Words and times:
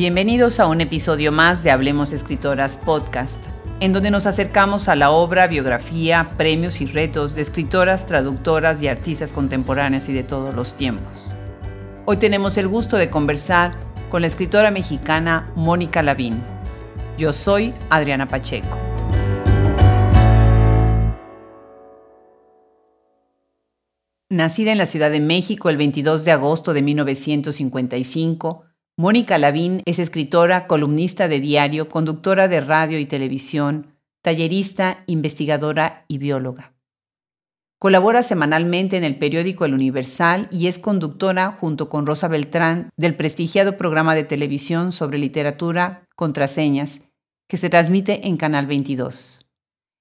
Bienvenidos 0.00 0.60
a 0.60 0.66
un 0.66 0.80
episodio 0.80 1.30
más 1.30 1.62
de 1.62 1.70
Hablemos 1.70 2.14
Escritoras 2.14 2.78
Podcast, 2.78 3.44
en 3.80 3.92
donde 3.92 4.10
nos 4.10 4.24
acercamos 4.24 4.88
a 4.88 4.96
la 4.96 5.10
obra, 5.10 5.46
biografía, 5.46 6.30
premios 6.38 6.80
y 6.80 6.86
retos 6.86 7.34
de 7.34 7.42
escritoras, 7.42 8.06
traductoras 8.06 8.80
y 8.80 8.88
artistas 8.88 9.34
contemporáneas 9.34 10.08
y 10.08 10.14
de 10.14 10.22
todos 10.22 10.54
los 10.54 10.74
tiempos. 10.74 11.36
Hoy 12.06 12.16
tenemos 12.16 12.56
el 12.56 12.66
gusto 12.66 12.96
de 12.96 13.10
conversar 13.10 13.76
con 14.08 14.22
la 14.22 14.28
escritora 14.28 14.70
mexicana 14.70 15.52
Mónica 15.54 16.02
Lavín. 16.02 16.42
Yo 17.18 17.34
soy 17.34 17.74
Adriana 17.90 18.26
Pacheco. 18.26 18.78
Nacida 24.30 24.72
en 24.72 24.78
la 24.78 24.86
Ciudad 24.86 25.10
de 25.10 25.20
México 25.20 25.68
el 25.68 25.76
22 25.76 26.24
de 26.24 26.32
agosto 26.32 26.72
de 26.72 26.80
1955, 26.80 28.69
Mónica 29.00 29.38
Lavín 29.38 29.80
es 29.86 29.98
escritora, 29.98 30.66
columnista 30.66 31.26
de 31.26 31.40
diario, 31.40 31.88
conductora 31.88 32.48
de 32.48 32.60
radio 32.60 32.98
y 32.98 33.06
televisión, 33.06 33.96
tallerista, 34.20 35.04
investigadora 35.06 36.04
y 36.06 36.18
bióloga. 36.18 36.74
Colabora 37.78 38.22
semanalmente 38.22 38.98
en 38.98 39.04
el 39.04 39.16
periódico 39.16 39.64
El 39.64 39.72
Universal 39.72 40.48
y 40.50 40.66
es 40.66 40.78
conductora, 40.78 41.52
junto 41.58 41.88
con 41.88 42.04
Rosa 42.04 42.28
Beltrán, 42.28 42.90
del 42.98 43.16
prestigiado 43.16 43.78
programa 43.78 44.14
de 44.14 44.24
televisión 44.24 44.92
sobre 44.92 45.16
literatura 45.16 46.04
Contraseñas, 46.14 47.00
que 47.48 47.56
se 47.56 47.70
transmite 47.70 48.28
en 48.28 48.36
Canal 48.36 48.66
22. 48.66 49.50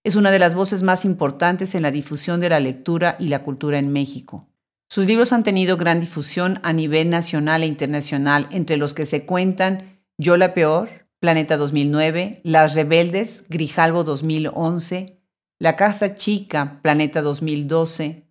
Es 0.03 0.17
una 0.17 0.29
de 0.29 0.39
las 0.39 0.55
voces 0.55 0.83
más 0.83 1.05
importantes 1.05 1.73
en 1.73 1.83
la 1.83 1.91
difusión 1.91 2.41
de 2.41 2.49
la 2.49 2.59
lectura 2.59 3.15
y 3.17 3.29
la 3.29 3.43
cultura 3.43 3.79
en 3.79 3.93
México. 3.93 4.48
Sus 4.91 5.05
libros 5.05 5.33
han 5.33 5.43
tenido 5.43 5.77
gran 5.77 5.99
difusión 5.99 6.59
a 6.63 6.73
nivel 6.73 7.11
nacional 7.11 7.61
e 7.61 7.67
internacional, 7.67 8.47
entre 8.49 8.75
los 8.75 8.95
que 8.95 9.05
se 9.05 9.27
cuentan 9.27 10.01
Yo 10.17 10.35
la 10.35 10.55
Peor, 10.55 11.07
Planeta 11.19 11.57
2009, 11.57 12.41
Las 12.43 12.73
Rebeldes, 12.73 13.45
Grijalvo 13.49 14.03
2011, 14.03 15.21
La 15.59 15.75
Casa 15.75 16.15
Chica, 16.15 16.79
Planeta 16.81 17.21
2012, 17.21 18.25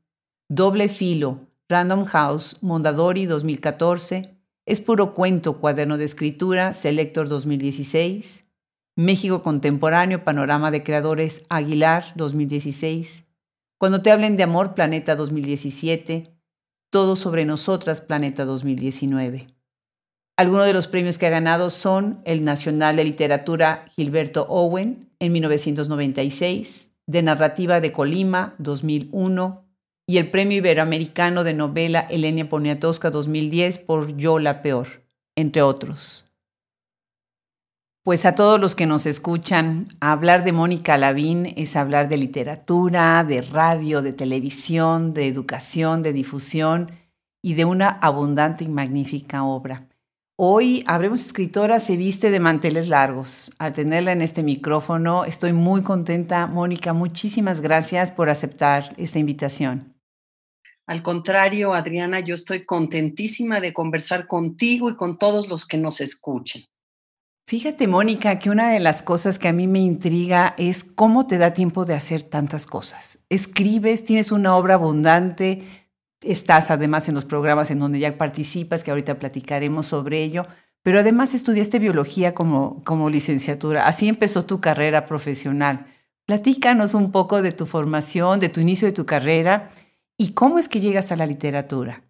Doble 0.48 0.88
Filo, 0.88 1.46
Random 1.68 2.04
House, 2.06 2.56
Mondadori 2.60 3.26
2014, 3.26 4.36
Es 4.66 4.80
Puro 4.80 5.14
Cuento, 5.14 5.60
Cuaderno 5.60 5.96
de 5.96 6.06
Escritura, 6.06 6.72
Selector 6.72 7.28
2016, 7.28 8.48
México 8.96 9.44
Contemporáneo, 9.44 10.24
Panorama 10.24 10.72
de 10.72 10.82
Creadores, 10.82 11.46
Aguilar 11.50 12.14
2016, 12.16 13.28
Cuando 13.78 14.02
te 14.02 14.10
hablen 14.10 14.34
de 14.34 14.42
amor, 14.42 14.74
Planeta 14.74 15.14
2017, 15.14 16.37
todo 16.90 17.16
sobre 17.16 17.44
nosotras, 17.44 18.00
Planeta 18.00 18.44
2019. 18.44 19.48
Algunos 20.36 20.66
de 20.66 20.72
los 20.72 20.86
premios 20.86 21.18
que 21.18 21.26
ha 21.26 21.30
ganado 21.30 21.68
son 21.68 22.20
el 22.24 22.44
Nacional 22.44 22.96
de 22.96 23.04
Literatura 23.04 23.86
Gilberto 23.94 24.46
Owen 24.48 25.10
en 25.18 25.32
1996, 25.32 26.92
de 27.06 27.22
Narrativa 27.22 27.80
de 27.80 27.92
Colima 27.92 28.54
2001 28.58 29.64
y 30.06 30.18
el 30.18 30.30
Premio 30.30 30.58
Iberoamericano 30.58 31.42
de 31.42 31.54
Novela 31.54 32.00
Elenia 32.00 32.48
Poniatowska 32.48 33.10
2010 33.10 33.78
por 33.78 34.16
Yo 34.16 34.38
la 34.38 34.62
Peor, 34.62 35.04
entre 35.36 35.62
otros. 35.62 36.27
Pues 38.04 38.24
a 38.24 38.34
todos 38.34 38.58
los 38.58 38.74
que 38.74 38.86
nos 38.86 39.06
escuchan, 39.06 39.88
hablar 40.00 40.44
de 40.44 40.52
Mónica 40.52 40.96
Lavín 40.96 41.52
es 41.56 41.76
hablar 41.76 42.08
de 42.08 42.16
literatura, 42.16 43.22
de 43.24 43.42
radio, 43.42 44.00
de 44.00 44.12
televisión, 44.12 45.12
de 45.12 45.26
educación, 45.26 46.02
de 46.02 46.12
difusión 46.12 46.90
y 47.42 47.54
de 47.54 47.64
una 47.64 47.88
abundante 47.88 48.64
y 48.64 48.68
magnífica 48.68 49.44
obra. 49.44 49.88
Hoy 50.40 50.84
Habremos 50.86 51.20
Escritora 51.20 51.80
se 51.80 51.96
viste 51.96 52.30
de 52.30 52.38
manteles 52.38 52.88
largos. 52.88 53.50
Al 53.58 53.72
tenerla 53.72 54.12
en 54.12 54.22
este 54.22 54.44
micrófono, 54.44 55.24
estoy 55.24 55.52
muy 55.52 55.82
contenta. 55.82 56.46
Mónica, 56.46 56.92
muchísimas 56.92 57.60
gracias 57.60 58.12
por 58.12 58.30
aceptar 58.30 58.94
esta 58.96 59.18
invitación. 59.18 59.94
Al 60.86 61.02
contrario, 61.02 61.74
Adriana, 61.74 62.20
yo 62.20 62.36
estoy 62.36 62.64
contentísima 62.64 63.60
de 63.60 63.74
conversar 63.74 64.28
contigo 64.28 64.88
y 64.88 64.96
con 64.96 65.18
todos 65.18 65.48
los 65.48 65.66
que 65.66 65.76
nos 65.76 66.00
escuchen. 66.00 66.64
Fíjate, 67.48 67.86
Mónica, 67.88 68.38
que 68.38 68.50
una 68.50 68.70
de 68.70 68.78
las 68.78 69.02
cosas 69.02 69.38
que 69.38 69.48
a 69.48 69.54
mí 69.54 69.66
me 69.66 69.78
intriga 69.78 70.54
es 70.58 70.84
cómo 70.84 71.26
te 71.26 71.38
da 71.38 71.54
tiempo 71.54 71.86
de 71.86 71.94
hacer 71.94 72.22
tantas 72.22 72.66
cosas. 72.66 73.24
Escribes, 73.30 74.04
tienes 74.04 74.32
una 74.32 74.54
obra 74.54 74.74
abundante, 74.74 75.62
estás 76.20 76.70
además 76.70 77.08
en 77.08 77.14
los 77.14 77.24
programas 77.24 77.70
en 77.70 77.78
donde 77.78 78.00
ya 78.00 78.18
participas, 78.18 78.84
que 78.84 78.90
ahorita 78.90 79.18
platicaremos 79.18 79.86
sobre 79.86 80.22
ello, 80.22 80.42
pero 80.82 80.98
además 80.98 81.32
estudiaste 81.32 81.78
biología 81.78 82.34
como, 82.34 82.84
como 82.84 83.08
licenciatura. 83.08 83.86
Así 83.86 84.10
empezó 84.10 84.44
tu 84.44 84.60
carrera 84.60 85.06
profesional. 85.06 85.86
Platícanos 86.26 86.92
un 86.92 87.12
poco 87.12 87.40
de 87.40 87.52
tu 87.52 87.64
formación, 87.64 88.40
de 88.40 88.50
tu 88.50 88.60
inicio 88.60 88.86
de 88.86 88.92
tu 88.92 89.06
carrera 89.06 89.70
y 90.18 90.34
cómo 90.34 90.58
es 90.58 90.68
que 90.68 90.80
llegas 90.80 91.12
a 91.12 91.16
la 91.16 91.24
literatura. 91.24 92.04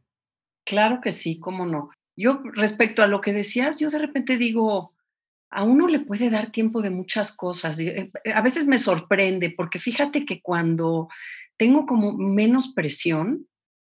Claro 0.65 0.99
que 1.01 1.13
sí, 1.13 1.39
cómo 1.39 1.65
no. 1.65 1.91
Yo 2.17 2.43
respecto 2.55 3.05
a 3.05 3.07
lo 3.07 3.21
que 3.21 3.33
decías, 3.33 3.79
yo 3.79 3.89
de 3.89 4.01
repente 4.01 4.37
digo, 4.37 4.98
a 5.51 5.65
uno 5.65 5.89
le 5.89 6.01
puede 6.01 6.31
dar 6.31 6.53
tiempo 6.53 6.83
de 6.83 6.91
muchas 6.91 7.35
cosas. 7.35 7.79
Eh, 7.81 8.11
eh, 8.25 8.33
a 8.33 8.43
veces 8.43 8.67
me 8.67 8.79
sorprende 8.79 9.51
porque 9.51 9.79
fíjate 9.79 10.25
que 10.25 10.41
cuando 10.43 11.09
tengo 11.57 11.87
como 11.87 12.13
menos 12.13 12.73
presión, 12.75 13.47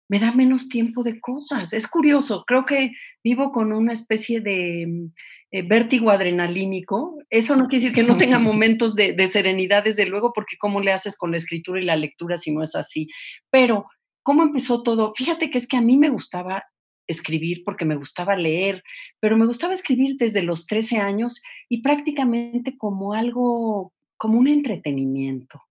me 0.10 0.20
da 0.20 0.32
menos 0.32 0.70
tiempo 0.70 1.04
de 1.04 1.20
cosas. 1.20 1.74
Es 1.74 1.88
curioso, 1.88 2.44
creo 2.46 2.66
que 2.66 2.92
vivo 3.24 3.52
con 3.52 3.72
una 3.72 3.94
especie 3.94 4.42
de 4.42 4.86
mm, 4.88 5.14
eh, 5.52 5.62
vértigo 5.62 6.12
adrenalínico. 6.12 7.18
Eso 7.30 7.56
no 7.56 7.68
quiere 7.68 7.86
decir 7.86 7.96
que 7.96 8.08
no 8.08 8.18
tenga 8.18 8.40
momentos 8.40 8.96
de, 8.96 9.14
de, 9.14 9.28
serenidad, 9.28 9.84
desde 9.84 10.06
luego, 10.06 10.34
porque 10.34 10.58
cómo 10.58 10.82
le 10.82 10.92
haces 10.92 11.18
con 11.18 11.32
la 11.32 11.38
escritura 11.38 11.82
y 11.82 11.86
la 11.86 11.96
lectura 11.96 12.38
si 12.38 12.54
no 12.54 12.62
es 12.62 12.76
así. 12.76 13.08
Pero, 13.50 13.86
¿cómo 14.24 14.44
empezó 14.44 14.84
todo? 14.84 15.14
Fíjate 15.16 15.50
que 15.50 15.58
es 15.58 15.68
que 15.68 15.78
a 15.78 15.82
mí 15.82 15.98
me 15.98 16.10
gustaba 16.10 16.64
escribir 17.08 17.64
porque 17.64 17.86
me 17.86 17.96
gustaba 17.96 18.36
leer, 18.36 18.84
pero 19.20 19.38
me 19.38 19.46
gustaba 19.46 19.74
escribir 19.74 20.16
desde 20.18 20.44
los 20.44 20.68
13 20.68 20.98
años 20.98 21.42
y 21.70 21.82
prácticamente 21.82 22.78
como 22.78 23.14
algo, 23.14 23.94
como 24.18 24.40
un 24.40 24.48
entretenimiento. 24.48 25.62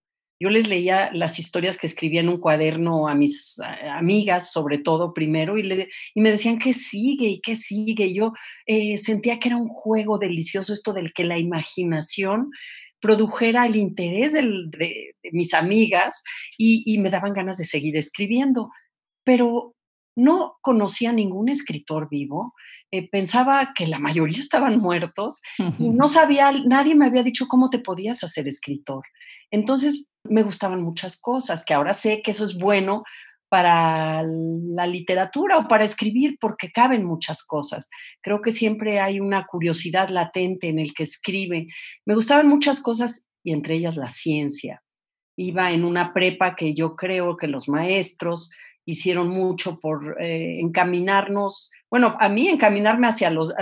Yo 0.43 0.51
les 0.51 0.69
leía 0.69 1.09
las 1.13 1.39
historias 1.39 1.79
que 1.79 1.87
escribía 1.87 2.21
en 2.21 2.29
un 2.29 2.39
cuaderno 2.39 3.07
a 3.07 3.15
mis 3.15 3.61
amigas, 3.89 4.51
sobre 4.51 4.79
todo 4.79 5.15
primero, 5.15 5.57
y, 5.57 5.63
le, 5.63 5.89
y 6.15 6.21
me 6.21 6.33
decían, 6.33 6.59
¿qué 6.59 6.73
sigue? 6.73 7.29
¿Y 7.29 7.41
qué 7.41 7.55
sigue? 7.55 8.13
yo 8.13 8.33
eh, 8.67 8.99
sentía 8.99 9.39
que 9.39 9.51
era 9.51 9.57
un 9.57 9.69
juego 9.69 10.19
delicioso 10.19 10.73
esto 10.73 10.93
del 10.93 11.13
que 11.13 11.23
la 11.23 11.39
imaginación 11.39 12.51
produjera 12.99 13.67
el 13.67 13.77
interés 13.77 14.33
de, 14.33 15.15
mis 15.31 15.55
amigas 15.55 16.25
y 16.59 16.99
me 16.99 17.11
daban 17.11 17.35
ganas 17.35 17.59
de 17.59 17.65
seguir 17.65 17.97
escribiendo. 17.97 18.71
Pero 19.23 19.77
no 20.17 20.59
conocía 20.61 21.13
ningún 21.13 21.49
escritor 21.49 22.09
vivo, 22.09 22.55
eh, 22.91 23.09
pensaba 23.09 23.73
que 23.75 23.87
la 23.87 23.99
mayoría 23.99 24.39
estaban 24.41 24.79
muertos 24.79 25.41
y 25.79 25.89
no 25.91 26.09
sabía, 26.09 26.53
nadie 26.53 26.95
me 26.95 27.07
había 27.07 27.23
dicho 27.23 27.47
cómo 27.49 27.71
te 27.71 27.79
podías 27.79 28.23
hacer 28.25 28.47
escritor. 28.47 29.05
Entonces 29.51 30.09
me 30.25 30.43
gustaban 30.43 30.83
muchas 30.83 31.21
cosas, 31.21 31.65
que 31.65 31.75
ahora 31.75 31.95
sé 31.95 32.23
que 32.23 32.31
eso 32.31 32.45
es 32.45 32.57
bueno 32.57 33.03
para 33.49 34.23
la 34.23 34.87
literatura 34.87 35.59
o 35.59 35.69
para 35.69 35.85
escribir, 35.85 36.39
porque 36.41 36.73
caben 36.73 37.05
muchas 37.05 37.45
cosas. 37.45 37.91
Creo 38.23 38.41
que 38.41 38.51
siempre 38.51 38.99
hay 38.99 39.21
una 39.21 39.45
curiosidad 39.45 40.09
latente 40.09 40.71
en 40.71 40.79
el 40.79 40.95
que 40.95 41.03
escribe. 41.03 41.67
Me 42.07 42.15
gustaban 42.15 42.49
muchas 42.49 42.81
cosas 42.81 43.29
y 43.45 43.53
entre 43.53 43.75
ellas 43.75 43.97
la 43.97 44.09
ciencia. 44.09 44.83
Iba 45.37 45.71
en 45.71 45.85
una 45.85 46.15
prepa 46.15 46.57
que 46.57 46.73
yo 46.73 46.97
creo 46.97 47.37
que 47.37 47.47
los 47.47 47.69
maestros 47.69 48.53
hicieron 48.85 49.29
mucho 49.29 49.79
por 49.79 50.21
eh, 50.21 50.61
encaminarnos, 50.61 51.71
bueno, 51.91 52.17
a 52.19 52.29
mí 52.29 52.49
encaminarme 52.49 53.07
hacia 53.07 53.31
los, 53.31 53.53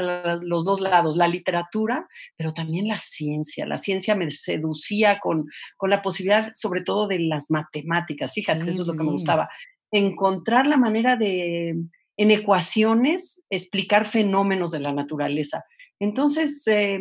los, 0.43 0.65
dos 0.65 0.81
lados, 0.81 1.17
la 1.17 1.29
literatura, 1.29 2.09
pero 2.37 2.55
también 2.55 2.89
la 2.89 2.99
ciencia. 2.99 3.67
La 3.67 3.79
ciencia 3.79 4.15
me 4.15 4.31
seducía 4.31 5.19
con, 5.21 5.47
con 5.77 5.91
la 5.91 6.03
posibilidad, 6.03 6.51
sobre 6.55 6.83
todo, 6.83 7.07
de 7.07 7.19
las 7.19 7.51
matemáticas. 7.51 8.33
Fíjate, 8.33 8.71
eso 8.71 8.83
es 8.83 8.87
lo 8.87 8.97
que 8.97 9.05
me 9.05 9.13
gustaba. 9.13 9.51
Encontrar 9.91 10.67
la 10.67 10.77
manera 10.77 11.17
de, 11.17 11.75
en 12.17 12.31
ecuaciones, 12.31 13.45
explicar 13.51 14.07
fenómenos 14.07 14.71
de 14.71 14.81
la 14.81 14.93
naturaleza. 14.93 15.65
Entonces, 15.99 16.67
eh, 16.67 17.01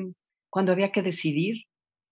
cuando 0.49 0.71
había 0.71 0.91
que 0.91 1.01
decidir, 1.01 1.65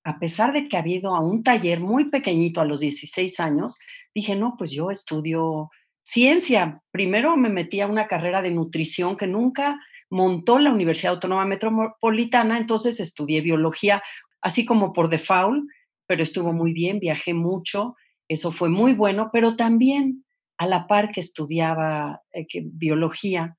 a 0.04 0.19
pesar 0.19 0.54
de 0.54 0.69
que 0.69 0.77
había 0.77 0.98
ido 0.98 1.15
a 1.15 1.19
un 1.19 1.44
taller 1.44 1.81
muy 1.81 2.09
pequeñito 2.09 2.62
a 2.62 2.65
los 2.65 2.80
16 2.80 3.39
años, 3.42 3.77
dije, 4.15 4.36
no, 4.36 4.56
pues 4.57 4.71
yo 4.71 4.89
estudio 4.89 5.69
Ciencia, 6.09 6.81
primero 6.89 7.36
me 7.36 7.50
metí 7.50 7.81
a 7.81 7.88
una 7.88 8.07
carrera 8.07 8.42
de 8.42 8.50
nutrición 8.50 9.18
que 9.18 9.27
nunca 9.27 9.77
montó 10.09 10.57
la 10.57 10.71
Universidad 10.71 11.15
Autónoma 11.15 11.44
Metropolitana, 11.44 12.57
entonces 12.57 13.01
estudié 13.01 13.42
biología, 13.42 14.01
así 14.39 14.65
como 14.65 14.94
por 14.94 15.09
default, 15.09 15.69
pero 16.06 16.24
estuvo 16.24 16.54
muy 16.54 16.71
bien, 16.71 17.00
viajé 17.00 17.33
mucho, 17.33 17.98
eso 18.30 18.54
fue 18.54 18.69
muy 18.69 18.94
bueno, 18.94 19.31
pero 19.33 19.57
también 19.57 20.24
a 20.57 20.65
la 20.65 20.88
par 20.88 21.12
que 21.12 21.19
estudiaba 21.19 22.21
eh, 22.31 22.48
biología, 22.63 23.57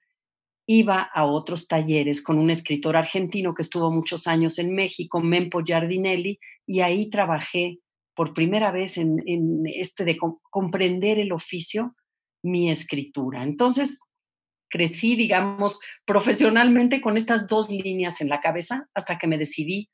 iba 0.67 1.03
a 1.03 1.27
otros 1.27 1.69
talleres 1.69 2.23
con 2.23 2.39
un 2.39 2.49
escritor 2.49 2.97
argentino 2.97 3.53
que 3.53 3.61
estuvo 3.61 3.91
muchos 3.91 4.27
años 4.27 4.59
en 4.59 4.75
México, 4.75 5.21
Mempo 5.21 5.62
Giardinelli, 5.62 6.41
y 6.67 6.81
ahí 6.81 7.11
trabajé 7.11 7.81
por 8.15 8.33
primera 8.33 8.73
vez 8.73 8.97
en, 8.97 9.21
este 9.67 10.06
de 10.06 10.17
comprender 10.50 11.19
el 11.19 11.33
oficio, 11.33 11.95
mi 12.43 12.70
escritura. 12.70 13.43
Entonces, 13.43 14.00
crecí, 14.70 15.17
digamos, 15.17 15.81
profesionalmente 16.05 17.00
con 17.00 17.17
estas 17.17 17.49
dos 17.49 17.70
líneas 17.70 18.20
en 18.20 18.29
la 18.29 18.40
cabeza 18.40 18.88
hasta 18.94 19.19
que 19.19 19.26
me 19.26 19.38
decidí 19.38 19.88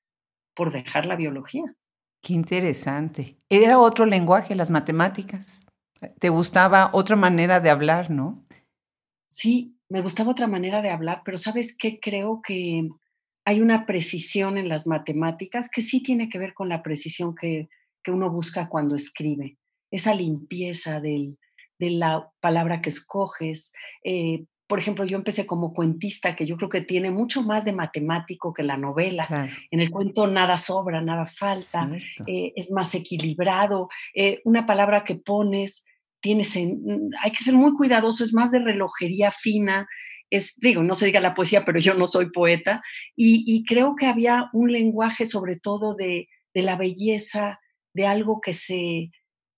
por 0.54 0.72
dejar 0.72 1.06
la 1.06 1.16
biología. 1.16 1.64
Qué 2.22 2.32
interesante. 2.32 3.36
Era 3.48 3.78
otro 3.78 4.06
lenguaje, 4.06 4.54
las 4.54 4.70
matemáticas. 4.70 5.66
¿Te 6.18 6.28
gustaba 6.28 6.90
otra 6.92 7.16
manera 7.16 7.60
de 7.60 7.70
hablar, 7.70 8.10
no? 8.10 8.44
Sí, 9.28 9.76
me 9.88 10.00
gustaba 10.00 10.30
otra 10.30 10.46
manera 10.46 10.80
de 10.82 10.90
hablar, 10.90 11.22
pero 11.24 11.38
¿sabes 11.38 11.76
qué? 11.76 12.00
Creo 12.00 12.40
que 12.42 12.88
hay 13.44 13.60
una 13.60 13.84
precisión 13.84 14.56
en 14.56 14.68
las 14.68 14.86
matemáticas 14.86 15.68
que 15.68 15.82
sí 15.82 16.02
tiene 16.02 16.28
que 16.28 16.38
ver 16.38 16.54
con 16.54 16.68
la 16.68 16.82
precisión 16.82 17.34
que, 17.34 17.68
uno 18.06 18.30
busca 18.30 18.68
cuando 18.68 18.96
escribe. 18.96 19.56
Esa 19.90 20.14
limpieza 20.14 21.00
de 21.78 21.90
la 21.90 22.30
palabra 22.40 22.80
que 22.80 22.90
escoges. 22.90 23.72
Eh, 24.02 24.44
por 24.66 24.78
ejemplo, 24.78 25.04
yo 25.04 25.16
empecé 25.16 25.46
como 25.46 25.72
cuentista, 25.72 26.34
que 26.34 26.46
yo 26.46 26.56
creo 26.56 26.68
que 26.68 26.80
tiene 26.80 27.10
mucho 27.10 27.42
más 27.42 27.64
de 27.64 27.72
matemático 27.72 28.54
que 28.54 28.62
la 28.62 28.76
novela. 28.76 29.26
En 29.70 29.80
el 29.80 29.90
cuento 29.90 30.26
nada 30.26 30.56
sobra, 30.56 31.02
nada 31.02 31.26
falta, 31.26 31.90
eh, 32.26 32.52
es 32.56 32.70
más 32.70 32.94
equilibrado. 32.94 33.88
Eh, 34.14 34.40
una 34.44 34.66
palabra 34.66 35.04
que 35.04 35.16
pones 35.16 35.84
tienes 36.24 36.56
mm, 36.56 37.10
hay 37.22 37.30
que 37.32 37.44
ser 37.44 37.52
muy 37.54 37.74
cuidadoso, 37.74 38.24
es 38.24 38.32
más 38.32 38.50
de 38.50 38.60
relojería 38.60 39.30
fina, 39.30 39.86
es, 40.30 40.56
digo, 40.58 40.82
no 40.82 40.94
se 40.94 41.04
diga 41.04 41.20
la 41.20 41.34
poesía, 41.34 41.66
pero 41.66 41.78
yo 41.78 41.92
no 41.94 42.06
soy 42.06 42.30
poeta, 42.30 42.82
y, 43.14 43.62
creo 43.66 43.94
que 43.94 44.06
había 44.06 44.48
un 44.54 44.72
lenguaje 44.72 45.26
sobre 45.26 45.56
todo 45.56 45.94
de, 45.94 46.28
la 46.54 46.76
belleza, 46.76 47.60
de 47.92 48.06
algo 48.06 48.40
que 48.40 48.54
se, 48.54 49.10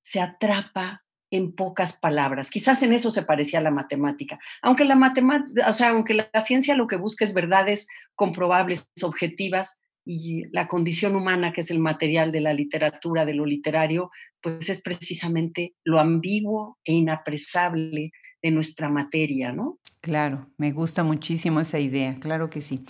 se 0.03 0.21
atrapa 0.21 1.06
en 1.31 1.52
pocas 1.52 1.99
palabras. 1.99 2.50
Quizás 2.50 2.82
en 2.82 2.93
eso 2.93 3.11
se 3.11 3.23
parecía 3.23 3.58
a 3.58 3.62
la 3.62 3.70
matemática. 3.70 4.38
Aunque 4.62 4.84
la 4.84 4.96
matemática, 4.96 5.69
o 5.69 5.73
sea, 5.73 5.90
aunque 5.90 6.14
la, 6.14 6.31
ciencia 6.40 6.76
lo 6.76 6.87
que 6.87 6.96
busca 6.96 7.25
es 7.25 7.34
verdades 7.34 7.88
comprobables, 8.14 8.90
objetivas, 9.02 9.82
y 10.08 10.44
la 10.52 10.69
condición 10.69 11.17
humana, 11.17 11.52
que 11.52 11.62
es 11.62 11.70
el 11.73 11.81
material 11.81 12.31
de 12.31 12.40
la 12.40 12.52
literatura, 12.52 13.26
de 13.26 13.34
lo 13.34 13.44
literario, 13.44 14.12
pues 14.40 14.69
es 14.69 14.81
precisamente 14.81 15.75
lo 15.82 15.99
ambiguo 15.99 16.78
e 16.84 16.93
inapresable 16.93 18.12
de 18.40 18.50
nuestra 18.52 18.88
materia, 18.88 19.50
¿no? 19.50 19.81
Claro, 20.00 20.49
me 20.58 20.70
gusta 20.70 21.02
muchísimo 21.02 21.58
esa 21.58 21.81
idea, 21.81 22.17
claro 22.20 22.49
que 22.49 22.61
sí. 22.61 22.84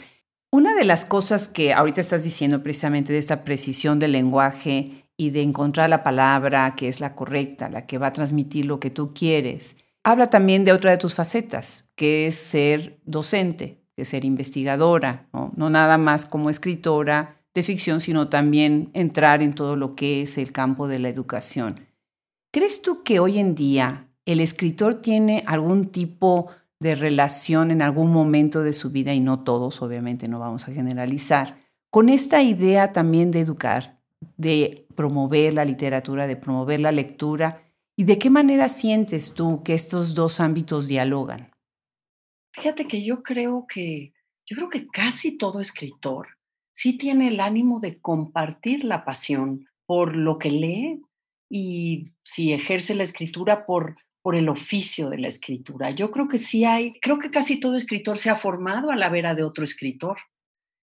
Una 0.52 0.74
de 0.74 0.84
las 0.84 1.06
cosas 1.06 1.48
que 1.48 1.72
ahorita 1.72 2.02
estás 2.02 2.22
diciendo 2.22 2.62
precisamente 2.62 3.14
de 3.14 3.18
esta 3.18 3.44
precisión 3.44 3.98
del 3.98 4.12
lenguaje 4.12 5.05
y 5.16 5.30
de 5.30 5.42
encontrar 5.42 5.90
la 5.90 6.02
palabra 6.02 6.74
que 6.76 6.88
es 6.88 7.00
la 7.00 7.14
correcta, 7.14 7.68
la 7.68 7.86
que 7.86 7.98
va 7.98 8.08
a 8.08 8.12
transmitir 8.12 8.66
lo 8.66 8.80
que 8.80 8.90
tú 8.90 9.14
quieres, 9.14 9.78
habla 10.04 10.28
también 10.28 10.64
de 10.64 10.72
otra 10.72 10.90
de 10.90 10.98
tus 10.98 11.14
facetas, 11.14 11.88
que 11.94 12.26
es 12.26 12.36
ser 12.36 13.00
docente, 13.04 13.82
que 13.94 14.02
es 14.02 14.08
ser 14.08 14.24
investigadora, 14.24 15.28
¿no? 15.32 15.52
no 15.56 15.70
nada 15.70 15.98
más 15.98 16.26
como 16.26 16.50
escritora, 16.50 17.36
de 17.54 17.62
ficción, 17.62 18.00
sino 18.00 18.28
también 18.28 18.90
entrar 18.92 19.42
en 19.42 19.54
todo 19.54 19.76
lo 19.76 19.96
que 19.96 20.20
es 20.20 20.36
el 20.36 20.52
campo 20.52 20.88
de 20.88 20.98
la 20.98 21.08
educación. 21.08 21.86
¿Crees 22.52 22.82
tú 22.82 23.02
que 23.02 23.18
hoy 23.18 23.38
en 23.38 23.54
día 23.54 24.08
el 24.26 24.40
escritor 24.40 24.96
tiene 24.96 25.42
algún 25.46 25.86
tipo 25.86 26.50
de 26.78 26.94
relación 26.94 27.70
en 27.70 27.80
algún 27.80 28.12
momento 28.12 28.62
de 28.62 28.74
su 28.74 28.90
vida, 28.90 29.14
y 29.14 29.20
no 29.20 29.40
todos, 29.40 29.80
obviamente 29.80 30.28
no 30.28 30.38
vamos 30.38 30.68
a 30.68 30.72
generalizar, 30.72 31.58
con 31.90 32.10
esta 32.10 32.42
idea 32.42 32.92
también 32.92 33.30
de 33.30 33.40
educar, 33.40 33.95
de 34.36 34.86
promover 34.94 35.54
la 35.54 35.64
literatura, 35.64 36.26
de 36.26 36.36
promover 36.36 36.80
la 36.80 36.92
lectura? 36.92 37.62
¿Y 37.96 38.04
de 38.04 38.18
qué 38.18 38.30
manera 38.30 38.68
sientes 38.68 39.34
tú 39.34 39.62
que 39.64 39.74
estos 39.74 40.14
dos 40.14 40.40
ámbitos 40.40 40.86
dialogan? 40.86 41.50
Fíjate 42.52 42.86
que 42.86 43.04
yo 43.04 43.22
creo 43.22 43.66
que, 43.66 44.12
yo 44.46 44.56
creo 44.56 44.68
que 44.68 44.86
casi 44.86 45.36
todo 45.36 45.60
escritor 45.60 46.28
sí 46.72 46.98
tiene 46.98 47.28
el 47.28 47.40
ánimo 47.40 47.80
de 47.80 48.00
compartir 48.00 48.84
la 48.84 49.04
pasión 49.04 49.66
por 49.86 50.14
lo 50.16 50.38
que 50.38 50.50
lee 50.50 51.02
y 51.50 52.12
si 52.22 52.52
ejerce 52.52 52.94
la 52.94 53.04
escritura 53.04 53.64
por, 53.64 53.96
por 54.22 54.34
el 54.34 54.48
oficio 54.48 55.08
de 55.08 55.18
la 55.18 55.28
escritura. 55.28 55.90
Yo 55.90 56.10
creo 56.10 56.28
que 56.28 56.38
sí 56.38 56.64
hay, 56.64 56.98
creo 57.00 57.18
que 57.18 57.30
casi 57.30 57.60
todo 57.60 57.76
escritor 57.76 58.18
se 58.18 58.28
ha 58.28 58.36
formado 58.36 58.90
a 58.90 58.96
la 58.96 59.08
vera 59.08 59.34
de 59.34 59.44
otro 59.44 59.64
escritor. 59.64 60.18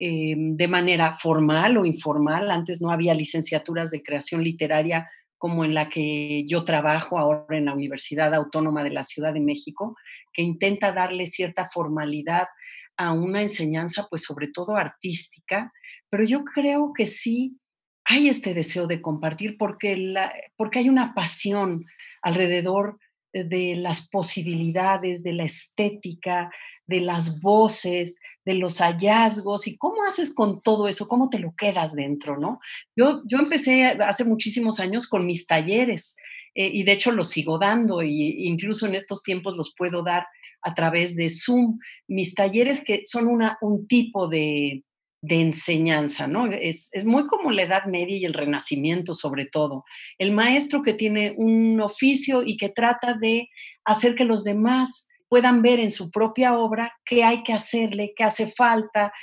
Em, 0.01 0.55
de 0.55 0.67
manera 0.69 1.17
formal 1.17 1.77
o 1.77 1.85
informal. 1.85 2.51
Antes 2.51 2.81
no 2.81 2.89
había 2.89 3.13
licenciaturas 3.13 3.91
de 3.91 4.01
creación 4.01 4.41
literaria 4.41 5.09
como 5.37 5.65
en 5.65 5.73
la 5.73 5.89
que 5.89 6.45
yo 6.47 6.63
trabajo 6.63 7.19
ahora 7.19 7.57
en 7.57 7.65
la 7.65 7.73
Universidad 7.73 8.33
Autónoma 8.33 8.81
de 8.83 8.91
la 8.91 9.03
Ciudad 9.03 9.33
de 9.33 9.41
México, 9.41 9.97
que 10.31 10.41
intenta 10.41 10.93
darle 10.93 11.25
cierta 11.25 11.69
formalidad 11.69 12.47
a 12.95 13.11
una 13.11 13.41
enseñanza, 13.41 14.07
pues 14.09 14.23
sobre 14.23 14.47
todo 14.47 14.77
artística, 14.77 15.71
pero 16.09 16.23
yo 16.23 16.45
creo 16.45 16.93
que 16.93 17.05
sí 17.05 17.57
hay 18.05 18.29
este 18.29 18.53
deseo 18.53 18.87
de 18.87 19.01
compartir 19.01 19.57
porque, 19.57 19.97
la, 19.97 20.33
porque 20.55 20.79
hay 20.79 20.87
una 20.87 21.13
pasión 21.13 21.85
alrededor 22.21 22.99
de 23.33 23.75
las 23.75 24.09
posibilidades, 24.09 25.23
de 25.23 25.33
la 25.33 25.43
estética, 25.43 26.49
de 26.89 27.01
las 27.01 27.39
voces, 27.39 28.19
de 28.43 28.55
los 28.55 28.79
hallazgos 28.79 29.67
y 29.67 29.77
cómo 29.77 30.03
haces 30.07 30.33
con 30.33 30.61
todo 30.61 30.87
eso, 30.87 31.07
cómo 31.07 31.29
te 31.29 31.37
lo 31.37 31.53
quedas 31.55 31.93
dentro, 31.93 32.37
¿no? 32.37 32.59
Yo, 32.95 33.21
yo 33.25 33.37
empecé 33.37 33.85
hace 33.85 34.25
muchísimos 34.25 34.79
años 34.79 35.07
con 35.07 35.27
mis 35.27 35.45
talleres 35.45 36.17
eh, 36.55 36.69
y 36.73 36.83
de 36.83 36.93
hecho 36.93 37.11
los 37.11 37.29
sigo 37.29 37.59
dando 37.59 38.01
e 38.01 38.07
incluso 38.07 38.87
en 38.87 38.95
estos 38.95 39.21
tiempos 39.21 39.55
los 39.55 39.75
puedo 39.77 40.03
dar 40.03 40.25
a 40.63 40.73
través 40.73 41.15
de 41.15 41.29
Zoom, 41.29 41.77
mis 42.07 42.33
talleres 42.33 42.83
que 42.83 43.01
son 43.05 43.27
una, 43.27 43.59
un 43.61 43.87
tipo 43.87 44.27
de, 44.27 44.83
enseñanza, 45.21 46.27
¿no? 46.27 46.47
Es, 46.51 46.89
es, 46.93 47.05
muy 47.05 47.27
como 47.27 47.51
la 47.51 47.63
Edad 47.63 47.85
Media 47.85 48.17
y 48.17 48.25
el 48.25 48.33
Renacimiento 48.33 49.13
sobre 49.13 49.45
todo. 49.45 49.83
El 50.17 50.31
maestro 50.31 50.81
que 50.81 50.93
tiene 50.93 51.35
un 51.37 51.79
oficio 51.81 52.41
y 52.41 52.57
que 52.57 52.69
trata 52.69 53.13
de 53.13 53.49
hacer 53.83 54.15
que 54.15 54.23
los 54.23 54.43
demás 54.43 55.09
puedan 55.29 55.61
ver 55.61 55.79
en 55.79 55.91
su 55.91 56.11
propia 56.11 56.57
obra 56.57 56.93
qué 57.05 57.23
hay 57.23 57.43
que 57.43 57.53
hacerle, 57.53 58.13
qué 58.15 58.23
hace 58.23 58.51
falta, 58.51 59.13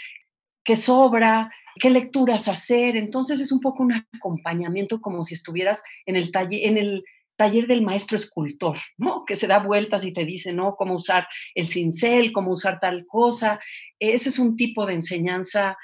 qué 0.64 0.76
sobra, 0.76 1.52
qué 1.78 1.90
lecturas 1.90 2.48
hacer. 2.48 2.96
Entonces 2.96 3.40
es 3.40 3.52
un 3.52 3.60
poco 3.60 3.82
un 3.82 3.92
acompañamiento 3.92 5.00
como 5.00 5.25
si 5.25 5.34
estuvieras 5.34 5.82
en 6.06 6.16
el 6.16 6.30
taller, 6.30 7.66
del 7.66 7.82
maestro 7.82 8.16
escultor, 8.16 8.78
¿no? 8.96 9.25
Que 9.26 9.36
se 9.36 9.46
da 9.46 9.58
vueltas 9.58 10.06
y 10.06 10.14
te 10.14 10.25
dice, 10.25 10.54
¿no? 10.54 10.75
Cómo 10.76 10.94
usar 10.94 11.28
el 11.54 11.68
cincel, 11.68 12.32
cómo 12.32 12.52
usar 12.52 12.80
tal 12.80 13.04
cosa. 13.06 13.60
Ese 13.98 14.30
es 14.30 14.38
un 14.38 14.56
tipo 14.56 14.86
de 14.86 14.94
enseñanza, 14.94 15.76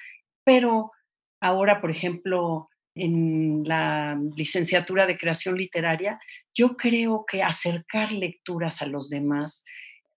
pero 0.45 0.93
ahora, 1.41 1.81
por 1.81 1.91
ejemplo, 1.91 2.71
en 2.95 3.65
la 3.65 4.19
licenciatura 4.37 5.07
de 5.07 5.19
creación 5.19 5.57
literaria, 5.57 6.19
yo 6.55 6.77
creo 6.77 7.25
que 7.27 7.43
acercar 7.43 8.13
lecturas 8.13 8.83
a 8.83 8.87
los 8.87 9.09
demás, 9.09 9.65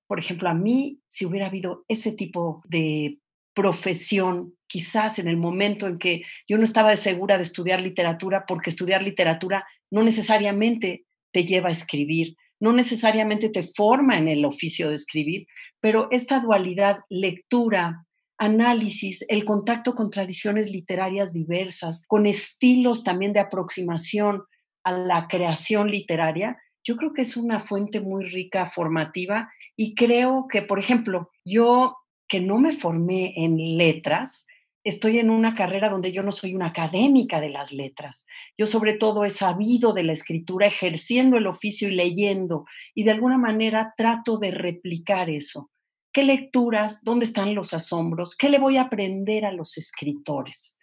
por 0.08 0.20
ejemplo, 0.20 0.50
a 0.50 0.54
mí, 0.54 1.00
si 1.08 1.26
hubiera 1.26 1.48
habido 1.48 1.84
ese 1.88 2.12
tipo 2.12 2.62
de 2.68 3.20
profesión, 3.54 4.54
quizás 4.68 5.18
en 5.20 5.28
el 5.28 5.38
momento 5.38 5.88
en 5.88 5.98
que 5.98 6.24
yo 6.48 6.58
no 6.58 6.64
estaba 6.64 6.96
segura 6.98 7.38
de 7.38 7.44
estudiar 7.44 7.82
literatura, 7.82 8.46
porque 8.48 8.70
estudiar 8.70 9.02
literatura 9.02 9.66
no 9.90 10.04
necesariamente 10.04 11.06
te 11.32 11.46
lleva 11.46 11.70
a 11.70 11.72
escribir, 11.72 12.36
no 12.60 12.74
necesariamente 12.74 13.50
te 13.50 13.64
forma 13.64 14.18
en 14.18 14.28
el 14.28 14.46
oficio 14.46 14.90
de 14.90 14.96
escribir, 14.96 15.48
pero 15.80 16.08
esta 16.12 16.40
dualidad, 16.40 17.00
lectura, 17.10 18.06
análisis, 18.38 19.26
el 19.30 19.46
contacto 19.46 19.96
con 19.96 20.10
tradiciones 20.10 20.70
literarias 20.70 21.34
diversas, 21.34 22.04
con 22.08 22.26
estilos 22.26 23.04
también 23.04 23.34
de 23.34 23.40
aproximación 23.40 24.44
a 24.84 24.92
la 24.92 25.28
creación 25.28 25.90
literaria, 25.90 26.58
yo 26.86 26.96
creo 26.96 27.14
que 27.14 27.24
es 27.24 27.36
una 27.36 27.60
fuente 27.60 28.00
muy 28.00 28.26
rica 28.26 28.68
formativa 28.68 29.52
y 29.76 29.96
creo 29.96 30.48
que, 30.48 30.62
por 30.62 30.80
ejemplo, 30.80 31.32
yo 31.44 31.98
que 32.28 32.40
no 32.40 32.60
me 32.60 32.78
formé 32.78 33.34
en 33.36 33.78
letras, 33.78 34.48
estoy 34.84 35.18
en 35.18 35.32
una 35.32 35.56
carrera 35.56 35.90
donde 35.90 36.12
yo 36.12 36.22
no 36.22 36.32
soy 36.32 36.54
una 36.54 36.68
académica 36.68 37.42
de 37.42 37.50
las 37.50 37.74
letras. 37.74 38.28
Yo 38.58 38.68
sobre 38.68 38.94
todo 38.94 39.26
he 39.26 39.32
sabido 39.32 39.94
de 39.94 40.04
la 40.04 40.14
escritura 40.14 40.68
ejerciendo 40.68 41.38
el 41.38 41.48
oficio 41.48 41.90
y 41.90 41.96
leyendo 41.96 42.66
y 42.94 43.04
de 43.04 43.12
alguna 43.12 43.40
manera 43.40 43.94
trato 43.98 44.38
de 44.38 44.52
replicar 44.52 45.30
eso. 45.30 45.72
¿Qué 46.14 46.24
lecturas? 46.24 47.04
¿Dónde 47.04 47.26
están 47.26 47.56
los 47.56 47.74
asombros? 47.74 48.38
¿Qué 48.38 48.50
le 48.50 48.60
voy 48.60 48.78
a 48.78 48.84
aprender 48.84 49.44
a 49.44 49.52
los 49.52 49.78
escritores? 49.78 50.80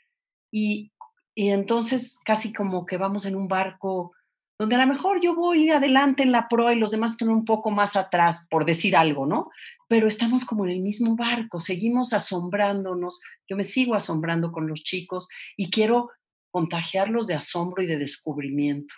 Y, 0.52 0.92
y 1.34 1.50
entonces 1.50 2.20
casi 2.24 2.52
como 2.52 2.84
que 2.84 2.96
vamos 2.96 3.24
en 3.24 3.36
un 3.36 3.48
barco 3.48 4.12
donde 4.58 4.76
a 4.76 4.78
lo 4.78 4.86
mejor 4.86 5.20
yo 5.20 5.34
voy 5.34 5.70
adelante 5.70 6.22
en 6.22 6.32
la 6.32 6.48
proa 6.48 6.72
y 6.72 6.78
los 6.78 6.90
demás 6.90 7.12
están 7.12 7.28
un 7.30 7.44
poco 7.44 7.70
más 7.70 7.96
atrás, 7.96 8.46
por 8.50 8.64
decir 8.64 8.96
algo, 8.96 9.26
¿no? 9.26 9.50
Pero 9.88 10.06
estamos 10.06 10.44
como 10.44 10.64
en 10.64 10.72
el 10.72 10.80
mismo 10.80 11.16
barco, 11.16 11.60
seguimos 11.60 12.12
asombrándonos, 12.12 13.20
yo 13.48 13.56
me 13.56 13.64
sigo 13.64 13.94
asombrando 13.94 14.52
con 14.52 14.68
los 14.68 14.82
chicos 14.82 15.28
y 15.56 15.70
quiero 15.70 16.10
contagiarlos 16.50 17.26
de 17.26 17.34
asombro 17.34 17.82
y 17.82 17.86
de 17.86 17.98
descubrimiento. 17.98 18.94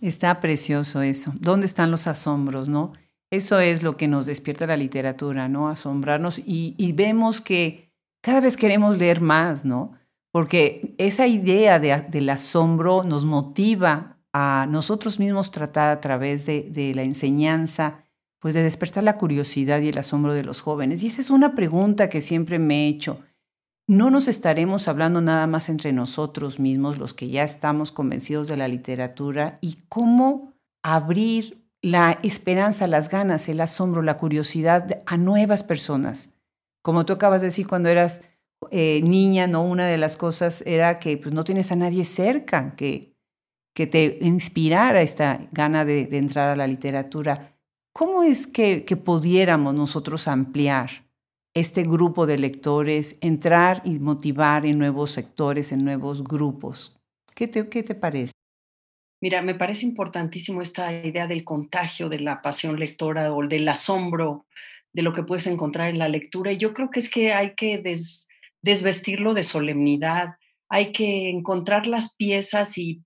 Está 0.00 0.40
precioso 0.40 1.02
eso. 1.02 1.32
¿Dónde 1.38 1.66
están 1.66 1.90
los 1.90 2.06
asombros, 2.06 2.68
no? 2.68 2.92
Eso 3.30 3.60
es 3.60 3.82
lo 3.82 3.96
que 3.96 4.08
nos 4.08 4.26
despierta 4.26 4.66
la 4.66 4.76
literatura, 4.76 5.48
¿no? 5.48 5.68
Asombrarnos 5.68 6.40
y, 6.44 6.92
vemos 6.92 7.40
que 7.40 7.92
cada 8.22 8.40
vez 8.40 8.56
queremos 8.56 8.98
leer 8.98 9.20
más, 9.20 9.64
¿no? 9.64 9.92
Porque 10.32 10.94
esa 10.98 11.26
idea 11.26 11.78
del 11.78 12.28
asombro 12.28 13.02
nos 13.04 13.24
motiva 13.24 14.19
a 14.32 14.66
nosotros 14.68 15.18
mismos 15.18 15.50
tratar 15.50 15.90
a 15.90 16.00
través 16.00 16.46
de, 16.46 16.92
la 16.94 17.02
enseñanza, 17.02 18.04
pues 18.38 18.54
de 18.54 18.62
despertar 18.62 19.04
la 19.04 19.18
curiosidad 19.18 19.80
y 19.80 19.88
el 19.88 19.98
asombro 19.98 20.34
de 20.34 20.44
los 20.44 20.60
jóvenes. 20.60 21.02
Y 21.02 21.08
esa 21.08 21.20
es 21.20 21.30
una 21.30 21.54
pregunta 21.54 22.08
que 22.08 22.20
siempre 22.20 22.58
me 22.58 22.84
he 22.84 22.88
hecho. 22.88 23.20
¿No 23.86 24.10
nos 24.10 24.28
estaremos 24.28 24.86
hablando 24.86 25.20
nada 25.20 25.46
más 25.46 25.68
entre 25.68 25.92
nosotros 25.92 26.60
mismos, 26.60 26.98
los 26.98 27.12
que 27.12 27.28
ya 27.28 27.42
estamos 27.42 27.90
convencidos 27.90 28.46
de 28.46 28.56
la 28.56 28.68
literatura, 28.68 29.58
y 29.60 29.78
cómo 29.88 30.52
abrir 30.82 31.66
la 31.82 32.18
esperanza, 32.22 32.86
las 32.86 33.08
ganas, 33.08 33.48
el 33.48 33.60
asombro, 33.60 34.02
la 34.02 34.16
curiosidad 34.16 35.02
a 35.06 35.16
nuevas 35.16 35.64
personas? 35.64 36.34
Como 36.82 37.04
tú 37.04 37.14
acabas 37.14 37.40
de 37.40 37.48
decir 37.48 37.66
cuando 37.66 37.88
eras 37.88 38.22
eh, 38.70 39.00
niña, 39.02 39.48
¿no? 39.48 39.64
Una 39.64 39.86
de 39.86 39.98
las 39.98 40.16
cosas 40.16 40.62
era 40.66 40.98
que 40.98 41.16
pues, 41.16 41.34
no 41.34 41.42
tienes 41.42 41.72
a 41.72 41.76
nadie 41.76 42.04
cerca, 42.04 42.76
que 42.76 43.09
que 43.74 43.86
te 43.86 44.18
inspirara 44.20 45.02
esta 45.02 45.48
gana 45.52 45.84
de, 45.84 46.08
entrar 46.12 46.48
a 46.48 46.56
la 46.56 46.66
literatura. 46.66 47.56
¿Cómo 47.92 48.22
es 48.22 48.46
que, 48.46 48.84
pudiéramos 49.04 49.74
nosotros 49.74 50.28
ampliar 50.28 50.90
este 51.54 51.82
grupo 51.82 52.26
de 52.26 52.38
lectores, 52.38 53.18
entrar 53.20 53.82
y 53.84 53.98
motivar 53.98 54.66
en 54.66 54.78
nuevos 54.78 55.10
sectores, 55.12 55.72
en 55.72 55.84
nuevos 55.84 56.24
grupos? 56.24 56.98
¿Qué 57.34 57.48
te, 57.48 57.68
qué 57.68 57.82
te 57.82 57.94
parece? 57.94 58.32
Mira, 59.22 59.42
me 59.42 59.54
parece 59.54 59.84
importantísimo 59.84 60.62
esta 60.62 60.92
idea 60.92 61.26
del 61.26 61.44
contagio 61.44 62.08
de 62.08 62.20
la 62.20 62.40
pasión 62.40 62.78
lectora 62.78 63.34
o 63.34 63.46
del 63.46 63.68
asombro 63.68 64.46
de 64.92 65.02
lo 65.02 65.12
que 65.12 65.22
puedes 65.22 65.46
encontrar 65.46 65.90
en 65.90 65.98
la 65.98 66.08
lectura. 66.08 66.52
Y 66.52 66.56
yo 66.56 66.72
creo 66.72 66.90
que 66.90 67.00
es 67.00 67.10
que 67.10 67.32
hay 67.32 67.54
que 67.54 67.82
desvestirlo 68.62 69.34
de 69.34 69.42
solemnidad, 69.42 70.36
hay 70.68 70.92
que 70.92 71.28
encontrar 71.28 71.86
las 71.86 72.14
piezas 72.14 72.78
y, 72.78 73.02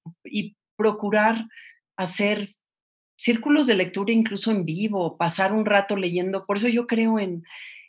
procurar 0.76 1.46
hacer 1.96 2.44
círculos 3.16 3.66
de 3.66 3.74
lectura 3.74 4.12
incluso 4.12 4.50
en 4.50 4.64
vivo, 4.64 5.16
pasar 5.16 5.52
un 5.52 5.64
rato 5.64 5.96
leyendo. 5.96 6.46
Por 6.46 6.56
eso 6.56 6.68
yo 6.68 6.86
creo 6.86 7.18
en, 7.18 7.42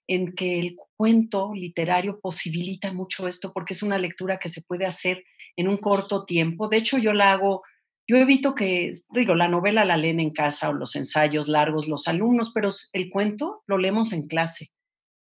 en 0.07 0.33
que 0.33 0.59
el 0.59 0.77
cuento 0.97 1.53
literario 1.53 2.19
posibilita 2.19 2.93
mucho 2.93 3.27
esto, 3.27 3.51
porque 3.53 3.73
es 3.73 3.83
una 3.83 3.97
lectura 3.97 4.37
que 4.37 4.49
se 4.49 4.61
puede 4.61 4.85
hacer 4.85 5.23
en 5.55 5.67
un 5.67 5.77
corto 5.77 6.25
tiempo. 6.25 6.67
De 6.67 6.77
hecho, 6.77 6.97
yo 6.97 7.13
la 7.13 7.31
hago, 7.31 7.63
yo 8.07 8.17
evito 8.17 8.55
que, 8.55 8.91
digo, 9.11 9.35
la 9.35 9.47
novela 9.47 9.85
la 9.85 9.97
leen 9.97 10.19
en 10.19 10.31
casa 10.31 10.69
o 10.69 10.73
los 10.73 10.95
ensayos 10.95 11.47
largos 11.47 11.87
los 11.87 12.07
alumnos, 12.07 12.51
pero 12.53 12.69
el 12.93 13.09
cuento 13.09 13.63
lo 13.67 13.77
leemos 13.77 14.13
en 14.13 14.27
clase, 14.27 14.69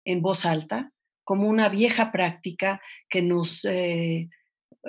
en 0.05 0.23
voz 0.23 0.47
alta, 0.47 0.93
como 1.25 1.49
una 1.49 1.69
vieja 1.69 2.11
práctica 2.11 2.81
que 3.09 3.23
nos, 3.23 3.65
eh, 3.65 4.29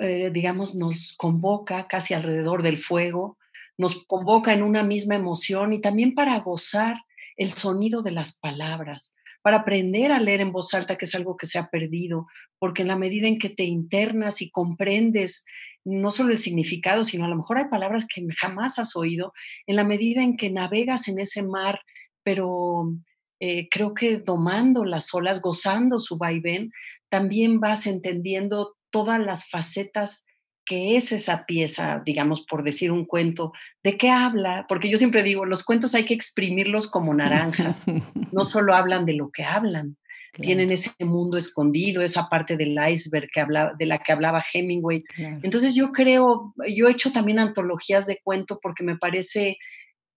eh, 0.00 0.30
digamos, 0.32 0.74
nos 0.74 1.14
convoca 1.16 1.86
casi 1.86 2.14
alrededor 2.14 2.62
del 2.62 2.78
fuego, 2.78 3.38
nos 3.78 4.04
convoca 4.06 4.52
en 4.52 4.62
una 4.62 4.82
misma 4.82 5.14
emoción 5.14 5.72
y 5.72 5.80
también 5.80 6.14
para 6.14 6.38
gozar 6.40 6.96
el 7.36 7.52
sonido 7.52 8.02
de 8.02 8.12
las 8.12 8.38
palabras, 8.38 9.14
para 9.42 9.58
aprender 9.58 10.12
a 10.12 10.20
leer 10.20 10.40
en 10.40 10.52
voz 10.52 10.72
alta, 10.74 10.96
que 10.96 11.04
es 11.04 11.14
algo 11.14 11.36
que 11.36 11.46
se 11.46 11.58
ha 11.58 11.68
perdido, 11.68 12.26
porque 12.58 12.82
en 12.82 12.88
la 12.88 12.96
medida 12.96 13.28
en 13.28 13.38
que 13.38 13.50
te 13.50 13.64
internas 13.64 14.40
y 14.40 14.50
comprendes 14.50 15.44
no 15.84 16.10
solo 16.10 16.30
el 16.30 16.38
significado, 16.38 17.04
sino 17.04 17.26
a 17.26 17.28
lo 17.28 17.36
mejor 17.36 17.58
hay 17.58 17.66
palabras 17.66 18.06
que 18.06 18.26
jamás 18.38 18.78
has 18.78 18.96
oído, 18.96 19.32
en 19.66 19.76
la 19.76 19.84
medida 19.84 20.22
en 20.22 20.36
que 20.36 20.50
navegas 20.50 21.08
en 21.08 21.18
ese 21.18 21.42
mar, 21.42 21.80
pero 22.22 22.90
eh, 23.38 23.68
creo 23.70 23.92
que 23.92 24.16
domando 24.16 24.84
las 24.84 25.12
olas, 25.12 25.42
gozando 25.42 26.00
su 26.00 26.16
vaivén, 26.16 26.72
también 27.10 27.60
vas 27.60 27.86
entendiendo 27.86 28.73
todas 28.94 29.18
las 29.18 29.48
facetas 29.50 30.24
que 30.64 30.96
es 30.96 31.10
esa 31.10 31.46
pieza, 31.46 32.00
digamos, 32.06 32.46
por 32.46 32.62
decir 32.62 32.92
un 32.92 33.06
cuento, 33.06 33.52
de 33.82 33.98
qué 33.98 34.08
habla, 34.08 34.66
porque 34.68 34.88
yo 34.88 34.98
siempre 34.98 35.24
digo, 35.24 35.44
los 35.44 35.64
cuentos 35.64 35.96
hay 35.96 36.04
que 36.04 36.14
exprimirlos 36.14 36.88
como 36.88 37.12
naranjas, 37.12 37.86
no 38.32 38.44
solo 38.44 38.72
hablan 38.72 39.04
de 39.04 39.14
lo 39.14 39.32
que 39.32 39.42
hablan, 39.42 39.96
tienen 40.32 40.70
ese 40.70 40.92
mundo 41.00 41.36
escondido, 41.36 42.02
esa 42.02 42.28
parte 42.28 42.56
del 42.56 42.78
iceberg 42.88 43.28
que 43.32 43.44
de 43.78 43.86
la 43.86 43.98
que 43.98 44.12
hablaba 44.12 44.44
Hemingway. 44.52 45.02
Entonces 45.42 45.74
yo 45.74 45.90
creo, 45.90 46.54
yo 46.68 46.86
he 46.86 46.92
hecho 46.92 47.10
también 47.12 47.40
antologías 47.40 48.06
de 48.06 48.20
cuento 48.22 48.60
porque 48.62 48.84
me 48.84 48.96
parece 48.96 49.58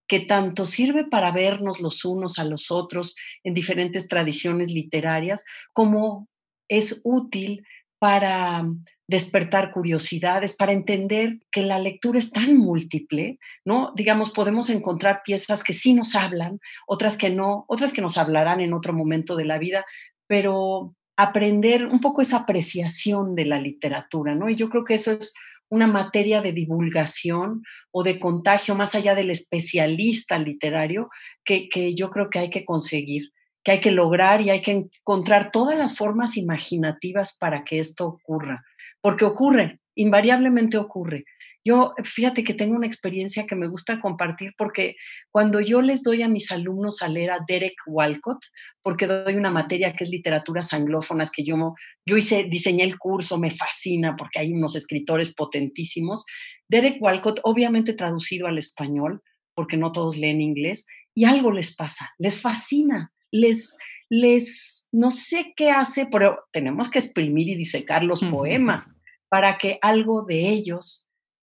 que 0.07 0.19
tanto 0.19 0.65
sirve 0.65 1.03
para 1.03 1.31
vernos 1.31 1.79
los 1.81 2.05
unos 2.05 2.39
a 2.39 2.45
los 2.45 2.71
otros 2.71 3.15
en 3.43 3.53
diferentes 3.53 4.07
tradiciones 4.07 4.69
literarias, 4.69 5.43
como 5.73 6.27
es 6.67 7.01
útil 7.03 7.63
para 7.99 8.65
despertar 9.07 9.71
curiosidades, 9.71 10.55
para 10.55 10.73
entender 10.73 11.39
que 11.51 11.63
la 11.63 11.79
lectura 11.79 12.19
es 12.19 12.31
tan 12.31 12.57
múltiple, 12.57 13.39
¿no? 13.63 13.93
Digamos, 13.95 14.31
podemos 14.31 14.69
encontrar 14.69 15.21
piezas 15.23 15.63
que 15.63 15.73
sí 15.73 15.93
nos 15.93 16.13
hablan, 16.13 16.59
otras 16.87 17.17
que 17.17 17.29
no, 17.29 17.65
otras 17.69 17.93
que 17.93 18.01
nos 18.01 18.17
hablarán 18.17 18.59
en 18.59 18.73
otro 18.73 18.93
momento 18.93 19.35
de 19.35 19.45
la 19.45 19.57
vida, 19.57 19.85
pero 20.27 20.93
aprender 21.15 21.85
un 21.85 22.01
poco 22.01 22.21
esa 22.21 22.39
apreciación 22.39 23.33
de 23.33 23.45
la 23.45 23.59
literatura, 23.59 24.35
¿no? 24.35 24.49
Y 24.49 24.55
yo 24.55 24.69
creo 24.69 24.83
que 24.83 24.95
eso 24.95 25.13
es 25.13 25.33
una 25.69 25.87
materia 25.87 26.41
de 26.41 26.51
divulgación 26.51 27.63
o 27.91 28.03
de 28.03 28.19
contagio 28.19 28.75
más 28.75 28.93
allá 28.93 29.15
del 29.15 29.31
especialista 29.31 30.37
literario 30.37 31.09
que, 31.43 31.69
que 31.69 31.95
yo 31.95 32.09
creo 32.09 32.29
que 32.29 32.39
hay 32.39 32.49
que 32.49 32.65
conseguir, 32.65 33.31
que 33.67 33.71
hay 33.73 33.79
que 33.81 33.91
lograr 33.91 34.39
y 34.39 34.49
hay 34.49 34.61
que 34.61 34.71
encontrar 34.71 35.51
todas 35.51 35.77
las 35.77 35.97
formas 35.97 36.37
imaginativas 36.37 37.35
para 37.37 37.65
que 37.65 37.79
esto 37.79 38.05
ocurra, 38.07 38.63
porque 39.01 39.25
ocurre, 39.25 39.81
invariablemente 39.93 40.77
ocurre. 40.77 41.25
Yo, 41.65 41.93
fíjate 42.01 42.45
que 42.45 42.53
tengo 42.53 42.77
una 42.77 42.87
experiencia 42.87 43.45
que 43.45 43.57
me 43.57 43.67
gusta 43.67 43.99
compartir 43.99 44.53
porque 44.57 44.95
cuando 45.31 45.59
yo 45.59 45.81
les 45.81 46.01
doy 46.01 46.21
a 46.21 46.29
mis 46.29 46.49
alumnos 46.53 47.01
a 47.01 47.09
leer 47.09 47.29
a 47.29 47.43
Derek 47.45 47.75
Walcott, 47.87 48.39
porque 48.81 49.05
doy 49.05 49.35
una 49.35 49.51
materia 49.51 49.91
que 49.91 50.05
es 50.05 50.11
literaturas 50.11 50.71
anglófonas, 50.71 51.29
que 51.29 51.43
yo, 51.43 51.75
yo 52.05 52.15
hice, 52.15 52.45
diseñé 52.45 52.85
el 52.85 52.97
curso, 52.97 53.37
me 53.37 53.51
fascina 53.51 54.15
porque 54.15 54.39
hay 54.39 54.53
unos 54.53 54.77
escritores 54.77 55.33
potentísimos. 55.35 56.23
Derek 56.69 57.01
Walcott, 57.01 57.41
obviamente 57.43 57.91
traducido 57.91 58.47
al 58.47 58.57
español, 58.57 59.21
porque 59.53 59.75
no 59.75 59.91
todos 59.91 60.15
leen 60.15 60.39
inglés, 60.39 60.87
y 61.13 61.25
algo 61.25 61.51
les 61.51 61.75
pasa, 61.75 62.13
les 62.17 62.39
fascina, 62.39 63.11
les, 63.31 63.77
les, 64.09 64.87
no 64.91 65.11
sé 65.11 65.53
qué 65.55 65.71
hace, 65.71 66.07
pero 66.07 66.45
tenemos 66.51 66.89
que 66.89 66.99
exprimir 66.99 67.49
y 67.49 67.55
disecar 67.55 68.03
los 68.03 68.23
poemas 68.23 68.95
para 69.29 69.57
que 69.57 69.79
algo 69.81 70.23
de 70.23 70.49
ellos 70.49 71.09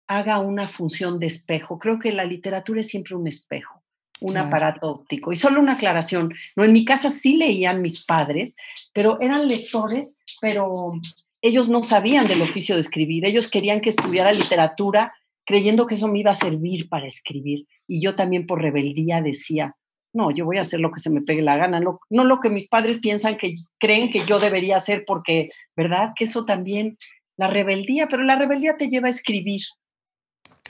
haga 0.06 0.40
una 0.40 0.68
función 0.68 1.18
de 1.18 1.26
espejo. 1.26 1.78
Creo 1.78 1.98
que 1.98 2.12
la 2.12 2.24
literatura 2.24 2.80
es 2.80 2.88
siempre 2.88 3.14
un 3.14 3.28
espejo, 3.28 3.84
un 4.20 4.36
aparato 4.36 4.90
óptico. 4.90 5.32
Y 5.32 5.36
solo 5.36 5.60
una 5.60 5.74
aclaración, 5.74 6.34
no, 6.56 6.64
en 6.64 6.72
mi 6.72 6.84
casa 6.84 7.10
sí 7.10 7.36
leían 7.36 7.80
mis 7.80 8.04
padres, 8.04 8.56
pero 8.92 9.20
eran 9.20 9.46
lectores, 9.46 10.18
pero 10.40 10.94
ellos 11.42 11.68
no 11.68 11.82
sabían 11.82 12.26
del 12.26 12.42
oficio 12.42 12.74
de 12.74 12.80
escribir, 12.80 13.24
ellos 13.24 13.48
querían 13.48 13.80
que 13.80 13.90
estudiara 13.90 14.32
literatura 14.32 15.14
creyendo 15.46 15.86
que 15.86 15.94
eso 15.94 16.08
me 16.08 16.20
iba 16.20 16.32
a 16.32 16.34
servir 16.34 16.88
para 16.88 17.06
escribir. 17.06 17.66
Y 17.86 18.02
yo 18.02 18.14
también 18.14 18.46
por 18.46 18.60
rebeldía 18.60 19.20
decía, 19.20 19.76
no, 20.12 20.30
yo 20.30 20.44
voy 20.44 20.58
a 20.58 20.62
hacer 20.62 20.80
lo 20.80 20.90
que 20.90 21.00
se 21.00 21.10
me 21.10 21.22
pegue 21.22 21.42
la 21.42 21.56
gana, 21.56 21.80
no, 21.80 22.00
no 22.10 22.24
lo 22.24 22.40
que 22.40 22.50
mis 22.50 22.68
padres 22.68 22.98
piensan 22.98 23.36
que 23.36 23.54
creen 23.78 24.10
que 24.10 24.24
yo 24.26 24.40
debería 24.40 24.76
hacer 24.76 25.04
porque, 25.06 25.50
¿verdad? 25.76 26.12
Que 26.16 26.24
eso 26.24 26.44
también, 26.44 26.98
la 27.36 27.48
rebeldía, 27.48 28.08
pero 28.08 28.22
la 28.22 28.36
rebeldía 28.36 28.76
te 28.76 28.88
lleva 28.88 29.06
a 29.06 29.10
escribir, 29.10 29.62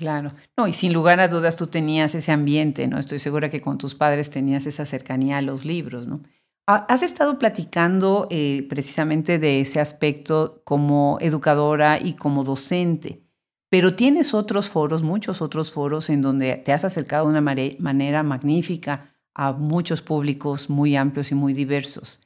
Claro. 0.01 0.33
No, 0.57 0.67
y 0.67 0.73
sin 0.73 0.95
lugar 0.95 1.21
a 1.21 1.29
dudas 1.29 1.57
tú 1.57 1.67
tenías 1.67 2.15
ese 2.15 2.33
ambiente, 2.33 2.87
¿no? 2.87 2.99
Estoy 2.99 3.19
segura 3.19 3.51
que 3.51 3.61
con 3.61 3.77
tus 3.77 3.95
padres 3.95 4.31
tenías 4.31 4.65
esa 4.65 4.87
cercanía 4.87 5.37
a 5.37 5.43
los 5.43 5.67
libros, 5.67 6.09
¿no? 6.09 6.23
Has 6.67 7.03
estado 7.03 7.39
platicando 7.39 8.27
eh, 8.31 8.65
precisamente 8.71 9.39
de 9.39 9.61
ese 9.61 9.79
aspecto 9.79 10.63
como 10.65 11.19
educadora 11.21 11.99
y 12.01 12.15
como 12.15 12.45
docente, 12.45 13.25
pero 13.69 13.95
tienes 13.95 14.33
otros 14.33 14.71
foros, 14.71 15.03
muchos 15.03 15.43
otros 15.43 15.71
foros 15.71 16.09
en 16.09 16.23
donde 16.23 16.57
te 16.57 16.73
has 16.73 16.87
acercado 16.87 17.25
de 17.27 17.39
una 17.39 17.77
manera 17.79 18.23
magnífica 18.23 19.15
a 19.35 19.53
muchos 19.53 20.03
públicos 20.03 20.71
muy 20.71 20.97
amplios 20.97 21.31
y 21.31 21.35
muy 21.35 21.55
diversos. 21.55 22.21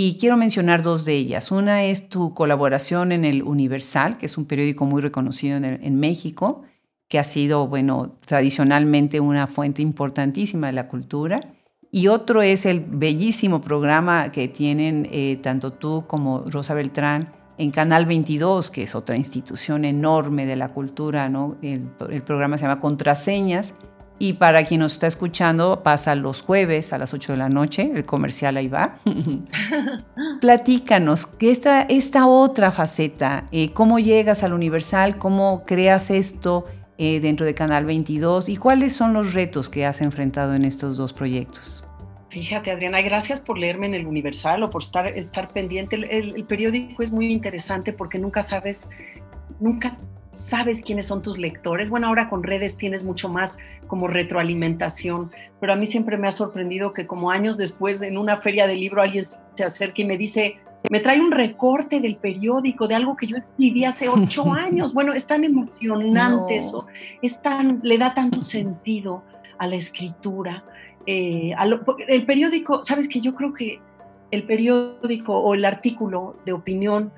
Y 0.00 0.16
quiero 0.16 0.36
mencionar 0.36 0.82
dos 0.82 1.04
de 1.04 1.14
ellas. 1.14 1.50
Una 1.50 1.84
es 1.84 2.08
tu 2.08 2.32
colaboración 2.32 3.10
en 3.10 3.24
el 3.24 3.42
Universal, 3.42 4.16
que 4.16 4.26
es 4.26 4.38
un 4.38 4.44
periódico 4.44 4.84
muy 4.84 5.02
reconocido 5.02 5.56
en, 5.56 5.98
México, 5.98 6.62
que 7.08 7.18
ha 7.18 7.24
sido, 7.24 7.66
bueno, 7.66 8.16
tradicionalmente 8.24 9.18
una 9.18 9.48
fuente 9.48 9.82
importantísima 9.82 10.68
de 10.68 10.74
la 10.74 10.86
cultura. 10.86 11.40
Y 11.90 12.06
otro 12.06 12.42
es 12.42 12.64
el 12.64 12.78
bellísimo 12.80 13.60
programa 13.60 14.30
que 14.30 14.46
tienen 14.46 15.08
eh, 15.10 15.40
tanto 15.42 15.72
tú 15.72 16.04
como 16.06 16.44
Rosa 16.46 16.74
Beltrán 16.74 17.32
en 17.58 17.72
Canal 17.72 18.06
22, 18.06 18.70
que 18.70 18.82
es 18.84 18.94
otra 18.94 19.16
institución 19.16 19.84
enorme 19.84 20.46
de 20.46 20.54
la 20.54 20.68
cultura, 20.68 21.28
¿no? 21.28 21.56
El, 21.60 21.90
programa 22.22 22.56
se 22.56 22.66
llama 22.66 22.80
Contraseñas. 22.80 23.74
Y 24.18 24.32
para 24.32 24.64
quien 24.64 24.80
nos 24.80 24.92
está 24.92 25.06
escuchando, 25.06 25.82
pasa 25.82 26.14
los 26.16 26.42
jueves 26.42 26.92
a 26.92 26.98
las 26.98 27.14
8 27.14 27.32
de 27.32 27.38
la 27.38 27.48
noche, 27.48 27.90
el 27.94 28.04
comercial 28.04 28.56
ahí 28.56 28.68
va. 28.68 28.98
Platícanos, 30.40 31.26
que 31.26 31.52
esta, 31.52 31.82
esta 31.82 32.26
otra 32.26 32.72
faceta, 32.72 33.44
eh, 33.52 33.72
¿cómo 33.72 34.00
llegas 34.00 34.42
al 34.42 34.54
Universal? 34.54 35.18
¿Cómo 35.18 35.64
creas 35.64 36.10
esto? 36.10 36.64
Eh, 37.00 37.20
dentro 37.20 37.46
de 37.46 37.54
Canal 37.54 37.84
22 37.84 38.48
y 38.48 38.56
cuáles 38.56 38.92
son 38.92 39.12
los 39.12 39.32
retos 39.32 39.68
que 39.68 39.86
has 39.86 40.00
enfrentado 40.00 40.56
en 40.56 40.64
estos 40.64 40.96
dos 40.96 41.12
proyectos. 41.12 41.84
Fíjate, 42.28 42.72
Adriana, 42.72 43.00
gracias 43.02 43.40
por 43.40 43.56
leerme 43.56 43.86
en 43.86 43.94
el 43.94 44.04
Universal 44.04 44.64
o 44.64 44.68
por 44.68 44.82
estar, 44.82 45.06
estar 45.06 45.48
pendiente. 45.48 45.94
El, 45.94 46.34
el, 46.34 46.44
periódico 46.44 47.04
es 47.04 47.12
muy 47.12 47.32
interesante 47.32 47.92
porque 47.92 48.18
nunca 48.18 48.42
sabes, 48.42 48.90
nunca 49.60 49.96
sabes 50.30 50.82
quiénes 50.82 51.06
son 51.06 51.22
tus 51.22 51.38
lectores. 51.38 51.90
Bueno, 51.90 52.08
ahora 52.08 52.28
con 52.28 52.42
redes 52.42 52.76
tienes 52.76 53.04
mucho 53.04 53.28
más 53.28 53.58
como 53.86 54.06
retroalimentación, 54.06 55.30
pero 55.60 55.72
a 55.72 55.76
mí 55.76 55.86
siempre 55.86 56.16
me 56.16 56.28
ha 56.28 56.32
sorprendido 56.32 56.92
que 56.92 57.06
como 57.06 57.30
años 57.30 57.56
después 57.56 58.02
en 58.02 58.18
una 58.18 58.38
feria 58.38 58.66
de 58.66 58.74
libro 58.74 59.02
alguien 59.02 59.24
se 59.54 59.64
acerque 59.64 60.02
y 60.02 60.04
me 60.04 60.18
dice, 60.18 60.56
me 60.90 61.00
trae 61.00 61.20
un 61.20 61.32
recorte 61.32 62.00
del 62.00 62.16
periódico, 62.16 62.86
de 62.86 62.94
algo 62.94 63.16
que 63.16 63.26
yo 63.26 63.36
escribí 63.36 63.84
hace 63.84 64.08
ocho 64.08 64.52
años. 64.52 64.94
Bueno, 64.94 65.12
es 65.12 65.26
tan 65.26 65.44
emocionante 65.44 66.56
eso, 66.56 66.86
es 67.22 67.42
tan, 67.42 67.80
le 67.82 67.98
da 67.98 68.14
tanto 68.14 68.42
sentido 68.42 69.22
a 69.58 69.66
la 69.66 69.76
escritura. 69.76 70.64
Eh, 71.06 71.54
el 72.08 72.26
periódico, 72.26 72.84
sabes 72.84 73.08
que 73.08 73.20
yo 73.20 73.34
creo 73.34 73.52
que 73.52 73.80
el 74.30 74.44
periódico 74.44 75.38
o 75.38 75.54
el 75.54 75.64
artículo 75.64 76.36
de 76.44 76.52
opinión, 76.52 77.12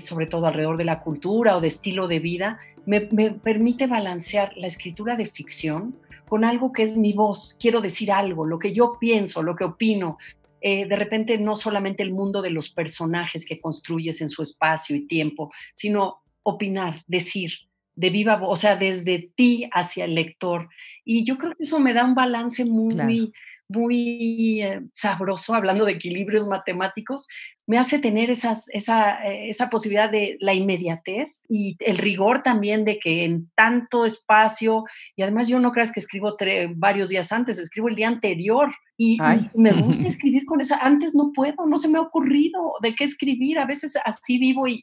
sobre 0.00 0.26
todo 0.26 0.46
alrededor 0.46 0.76
de 0.76 0.84
la 0.84 1.00
cultura 1.00 1.56
o 1.56 1.60
de 1.60 1.68
estilo 1.68 2.08
de 2.08 2.18
vida, 2.18 2.58
me, 2.84 3.08
me 3.12 3.30
permite 3.30 3.86
balancear 3.86 4.52
la 4.56 4.66
escritura 4.66 5.16
de 5.16 5.26
ficción 5.26 5.96
con 6.28 6.44
algo 6.44 6.72
que 6.72 6.82
es 6.82 6.96
mi 6.96 7.12
voz. 7.12 7.56
Quiero 7.60 7.80
decir 7.80 8.12
algo, 8.12 8.44
lo 8.44 8.58
que 8.58 8.72
yo 8.72 8.96
pienso, 8.98 9.42
lo 9.42 9.56
que 9.56 9.64
opino, 9.64 10.18
eh, 10.60 10.86
de 10.86 10.96
repente 10.96 11.38
no 11.38 11.54
solamente 11.54 12.02
el 12.02 12.12
mundo 12.12 12.42
de 12.42 12.50
los 12.50 12.70
personajes 12.70 13.46
que 13.46 13.60
construyes 13.60 14.20
en 14.20 14.28
su 14.28 14.42
espacio 14.42 14.96
y 14.96 15.06
tiempo, 15.06 15.52
sino 15.74 16.22
opinar, 16.42 17.04
decir, 17.06 17.52
de 17.94 18.10
viva 18.10 18.36
voz, 18.36 18.50
o 18.50 18.56
sea, 18.56 18.76
desde 18.76 19.30
ti 19.34 19.68
hacia 19.72 20.04
el 20.04 20.14
lector. 20.14 20.68
Y 21.04 21.24
yo 21.24 21.38
creo 21.38 21.52
que 21.52 21.62
eso 21.62 21.78
me 21.78 21.92
da 21.92 22.04
un 22.04 22.14
balance 22.14 22.64
muy, 22.64 23.32
muy 23.68 24.62
eh, 24.62 24.82
sabroso, 24.92 25.54
hablando 25.54 25.84
de 25.84 25.92
equilibrios 25.92 26.46
matemáticos, 26.46 27.26
me 27.66 27.78
hace 27.78 27.98
tener 27.98 28.30
esas, 28.30 28.68
esa, 28.70 29.24
eh, 29.24 29.48
esa 29.48 29.68
posibilidad 29.70 30.10
de 30.10 30.36
la 30.40 30.54
inmediatez 30.54 31.44
y 31.48 31.76
el 31.80 31.98
rigor 31.98 32.42
también 32.42 32.84
de 32.84 32.98
que 32.98 33.24
en 33.24 33.50
tanto 33.54 34.04
espacio, 34.04 34.84
y 35.16 35.22
además 35.22 35.48
yo 35.48 35.58
no 35.58 35.72
creas 35.72 35.92
que 35.92 36.00
escribo 36.00 36.36
varios 36.76 37.08
días 37.08 37.32
antes, 37.32 37.58
escribo 37.58 37.88
el 37.88 37.96
día 37.96 38.08
anterior 38.08 38.72
y, 38.96 39.18
me 39.54 39.72
gusta 39.72 40.06
escribir 40.06 40.44
con 40.46 40.60
esa, 40.60 40.78
antes 40.78 41.14
no 41.14 41.32
puedo, 41.32 41.66
no 41.66 41.78
se 41.78 41.88
me 41.88 41.98
ha 41.98 42.02
ocurrido 42.02 42.74
de 42.82 42.94
qué 42.94 43.04
escribir, 43.04 43.58
a 43.58 43.66
veces 43.66 43.96
así 44.04 44.38
vivo 44.38 44.68
y, 44.68 44.82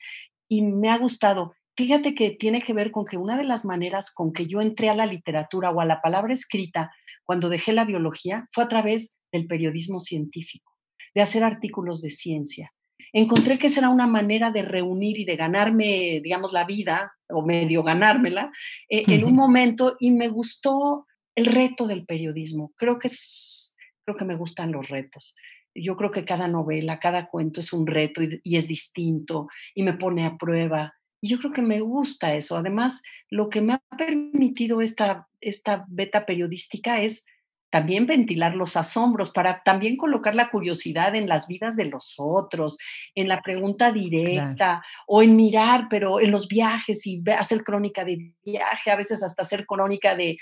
y 0.49 0.61
me 0.61 0.89
ha 0.89 0.97
gustado. 0.97 1.53
Fíjate 1.75 2.13
que 2.13 2.31
tiene 2.31 2.61
que 2.61 2.73
ver 2.73 2.91
con 2.91 3.05
que 3.05 3.17
una 3.17 3.35
de 3.35 3.45
las 3.45 3.65
maneras 3.65 4.13
con 4.13 4.31
que 4.31 4.45
yo 4.45 4.62
entré 4.62 4.89
a 4.89 4.95
la 4.95 5.08
literatura 5.08 5.71
o 5.71 5.81
a 5.81 5.86
la 5.86 6.01
palabra 6.01 6.34
escrita 6.34 6.91
cuando 7.25 7.49
dejé 7.49 7.73
la 7.73 7.86
biología 7.86 8.47
fue 8.51 8.63
a 8.63 8.67
través 8.67 9.17
del 9.31 9.47
periodismo 9.47 9.99
científico, 9.99 10.71
de 11.15 11.21
hacer 11.21 11.43
artículos 11.43 12.01
de 12.01 12.09
ciencia. 12.09 12.73
Encontré 13.12 13.59
que 13.59 13.67
esa 13.67 13.81
era 13.81 13.89
una 13.89 14.07
manera 14.07 14.49
de 14.49 14.63
reunir 14.63 15.19
y 15.19 15.25
de 15.25 15.36
ganarme, 15.36 16.19
digamos, 16.23 16.51
la 16.51 16.65
vida, 16.65 17.13
o 17.29 17.45
medio 17.45 17.83
ganármela, 17.83 18.51
eh, 18.89 19.03
en 19.07 19.23
un 19.23 19.36
momento 19.36 19.95
y 19.99 20.12
me 20.12 20.27
gustó 20.29 21.05
el 21.36 21.45
reto 21.45 21.88
del 21.88 22.05
periodismo. 22.05 22.73
Creo 22.75 22.99
que, 22.99 23.07
es, 23.07 23.75
creo 24.03 24.17
que 24.17 24.25
me 24.25 24.36
gustan 24.36 24.71
los 24.71 24.88
retos. 24.89 25.36
Yo 25.75 25.95
creo 25.95 26.12
que 26.12 26.25
cada 26.25 26.47
novela, 26.47 26.99
cada 26.99 27.27
cuento 27.27 27.59
es 27.59 27.73
un 27.73 27.88
reto 27.88 28.21
y, 28.23 28.39
y 28.43 28.57
es 28.57 28.67
distinto 28.67 29.47
y 29.73 29.83
me 29.83 29.93
pone 29.93 30.25
a 30.25 30.38
prueba. 30.38 30.93
Yo 31.25 31.39
creo 31.39 31.53
que 31.53 31.62
me 31.62 31.79
gusta 31.79 32.33
eso. 32.36 32.57
Además, 32.57 33.01
lo 33.29 33.49
que 33.49 33.62
me 33.62 33.73
ha 33.73 33.81
permitido 33.97 34.81
esta, 34.81 35.27
esta 35.39 35.86
beta 35.88 36.25
periodística 36.25 37.01
es 37.01 37.25
también 37.73 38.05
ventilar 38.05 38.53
los 38.53 38.77
asombros, 38.77 39.31
para 39.31 39.63
también 39.63 39.97
colocar 39.97 40.36
la 40.36 40.51
curiosidad 40.51 41.15
en 41.15 41.27
las 41.27 41.47
vidas 41.47 41.75
de 41.75 41.86
los 41.86 42.17
otros, 42.19 42.77
en 43.15 43.27
la 43.27 43.41
pregunta 43.41 43.91
directa 43.91 44.83
o 45.07 45.23
en 45.23 45.36
mirar, 45.36 45.88
pero 45.89 46.19
en 46.19 46.29
los 46.29 46.47
viajes 46.47 47.07
y 47.07 47.23
hacer 47.36 47.63
crónica 47.63 48.05
de 48.05 48.33
viaje, 48.45 48.91
a 48.91 48.95
veces 48.95 49.23
hasta 49.23 49.41
hacer 49.41 49.65
crónica 49.65 50.15
de, 50.15 50.38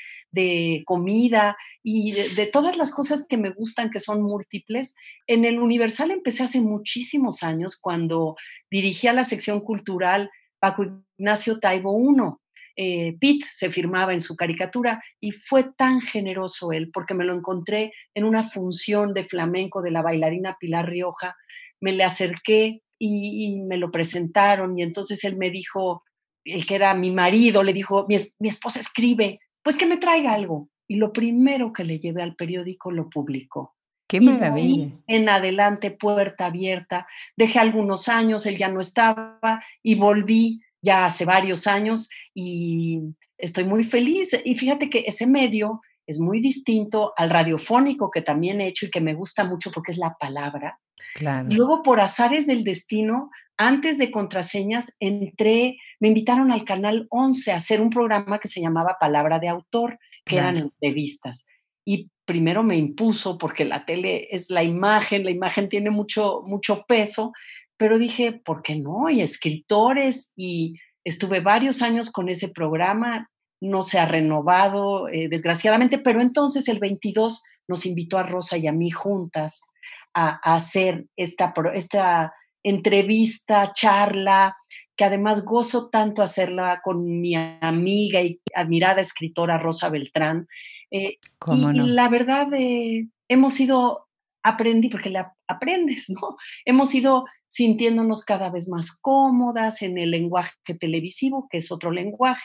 comida 0.85 1.55
y 1.81 2.11
de, 2.11 2.27
de, 2.35 2.47
todas 2.47 2.75
las 2.75 2.93
cosas 2.93 3.25
que 3.29 3.37
me 3.37 3.51
gustan, 3.51 3.91
que 3.91 4.01
son 4.01 4.23
múltiples. 4.23 4.97
En 5.25 5.45
el 5.45 5.59
Universal 5.59 6.11
empecé 6.11 6.43
hace 6.43 6.59
muchísimos 6.59 7.43
años 7.43 7.77
cuando 7.77 8.35
dirigía 8.69 9.13
la 9.13 9.23
sección 9.23 9.61
cultural 9.61 10.29
Paco 10.61 10.85
Ignacio 11.17 11.59
Taibo 11.59 11.99
I. 11.99 12.37
Eh, 12.77 13.17
Pitt 13.19 13.43
se 13.49 13.69
firmaba 13.69 14.13
en 14.13 14.21
su 14.21 14.37
caricatura 14.37 15.03
y 15.19 15.31
fue 15.31 15.65
tan 15.75 15.99
generoso 15.99 16.71
él 16.71 16.89
porque 16.93 17.13
me 17.13 17.25
lo 17.25 17.33
encontré 17.33 17.91
en 18.15 18.23
una 18.23 18.43
función 18.43 19.13
de 19.13 19.25
flamenco 19.25 19.81
de 19.81 19.91
la 19.91 20.01
bailarina 20.01 20.55
Pilar 20.57 20.89
Rioja, 20.89 21.35
me 21.81 21.91
le 21.91 22.05
acerqué 22.05 22.81
y, 22.97 23.59
me 23.67 23.77
lo 23.77 23.91
presentaron 23.91 24.77
y 24.77 24.83
entonces 24.83 25.23
él 25.25 25.35
me 25.35 25.49
dijo, 25.49 26.03
el 26.45 26.65
que 26.65 26.75
era 26.75 26.93
mi 26.93 27.11
marido, 27.11 27.61
le 27.63 27.73
dijo, 27.73 28.05
mi, 28.07 28.15
mi 28.39 28.47
esposa 28.47 28.79
escribe, 28.79 29.39
pues 29.63 29.75
que 29.75 29.85
me 29.85 29.97
traiga 29.97 30.33
algo. 30.33 30.69
Y 30.87 30.95
lo 30.95 31.11
primero 31.11 31.73
que 31.73 31.83
le 31.83 31.99
llevé 31.99 32.21
al 32.21 32.35
periódico 32.35 32.91
lo 32.91 33.09
publicó. 33.09 33.75
Qué 34.11 34.19
maravilla. 34.19 34.89
en 35.07 35.29
adelante, 35.29 35.89
puerta 35.89 36.47
abierta. 36.47 37.07
Dejé 37.37 37.59
algunos 37.59 38.09
años, 38.09 38.45
él 38.45 38.57
ya 38.57 38.67
no 38.67 38.81
estaba 38.81 39.39
y 39.81 39.95
volví 39.95 40.61
ya 40.81 41.05
hace 41.05 41.23
varios 41.23 41.65
años 41.65 42.09
y 42.33 42.99
estoy 43.37 43.63
muy 43.63 43.85
feliz. 43.85 44.37
Y 44.43 44.55
fíjate 44.55 44.89
que 44.89 45.05
ese 45.07 45.27
medio 45.27 45.79
es 46.05 46.19
muy 46.19 46.41
distinto 46.41 47.13
al 47.15 47.29
radiofónico 47.29 48.11
que 48.11 48.21
también 48.21 48.59
he 48.59 48.67
hecho 48.67 48.85
y 48.85 48.89
que 48.91 48.99
me 48.99 49.13
gusta 49.13 49.45
mucho 49.45 49.71
porque 49.71 49.93
es 49.93 49.97
la 49.97 50.17
palabra. 50.19 50.77
Claro. 51.15 51.47
luego, 51.49 51.81
por 51.81 51.99
azares 51.99 52.47
del 52.47 52.65
destino, 52.65 53.31
antes 53.57 53.97
de 53.97 54.11
contraseñas, 54.11 54.97
entré, 54.99 55.77
me 56.01 56.09
invitaron 56.09 56.51
al 56.51 56.65
canal 56.65 57.07
11 57.09 57.51
a 57.51 57.55
hacer 57.57 57.81
un 57.81 57.89
programa 57.89 58.39
que 58.39 58.49
se 58.49 58.59
llamaba 58.59 58.97
Palabra 58.99 59.39
de 59.39 59.47
Autor, 59.47 59.99
que 60.25 60.37
eran 60.37 60.57
entrevistas. 60.57 61.47
Y 61.85 62.09
primero 62.25 62.63
me 62.63 62.77
impuso 62.77 63.37
porque 63.37 63.65
la 63.65 63.85
tele 63.85 64.27
es 64.31 64.49
la 64.49 64.63
imagen, 64.63 65.23
la 65.23 65.31
imagen 65.31 65.69
tiene 65.69 65.89
mucho, 65.89 66.41
mucho 66.45 66.85
peso, 66.87 67.33
pero 67.77 67.97
dije, 67.97 68.33
¿por 68.33 68.61
qué 68.61 68.75
no? 68.75 69.09
Y 69.09 69.21
escritores 69.21 70.33
y 70.35 70.75
estuve 71.03 71.39
varios 71.39 71.81
años 71.81 72.11
con 72.11 72.29
ese 72.29 72.49
programa, 72.49 73.29
no 73.59 73.83
se 73.83 73.99
ha 73.99 74.05
renovado, 74.05 75.07
eh, 75.09 75.27
desgraciadamente, 75.29 75.97
pero 75.97 76.21
entonces 76.21 76.67
el 76.67 76.79
22 76.79 77.43
nos 77.67 77.85
invitó 77.85 78.17
a 78.17 78.23
Rosa 78.23 78.57
y 78.57 78.67
a 78.67 78.71
mí 78.71 78.91
juntas 78.91 79.71
a, 80.13 80.39
a 80.43 80.55
hacer 80.55 81.05
esta, 81.15 81.53
esta 81.73 82.33
entrevista, 82.63 83.71
charla, 83.73 84.55
que 84.95 85.05
además 85.05 85.45
gozo 85.45 85.89
tanto 85.89 86.21
hacerla 86.21 86.81
con 86.83 87.21
mi 87.21 87.33
amiga 87.35 88.21
y 88.21 88.39
admirada 88.53 89.01
escritora 89.01 89.57
Rosa 89.57 89.89
Beltrán, 89.89 90.47
eh, 90.91 91.17
y, 91.47 91.73
la 91.73 92.09
verdad, 92.09 92.53
eh, 92.53 93.07
hemos 93.27 93.59
ido 93.59 94.07
aprendí, 94.43 94.89
porque 94.89 95.09
la 95.09 95.35
aprendes, 95.47 96.09
¿no? 96.09 96.37
Hemos 96.65 96.93
ido 96.95 97.25
sintiéndonos 97.47 98.23
cada 98.25 98.49
vez 98.49 98.69
más 98.69 98.97
cómodas 98.99 99.81
en 99.81 99.97
el 99.97 100.11
lenguaje 100.11 100.55
televisivo, 100.79 101.47
que 101.49 101.57
es 101.57 101.71
otro 101.71 101.91
lenguaje, 101.91 102.41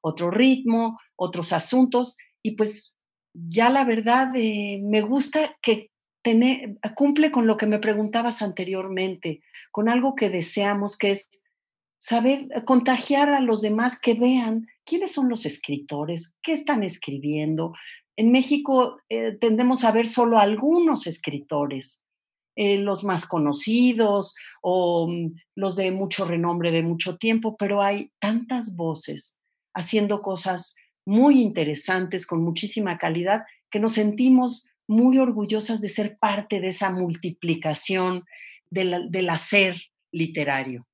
otro 0.00 0.30
ritmo, 0.30 0.98
otros 1.16 1.52
asuntos, 1.52 2.16
y 2.42 2.52
pues 2.52 2.98
ya 3.34 3.70
la 3.70 3.84
verdad 3.84 4.34
eh, 4.34 4.80
me 4.82 5.00
gusta 5.00 5.56
que 5.62 5.90
tener, 6.22 6.76
cumple 6.94 7.30
con 7.30 7.46
lo 7.46 7.56
que 7.56 7.66
me 7.66 7.78
preguntabas 7.78 8.42
anteriormente, 8.42 9.42
con 9.72 9.88
algo 9.88 10.14
que 10.14 10.30
deseamos, 10.30 10.96
que 10.96 11.10
es 11.10 11.44
saber 12.02 12.48
contagiar 12.64 13.28
a 13.28 13.40
los 13.40 13.62
demás 13.62 13.96
que 13.96 14.14
vean 14.14 14.66
quiénes 14.84 15.12
son 15.12 15.28
los 15.28 15.46
escritores, 15.46 16.36
qué 16.42 16.50
están 16.50 16.82
escribiendo. 16.82 17.74
En 18.16 18.32
México 18.32 18.98
eh, 19.08 19.38
tendemos 19.40 19.84
a 19.84 19.92
ver 19.92 20.08
solo 20.08 20.40
algunos 20.40 21.06
escritores, 21.06 22.04
eh, 22.56 22.78
los 22.78 23.04
más 23.04 23.24
conocidos 23.24 24.34
o 24.62 25.06
mm, 25.06 25.32
los 25.54 25.76
de 25.76 25.92
mucho 25.92 26.24
renombre 26.24 26.72
de 26.72 26.82
mucho 26.82 27.18
tiempo, 27.18 27.56
pero 27.56 27.82
hay 27.82 28.10
tantas 28.18 28.74
voces 28.74 29.44
haciendo 29.72 30.22
cosas 30.22 30.74
muy 31.06 31.40
interesantes, 31.40 32.26
con 32.26 32.42
muchísima 32.42 32.98
calidad, 32.98 33.44
que 33.70 33.78
nos 33.78 33.92
sentimos 33.92 34.68
muy 34.88 35.18
orgullosas 35.18 35.80
de 35.80 35.88
ser 35.88 36.18
parte 36.18 36.60
de 36.60 36.66
esa 36.68 36.90
multiplicación 36.90 38.24
del 38.70 39.30
hacer 39.30 39.80
literario. 40.10 40.88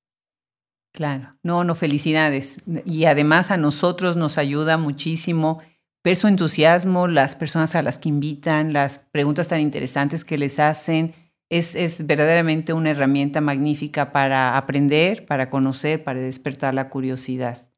Claro, 0.98 1.36
no, 1.44 1.62
no, 1.62 1.76
felicidades. 1.76 2.60
Y 2.84 3.04
además 3.04 3.52
a 3.52 3.56
nosotros 3.56 4.16
nos 4.16 4.36
ayuda 4.36 4.78
muchísimo 4.78 5.62
ver 6.02 6.16
su 6.16 6.26
entusiasmo, 6.26 7.06
las 7.06 7.36
personas 7.36 7.76
a 7.76 7.82
las 7.82 7.98
que 7.98 8.08
invitan, 8.08 8.72
las 8.72 8.98
preguntas 9.12 9.46
tan 9.46 9.60
interesantes 9.60 10.24
que 10.24 10.38
les 10.38 10.58
hacen. 10.58 11.14
Es, 11.50 11.76
es 11.76 12.04
verdaderamente 12.04 12.72
una 12.72 12.90
herramienta 12.90 13.40
magnífica 13.40 14.10
para 14.10 14.56
aprender, 14.56 15.24
para 15.24 15.50
conocer, 15.50 16.02
para 16.02 16.18
despertar 16.18 16.74
la 16.74 16.90
curiosidad. 16.90 17.70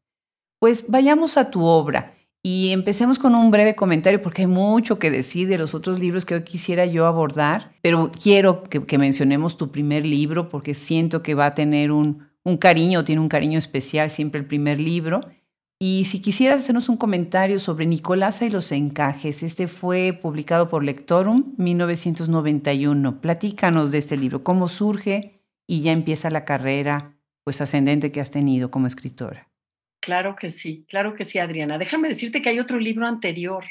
Pues 0.58 0.86
vayamos 0.88 1.36
a 1.36 1.50
tu 1.50 1.62
obra. 1.66 2.14
Y 2.42 2.70
empecemos 2.70 3.18
con 3.18 3.34
un 3.34 3.50
breve 3.50 3.74
comentario 3.74 4.22
porque 4.22 4.42
hay 4.42 4.48
mucho 4.48 4.98
que 4.98 5.10
decir 5.10 5.46
de 5.46 5.58
los 5.58 5.74
otros 5.74 6.00
libros 6.00 6.24
que 6.24 6.36
hoy 6.36 6.42
quisiera 6.42 6.86
yo 6.86 7.04
abordar, 7.04 7.72
pero 7.82 8.10
quiero 8.10 8.62
que, 8.62 8.96
mencionemos 8.96 9.58
tu 9.58 9.70
primer 9.70 10.06
libro 10.06 10.48
porque 10.48 10.72
siento 10.72 11.22
que 11.22 11.34
va 11.34 11.44
a 11.44 11.54
tener 11.54 11.92
un, 11.92 12.29
un 12.44 12.56
cariño, 12.56 13.04
tiene 13.04 13.20
un 13.20 13.28
cariño 13.28 13.58
especial 13.58 14.10
siempre 14.10 14.40
el 14.40 14.46
primer 14.46 14.80
libro. 14.80 15.20
Y 15.78 16.04
si 16.04 16.20
quisieras 16.20 16.62
hacernos 16.62 16.90
un 16.90 16.98
comentario 16.98 17.58
sobre 17.58 17.86
Nicolasa 17.86 18.44
y 18.44 18.50
los 18.50 18.70
encajes, 18.70 19.42
este 19.42 19.66
fue 19.66 20.12
publicado 20.12 20.68
por 20.68 20.84
Lectorum 20.84 21.54
1991. 21.56 23.20
Platícanos 23.20 23.90
de 23.90 23.98
este 23.98 24.18
libro, 24.18 24.44
cómo 24.44 24.68
surge 24.68 25.40
y 25.66 25.80
ya 25.80 25.92
empieza 25.92 26.30
la 26.30 26.44
carrera 26.44 27.16
pues 27.44 27.60
ascendente 27.60 28.12
que 28.12 28.20
has 28.20 28.30
tenido 28.30 28.70
como 28.70 28.86
escritora. 28.86 29.48
Claro 30.00 30.34
que 30.36 30.50
sí, 30.50 30.84
claro 30.88 31.14
que 31.14 31.24
sí, 31.24 31.38
Adriana. 31.38 31.78
Déjame 31.78 32.08
decirte 32.08 32.42
que 32.42 32.48
hay 32.48 32.58
otro 32.58 32.78
libro 32.78 33.06
anterior, 33.06 33.64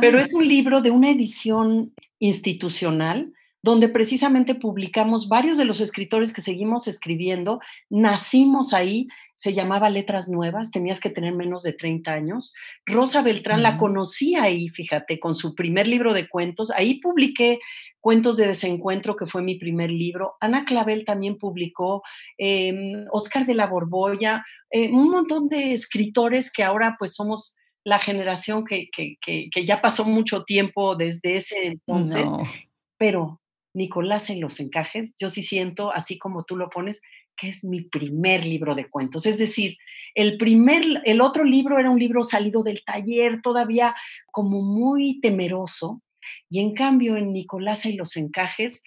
pero 0.00 0.18
ah. 0.18 0.20
es 0.20 0.34
un 0.34 0.46
libro 0.46 0.80
de 0.80 0.90
una 0.90 1.10
edición 1.10 1.92
institucional 2.18 3.32
donde 3.66 3.88
precisamente 3.88 4.54
publicamos 4.54 5.28
varios 5.28 5.58
de 5.58 5.64
los 5.64 5.80
escritores 5.80 6.32
que 6.32 6.40
seguimos 6.40 6.86
escribiendo, 6.86 7.58
nacimos 7.90 8.72
ahí, 8.72 9.08
se 9.34 9.54
llamaba 9.54 9.90
Letras 9.90 10.28
Nuevas, 10.28 10.70
tenías 10.70 11.00
que 11.00 11.10
tener 11.10 11.34
menos 11.34 11.64
de 11.64 11.72
30 11.72 12.12
años. 12.12 12.54
Rosa 12.86 13.22
Beltrán 13.22 13.64
la 13.64 13.76
conocí 13.76 14.36
ahí, 14.36 14.68
fíjate, 14.68 15.18
con 15.18 15.34
su 15.34 15.56
primer 15.56 15.88
libro 15.88 16.14
de 16.14 16.28
cuentos, 16.28 16.70
ahí 16.70 17.00
publiqué 17.00 17.58
Cuentos 18.00 18.36
de 18.36 18.46
Desencuentro, 18.46 19.16
que 19.16 19.26
fue 19.26 19.42
mi 19.42 19.56
primer 19.56 19.90
libro. 19.90 20.36
Ana 20.40 20.64
Clavel 20.64 21.04
también 21.04 21.36
publicó, 21.36 22.04
Oscar 23.10 23.42
em, 23.42 23.48
de 23.48 23.54
la 23.54 23.66
Borbolla, 23.66 24.44
eh, 24.70 24.92
un 24.92 25.10
montón 25.10 25.48
de 25.48 25.72
escritores 25.72 26.52
que 26.52 26.62
ahora 26.62 26.94
pues 27.00 27.14
somos 27.14 27.56
la 27.82 27.98
generación 27.98 28.64
que, 28.64 28.88
ya 29.64 29.82
pasó 29.82 30.04
mucho 30.04 30.44
tiempo 30.44 30.94
desde 30.94 31.34
ese 31.34 31.66
entonces, 31.66 32.30
pero 32.96 33.40
Nicolás 33.76 34.30
en 34.30 34.40
los 34.40 34.58
encajes, 34.58 35.14
yo 35.20 35.28
sí 35.28 35.42
siento, 35.42 35.92
así 35.92 36.18
como 36.18 36.44
tú 36.44 36.56
lo 36.56 36.70
pones, 36.70 37.02
que 37.36 37.48
es 37.48 37.62
mi 37.64 37.82
primer 37.82 38.44
libro 38.44 38.74
de 38.74 38.88
cuentos. 38.88 39.26
Es 39.26 39.38
decir, 39.38 39.76
el 40.14 40.38
primer, 40.38 40.82
el 41.04 41.20
otro 41.20 41.44
libro 41.44 41.78
era 41.78 41.90
un 41.90 41.98
libro 41.98 42.24
salido 42.24 42.62
del 42.62 42.82
taller, 42.84 43.42
todavía 43.42 43.94
como 44.32 44.62
muy 44.62 45.20
temeroso, 45.20 46.02
y 46.48 46.60
en 46.60 46.74
cambio 46.74 47.16
en 47.16 47.32
Nicolás 47.32 47.84
y 47.84 47.96
los 47.96 48.16
encajes, 48.16 48.82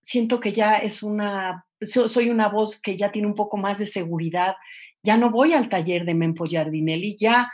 siento 0.00 0.40
que 0.40 0.52
ya 0.52 0.76
es 0.76 1.02
una, 1.02 1.64
soy 1.80 2.28
una 2.28 2.48
voz 2.48 2.80
que 2.80 2.96
ya 2.96 3.12
tiene 3.12 3.28
un 3.28 3.34
poco 3.34 3.56
más 3.56 3.78
de 3.78 3.86
seguridad, 3.86 4.56
ya 5.02 5.16
no 5.16 5.30
voy 5.30 5.52
al 5.52 5.68
taller 5.68 6.04
de 6.04 6.14
Mempo 6.14 6.44
Giardinelli, 6.44 7.16
ya 7.18 7.50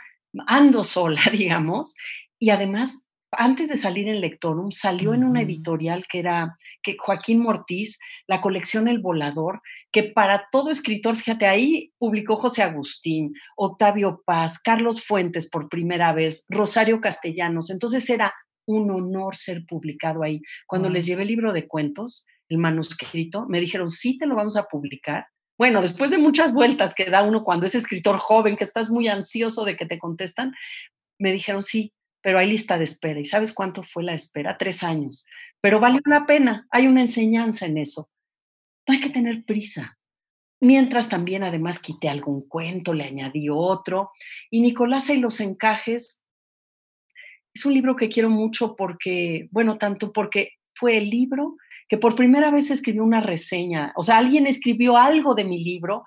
ando 0.47 0.83
sola, 0.83 1.21
digamos, 1.31 1.93
y 2.39 2.49
además 2.49 3.07
antes 3.31 3.69
de 3.69 3.77
salir 3.77 4.07
en 4.07 4.21
Lectorum, 4.21 4.71
salió 4.71 5.13
en 5.13 5.23
una 5.23 5.41
editorial 5.41 6.05
que 6.07 6.19
era 6.19 6.57
que 6.83 6.97
Joaquín 6.97 7.41
Mortiz, 7.41 7.99
la 8.27 8.41
colección 8.41 8.87
El 8.87 8.99
Volador, 8.99 9.61
que 9.91 10.03
para 10.03 10.47
todo 10.51 10.69
escritor, 10.69 11.15
fíjate, 11.15 11.47
ahí 11.47 11.91
publicó 11.97 12.37
José 12.37 12.63
Agustín, 12.63 13.33
Octavio 13.55 14.23
Paz, 14.25 14.59
Carlos 14.59 15.05
Fuentes 15.05 15.49
por 15.49 15.69
primera 15.69 16.13
vez, 16.13 16.45
Rosario 16.49 16.99
Castellanos. 17.01 17.69
Entonces 17.69 18.09
era 18.09 18.33
un 18.65 18.89
honor 18.89 19.35
ser 19.35 19.65
publicado 19.65 20.23
ahí. 20.23 20.41
Cuando 20.67 20.89
les 20.89 21.05
llevé 21.05 21.23
el 21.23 21.27
libro 21.27 21.53
de 21.53 21.67
cuentos, 21.67 22.25
el 22.49 22.57
manuscrito, 22.57 23.45
me 23.47 23.59
dijeron, 23.59 23.89
sí, 23.89 24.17
te 24.17 24.25
lo 24.25 24.35
vamos 24.35 24.57
a 24.57 24.63
publicar. 24.63 25.27
Bueno, 25.57 25.81
después 25.81 26.09
de 26.09 26.17
muchas 26.17 26.53
vueltas 26.53 26.95
que 26.95 27.05
da 27.05 27.23
uno 27.23 27.43
cuando 27.43 27.65
es 27.65 27.75
escritor 27.75 28.17
joven, 28.17 28.57
que 28.57 28.63
estás 28.63 28.89
muy 28.89 29.07
ansioso 29.07 29.63
de 29.63 29.77
que 29.77 29.85
te 29.85 29.99
contestan, 29.99 30.53
me 31.19 31.31
dijeron, 31.31 31.61
sí, 31.61 31.93
pero 32.21 32.39
hay 32.39 32.47
lista 32.47 32.77
de 32.77 32.83
espera. 32.83 33.19
¿Y 33.19 33.25
sabes 33.25 33.53
cuánto 33.53 33.83
fue 33.83 34.03
la 34.03 34.13
espera? 34.13 34.57
Tres 34.57 34.83
años. 34.83 35.25
Pero 35.59 35.79
valió 35.79 36.01
la 36.05 36.25
pena, 36.25 36.67
hay 36.71 36.87
una 36.87 37.01
enseñanza 37.01 37.65
en 37.65 37.77
eso. 37.77 38.09
No 38.87 38.93
hay 38.93 38.99
que 38.99 39.09
tener 39.09 39.43
prisa. 39.43 39.97
Mientras 40.59 41.09
también 41.09 41.43
además 41.43 41.79
quité 41.79 42.09
algún 42.09 42.47
cuento, 42.47 42.93
le 42.93 43.05
añadí 43.05 43.49
otro. 43.49 44.11
Y 44.49 44.61
Nicolás 44.61 45.09
y 45.09 45.17
los 45.17 45.39
encajes 45.39 46.25
es 47.53 47.65
un 47.65 47.73
libro 47.73 47.95
que 47.95 48.09
quiero 48.09 48.29
mucho 48.29 48.75
porque, 48.75 49.47
bueno, 49.51 49.77
tanto 49.77 50.13
porque 50.13 50.53
fue 50.73 50.97
el 50.97 51.09
libro 51.09 51.57
que 51.87 51.97
por 51.97 52.15
primera 52.15 52.51
vez 52.51 52.71
escribió 52.71 53.03
una 53.03 53.19
reseña, 53.19 53.91
o 53.97 54.03
sea, 54.03 54.17
alguien 54.17 54.47
escribió 54.47 54.95
algo 54.95 55.35
de 55.35 55.43
mi 55.43 55.61
libro, 55.61 56.05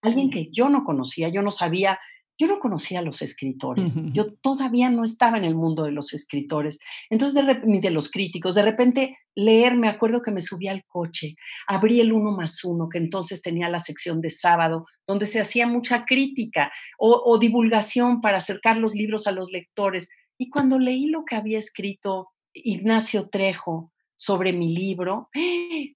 alguien 0.00 0.30
que 0.30 0.48
yo 0.50 0.70
no 0.70 0.82
conocía, 0.82 1.28
yo 1.28 1.42
no 1.42 1.50
sabía 1.50 1.98
yo 2.38 2.46
no 2.46 2.58
conocía 2.58 2.98
a 2.98 3.02
los 3.02 3.22
escritores, 3.22 4.00
yo 4.12 4.34
todavía 4.34 4.90
no 4.90 5.04
estaba 5.04 5.38
en 5.38 5.44
el 5.44 5.54
mundo 5.54 5.84
de 5.84 5.92
los 5.92 6.12
escritores, 6.12 6.78
entonces 7.08 7.44
ni 7.64 7.80
de 7.80 7.90
los 7.90 8.10
críticos, 8.10 8.54
de 8.54 8.62
repente 8.62 9.18
leer, 9.34 9.74
me 9.74 9.88
acuerdo 9.88 10.22
que 10.22 10.30
me 10.30 10.40
subí 10.40 10.68
al 10.68 10.84
coche, 10.86 11.36
abrí 11.66 12.00
el 12.00 12.12
uno 12.12 12.32
más 12.32 12.62
uno, 12.64 12.88
que 12.88 12.98
entonces 12.98 13.42
tenía 13.42 13.68
la 13.68 13.78
sección 13.78 14.20
de 14.20 14.30
sábado, 14.30 14.86
donde 15.06 15.26
se 15.26 15.40
hacía 15.40 15.66
mucha 15.66 16.04
crítica 16.04 16.70
o, 16.98 17.22
o 17.24 17.38
divulgación 17.38 18.20
para 18.20 18.38
acercar 18.38 18.76
los 18.76 18.94
libros 18.94 19.26
a 19.26 19.32
los 19.32 19.50
lectores, 19.50 20.10
y 20.38 20.50
cuando 20.50 20.78
leí 20.78 21.06
lo 21.06 21.24
que 21.24 21.36
había 21.36 21.58
escrito 21.58 22.28
Ignacio 22.52 23.28
Trejo 23.28 23.92
sobre 24.16 24.52
mi 24.52 24.74
libro, 24.74 25.28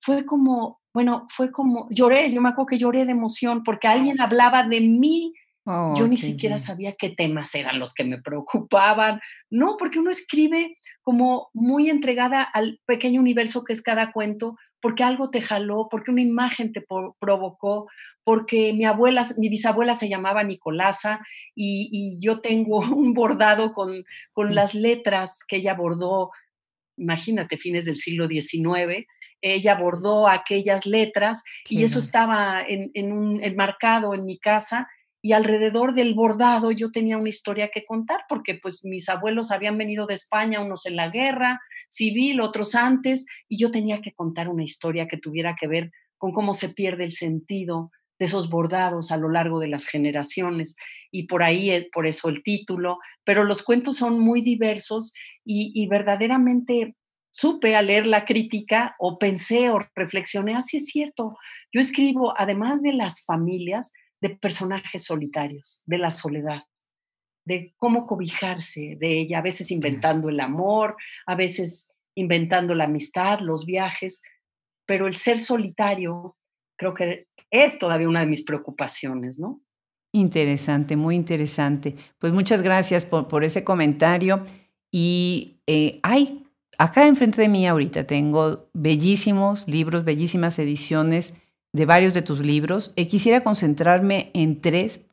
fue 0.02 0.24
como, 0.24 0.80
bueno, 0.92 1.26
fue 1.30 1.50
como, 1.50 1.88
lloré, 1.90 2.30
yo 2.32 2.40
me 2.40 2.50
acuerdo 2.50 2.66
que 2.66 2.78
lloré 2.78 3.04
de 3.04 3.12
emoción 3.12 3.62
porque 3.64 3.88
alguien 3.88 4.20
hablaba 4.20 4.62
de 4.66 4.80
mí 4.80 5.32
Oh, 5.66 5.94
yo 5.96 6.08
ni 6.08 6.16
siquiera 6.16 6.58
sabía 6.58 6.94
qué 6.98 7.10
temas 7.10 7.54
eran 7.54 7.78
los 7.78 7.92
que 7.92 8.04
me 8.04 8.20
preocupaban. 8.20 9.20
No, 9.50 9.76
porque 9.78 9.98
uno 9.98 10.10
escribe 10.10 10.76
como 11.02 11.50
muy 11.52 11.90
entregada 11.90 12.42
al 12.42 12.80
pequeño 12.86 13.20
universo 13.20 13.64
que 13.64 13.72
es 13.72 13.82
cada 13.82 14.12
cuento, 14.12 14.56
porque 14.80 15.04
algo 15.04 15.30
te 15.30 15.42
jaló, 15.42 15.88
porque 15.90 16.10
una 16.10 16.22
imagen 16.22 16.72
te 16.72 16.84
provocó, 17.18 17.88
porque 18.24 18.72
mi 18.72 18.84
abuela, 18.84 19.26
mi 19.38 19.48
bisabuela 19.48 19.94
se 19.94 20.08
llamaba 20.08 20.44
Nicolasa 20.44 21.20
y, 21.54 22.18
yo 22.20 22.40
tengo 22.40 22.78
un 22.96 23.12
bordado 23.12 23.72
con, 23.72 24.04
con, 24.32 24.50
mm. 24.50 24.52
las 24.52 24.74
letras 24.74 25.44
que 25.46 25.56
ella 25.56 25.74
bordó, 25.74 26.30
imagínate, 26.96 27.58
fines 27.58 27.84
del 27.84 27.96
siglo 27.96 28.28
XIX, 28.28 29.06
ella 29.42 29.74
bordó 29.74 30.28
aquellas 30.28 30.84
letras 30.84 31.42
y 31.68 31.82
eso 31.82 31.98
estaba 31.98 32.60
en, 32.60 32.90
en 32.92 33.12
un, 33.12 33.42
enmarcado 33.42 34.14
en 34.14 34.26
mi 34.26 34.38
casa 34.38 34.86
y 35.22 35.32
alrededor 35.32 35.94
del 35.94 36.14
bordado 36.14 36.70
yo 36.70 36.90
tenía 36.90 37.18
una 37.18 37.28
historia 37.28 37.70
que 37.72 37.84
contar 37.84 38.20
porque 38.28 38.54
pues 38.54 38.84
mis 38.84 39.08
abuelos 39.08 39.50
habían 39.50 39.76
venido 39.76 40.06
de 40.06 40.14
España, 40.14 40.60
unos 40.60 40.86
en 40.86 40.96
la 40.96 41.10
guerra 41.10 41.60
civil, 41.88 42.40
otros 42.40 42.74
antes, 42.74 43.26
y 43.48 43.58
yo 43.58 43.70
tenía 43.70 44.00
que 44.00 44.12
contar 44.12 44.48
una 44.48 44.64
historia 44.64 45.08
que 45.08 45.18
tuviera 45.18 45.56
que 45.58 45.66
ver 45.66 45.90
con 46.16 46.32
cómo 46.32 46.54
se 46.54 46.68
pierde 46.70 47.04
el 47.04 47.12
sentido 47.12 47.90
de 48.18 48.26
esos 48.26 48.50
bordados 48.50 49.10
a 49.10 49.16
lo 49.16 49.30
largo 49.30 49.58
de 49.58 49.68
las 49.68 49.86
generaciones 49.86 50.76
y 51.10 51.26
por 51.26 51.42
ahí, 51.42 51.70
eh, 51.70 51.88
por 51.92 52.06
eso 52.06 52.28
el 52.28 52.42
título, 52.42 52.98
pero 53.24 53.44
los 53.44 53.62
cuentos 53.62 53.96
son 53.96 54.20
muy 54.20 54.42
diversos 54.42 55.12
y, 55.44 55.72
y 55.74 55.88
verdaderamente 55.88 56.94
supe 57.30 57.76
al 57.76 57.86
leer 57.86 58.06
la 58.06 58.24
crítica 58.24 58.94
o 58.98 59.18
pensé 59.18 59.70
o 59.70 59.80
reflexioné, 59.94 60.54
así 60.54 60.78
es 60.78 60.86
cierto, 60.86 61.36
yo 61.72 61.80
escribo, 61.80 62.34
además 62.36 62.82
de 62.82 62.92
las 62.92 63.24
familias, 63.24 63.92
de 64.20 64.30
personajes 64.30 65.04
solitarios, 65.04 65.82
de 65.86 65.98
la 65.98 66.10
soledad, 66.10 66.64
de 67.44 67.74
cómo 67.76 68.06
cobijarse 68.06 68.96
de 69.00 69.20
ella, 69.20 69.38
a 69.38 69.42
veces 69.42 69.70
inventando 69.70 70.28
el 70.28 70.40
amor, 70.40 70.96
a 71.26 71.34
veces 71.34 71.92
inventando 72.14 72.74
la 72.74 72.84
amistad, 72.84 73.40
los 73.40 73.64
viajes, 73.64 74.22
pero 74.86 75.06
el 75.06 75.16
ser 75.16 75.38
solitario 75.38 76.36
creo 76.76 76.94
que 76.94 77.28
es 77.50 77.78
todavía 77.78 78.08
una 78.08 78.20
de 78.20 78.26
mis 78.26 78.42
preocupaciones, 78.42 79.38
¿no? 79.38 79.60
Interesante, 80.12 80.96
muy 80.96 81.14
interesante. 81.14 81.94
Pues 82.18 82.32
muchas 82.32 82.62
gracias 82.62 83.04
por, 83.04 83.44
ese 83.44 83.62
comentario. 83.62 84.44
Y 84.90 85.60
eh, 85.66 86.00
hay, 86.02 86.46
acá 86.78 87.06
enfrente 87.06 87.40
de 87.40 87.48
mí 87.48 87.66
ahorita 87.66 88.06
tengo 88.06 88.68
bellísimos 88.72 89.68
libros, 89.68 90.04
bellísimas 90.04 90.58
ediciones 90.58 91.34
de 91.72 91.86
varios 91.86 92.14
de 92.14 92.22
tus 92.22 92.40
libros. 92.40 92.92
eh, 92.96 93.06
quisiera 93.06 93.42
concentrarme 93.42 94.30
en 94.34 94.60
tres 94.60 95.06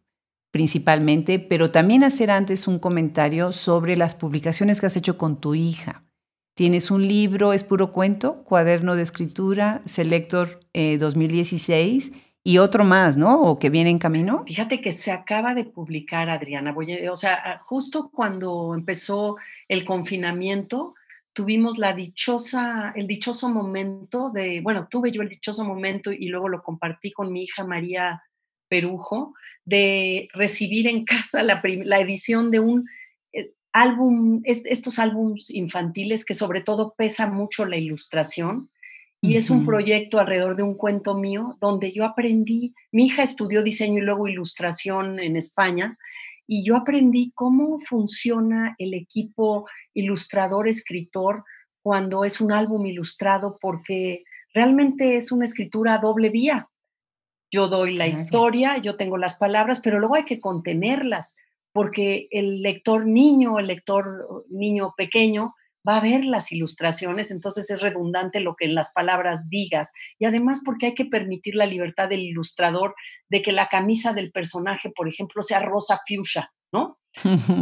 principalmente, 0.52 1.39
pero 1.39 1.72
también 1.72 2.04
hacer 2.04 2.32
antes 2.32 2.67
un 2.67 2.80
comentario 2.80 3.52
sobre 3.52 3.98
las 3.98 4.15
publicaciones 4.15 4.80
que 4.80 4.88
has 4.88 4.96
hecho 4.96 5.17
con 5.17 5.39
tu 5.39 5.54
hija. 5.54 6.04
Tienes 6.56 6.89
un 6.89 7.08
libro, 7.08 7.54
es 7.54 7.63
puro 7.63 7.91
cuento, 7.91 8.43
cuaderno 8.43 8.96
de 8.96 9.04
escritura, 9.04 9.82
Selector 9.86 10.60
2016 10.74 12.08
eh, 12.08 12.22
y 12.43 12.58
otro 12.58 12.84
más, 12.84 13.17
¿no? 13.17 13.41
O 13.43 13.60
que 13.60 13.70
viene 13.70 13.91
en 13.91 14.00
camino. 14.00 14.43
Fíjate 14.48 14.82
que 14.82 14.91
se 14.91 15.12
acaba 15.12 15.54
de 15.54 15.65
publicar, 15.65 16.30
Adriana. 16.30 16.74
o 17.12 17.15
sea, 17.15 17.60
justo 17.62 18.10
cuando 18.12 18.74
empezó 18.74 19.36
el 19.67 19.86
confinamiento, 19.86 20.96
tuvimos 21.38 21.78
la 21.78 21.93
dichosa, 21.93 22.91
el 22.95 23.06
dichoso 23.06 23.47
momento 23.47 24.32
de, 24.34 24.60
bueno, 24.62 24.88
tuve 24.89 25.12
yo 25.12 25.21
el 25.21 25.30
dichoso 25.30 25.63
momento 25.63 26.12
y 26.12 26.30
luego 26.30 26.50
lo 26.50 26.63
compartí 26.63 27.12
con 27.12 27.32
mi 27.32 27.43
hija 27.43 27.63
María 27.63 28.23
Perujo, 28.67 29.36
de 29.63 30.30
recibir 30.34 30.88
en 30.88 31.06
casa 31.06 31.43
la, 31.43 31.62
la 31.63 32.00
edición 32.00 32.50
de 32.50 32.60
un 32.60 32.89
eh, 33.34 33.52
álbum, 33.71 34.41
estos 34.45 34.97
álbums 34.97 35.52
infantiles 35.52 36.26
que 36.26 36.34
sobre 36.34 36.62
todo 36.62 36.95
pesa 36.97 37.30
mucho 37.30 37.67
la 37.67 37.78
ilustración. 37.78 38.71
Y 39.21 39.36
es 39.36 39.52
un 39.52 39.63
proyecto 39.63 40.19
alrededor 40.19 40.56
de 40.56 40.63
un 40.63 40.76
cuento 40.76 41.15
mío 41.15 41.58
donde 41.60 41.91
yo 41.91 42.04
aprendí, 42.04 42.73
mi 42.91 43.08
hija 43.08 43.21
estudió 43.21 43.62
diseño 43.62 44.00
y 44.00 44.06
luego 44.06 44.28
ilustración 44.28 45.19
en 45.19 45.36
España, 45.36 46.00
y 46.47 46.63
yo 46.63 46.77
aprendí 46.77 47.31
cómo 47.36 47.79
funciona 47.79 48.75
el 48.79 48.93
equipo 48.93 49.67
ilustrador-escritor 49.93 51.43
cuando 51.83 52.23
es 52.23 52.41
un 52.41 52.51
álbum 52.51 52.86
ilustrado, 52.86 53.57
porque 53.62 54.23
realmente 54.53 55.17
es 55.17 55.31
una 55.31 55.45
escritura 55.45 55.95
a 55.95 55.97
doble 55.99 56.29
vía. 56.29 56.69
Yo 57.51 57.67
doy 57.67 57.95
la 57.95 58.07
historia, 58.07 58.77
yo 58.77 58.97
tengo 58.97 59.17
las 59.17 59.38
palabras, 59.38 59.81
pero 59.81 59.99
luego 59.99 60.15
hay 60.15 60.25
que 60.25 60.39
contenerlas, 60.39 61.38
porque 61.71 62.27
el 62.31 62.62
lector 62.62 63.05
niño, 63.05 63.60
el 63.60 63.67
lector 63.67 64.45
niño 64.49 64.93
pequeño, 64.97 65.53
va 65.88 65.97
a 65.97 66.02
ver 66.02 66.26
las 66.26 66.52
ilustraciones, 66.52 67.32
entonces 67.32 67.69
es 67.69 67.82
redundante 67.82 68.39
lo 68.39 68.56
que 68.56 68.65
en 68.65 68.76
las 68.76 68.91
palabras 68.93 69.50
digas. 69.50 69.93
Y 70.19 70.26
además 70.26 70.62
porque 70.65 70.88
hay 70.88 70.95
que 70.95 71.06
permitir 71.06 71.56
la 71.56 71.65
libertad 71.65 72.10
del 72.10 72.21
ilustrador 72.21 72.95
de 73.30 73.41
que 73.41 73.52
la 73.52 73.67
camisa 73.67 74.13
del 74.13 74.32
personaje, 74.32 74.89
por 74.89 75.08
ejemplo, 75.08 75.41
sea 75.41 75.60
rosa 75.60 76.02
fuchsia, 76.08 76.52
¿no? 76.71 76.97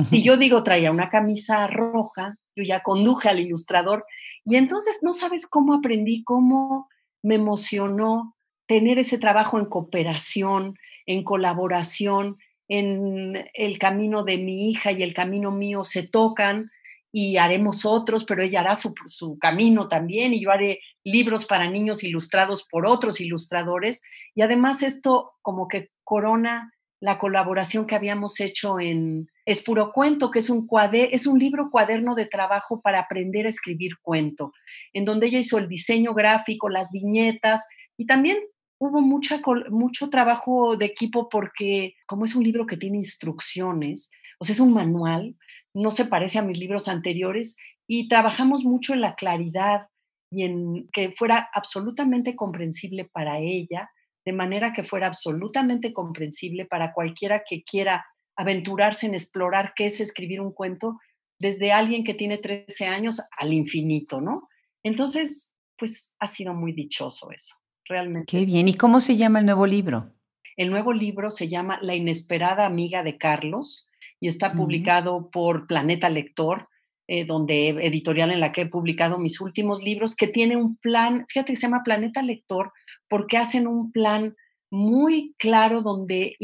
Si 0.10 0.22
yo 0.22 0.36
digo 0.38 0.64
traía 0.64 0.92
una 0.92 1.10
camisa 1.10 1.68
roja, 1.68 2.38
yo 2.56 2.64
ya 2.64 2.82
conduje 2.82 3.30
al 3.30 3.40
ilustrador 3.40 4.06
y 4.44 4.56
entonces 4.58 5.00
no 5.02 5.14
sabes 5.14 5.48
cómo 5.48 5.74
aprendí, 5.74 6.24
cómo 6.24 6.90
me 7.24 7.36
emocionó 7.36 8.36
tener 8.68 9.00
ese 9.00 9.18
trabajo 9.18 9.60
en 9.60 9.66
cooperación, 9.66 10.76
en 11.06 11.24
colaboración, 11.24 12.38
en 12.68 13.50
el 13.54 13.78
camino 13.78 14.24
de 14.24 14.38
mi 14.38 14.70
hija 14.70 14.92
y 14.92 15.04
el 15.04 15.14
camino 15.14 15.52
mío 15.52 15.84
se 15.84 16.08
tocan 16.08 16.72
y 17.18 17.38
haremos 17.38 17.86
otros, 17.86 18.26
pero 18.26 18.44
ella 18.44 18.60
hará 18.60 18.76
su, 18.76 18.94
camino 19.40 19.88
también 19.88 20.34
y 20.34 20.44
yo 20.44 20.52
haré 20.52 20.82
libros 21.06 21.46
para 21.46 21.72
niños 21.72 22.04
ilustrados 22.04 22.68
por 22.70 22.86
otros 22.86 23.22
ilustradores. 23.22 24.04
Y 24.34 24.42
además 24.42 24.84
esto 24.84 25.32
como 25.42 25.70
que 25.70 25.92
corona 26.04 26.74
la 27.00 27.18
colaboración 27.18 27.88
que 27.88 27.96
habíamos 27.96 28.42
hecho 28.42 28.82
en 28.82 29.30
Es 29.46 29.64
Puro 29.64 29.94
Cuento, 29.94 30.30
que 30.30 30.40
es 30.40 30.50
un, 30.50 30.68
es 30.92 31.26
un 31.26 31.40
libro 31.40 31.70
cuaderno 31.72 32.16
de 32.16 32.26
trabajo 32.26 32.82
para 32.82 33.00
aprender 33.00 33.46
a 33.46 33.50
escribir 33.50 33.94
cuento, 34.02 34.52
en 34.92 35.06
donde 35.06 35.28
ella 35.28 35.40
hizo 35.40 35.58
el 35.58 35.70
diseño 35.70 36.14
gráfico, 36.14 36.68
las 36.68 36.92
viñetas 36.92 37.66
y 37.96 38.08
también 38.08 38.40
hubo 38.78 39.00
mucha, 39.00 39.40
mucho 39.70 40.10
trabajo 40.10 40.76
de 40.76 40.88
equipo 40.88 41.30
porque 41.30 41.96
como 42.08 42.26
es 42.26 42.36
un 42.36 42.44
libro 42.44 42.66
que 42.66 42.76
tiene 42.76 42.98
instrucciones, 42.98 44.12
o 44.38 44.44
sea, 44.44 44.52
es 44.52 44.60
un 44.60 44.74
manual, 44.74 45.38
no 45.76 45.92
se 45.92 46.06
parece 46.06 46.40
a 46.40 46.42
mis 46.42 46.58
libros 46.58 46.88
anteriores 46.88 47.58
y 47.86 48.08
trabajamos 48.08 48.64
mucho 48.64 48.94
en 48.94 49.02
la 49.02 49.16
claridad 49.16 49.88
y 50.32 50.44
en 50.44 50.90
que 50.92 51.12
fuera 51.12 51.50
absolutamente 51.54 52.36
comprensible 52.36 53.06
para 53.06 53.40
ella, 53.40 53.92
de 54.26 54.34
manera 54.34 54.74
que 54.74 54.84
fuera 54.84 55.08
absolutamente 55.08 55.94
comprensible 55.94 56.66
para 56.66 56.94
cualquiera 56.94 57.44
que 57.48 57.64
quiera 57.64 58.06
aventurarse 58.38 59.06
en 59.06 59.14
explorar 59.14 59.74
qué 59.76 59.86
es 59.86 60.00
escribir 60.00 60.42
un 60.42 60.52
cuento 60.52 60.98
desde 61.40 61.72
alguien 61.72 62.04
que 62.04 62.14
tiene 62.14 62.38
13 62.38 62.88
años 62.88 63.22
al 63.38 63.54
infinito, 63.54 64.22
¿no? 64.22 64.48
Entonces, 64.84 65.56
pues 65.78 66.16
ha 66.20 66.28
sido 66.28 66.54
muy 66.54 66.72
dichoso 66.72 67.32
eso 67.32 67.56
realmente. 67.88 68.26
Qué 68.26 68.46
bien. 68.46 68.68
¿Y 68.68 68.76
cómo 68.76 69.00
se 69.00 69.18
llama 69.18 69.40
el 69.40 69.46
nuevo 69.46 69.68
libro? 69.68 70.12
El 70.58 70.70
nuevo 70.70 70.94
libro 70.94 71.30
se 71.30 71.50
llama 71.50 71.80
La 71.82 71.96
inesperada 71.96 72.66
amiga 72.66 73.04
de 73.04 73.18
Carlos 73.18 73.92
y 74.20 74.28
está 74.28 74.54
publicado 74.54 75.30
por 75.30 75.68
Planeta 75.68 76.10
Lector, 76.10 76.70
eh, 77.08 77.26
donde 77.26 77.70
editorial 77.70 78.32
en 78.32 78.40
la 78.40 78.52
que 78.52 78.62
he 78.62 78.68
publicado 78.68 79.20
mis 79.20 79.40
últimos 79.40 79.84
libros, 79.84 80.16
que 80.16 80.28
tiene 80.28 80.58
un 80.58 80.78
plan, 80.78 81.26
fíjate 81.30 81.54
que 81.54 81.58
se 81.58 81.68
llama 81.68 81.84
Planeta 81.84 82.22
Lector, 82.22 82.72
porque 83.10 83.38
hacen 83.38 83.68
un 83.68 83.92
plan 83.92 84.36
muy 84.72 85.36
claro 85.38 85.82
donde, 85.82 86.36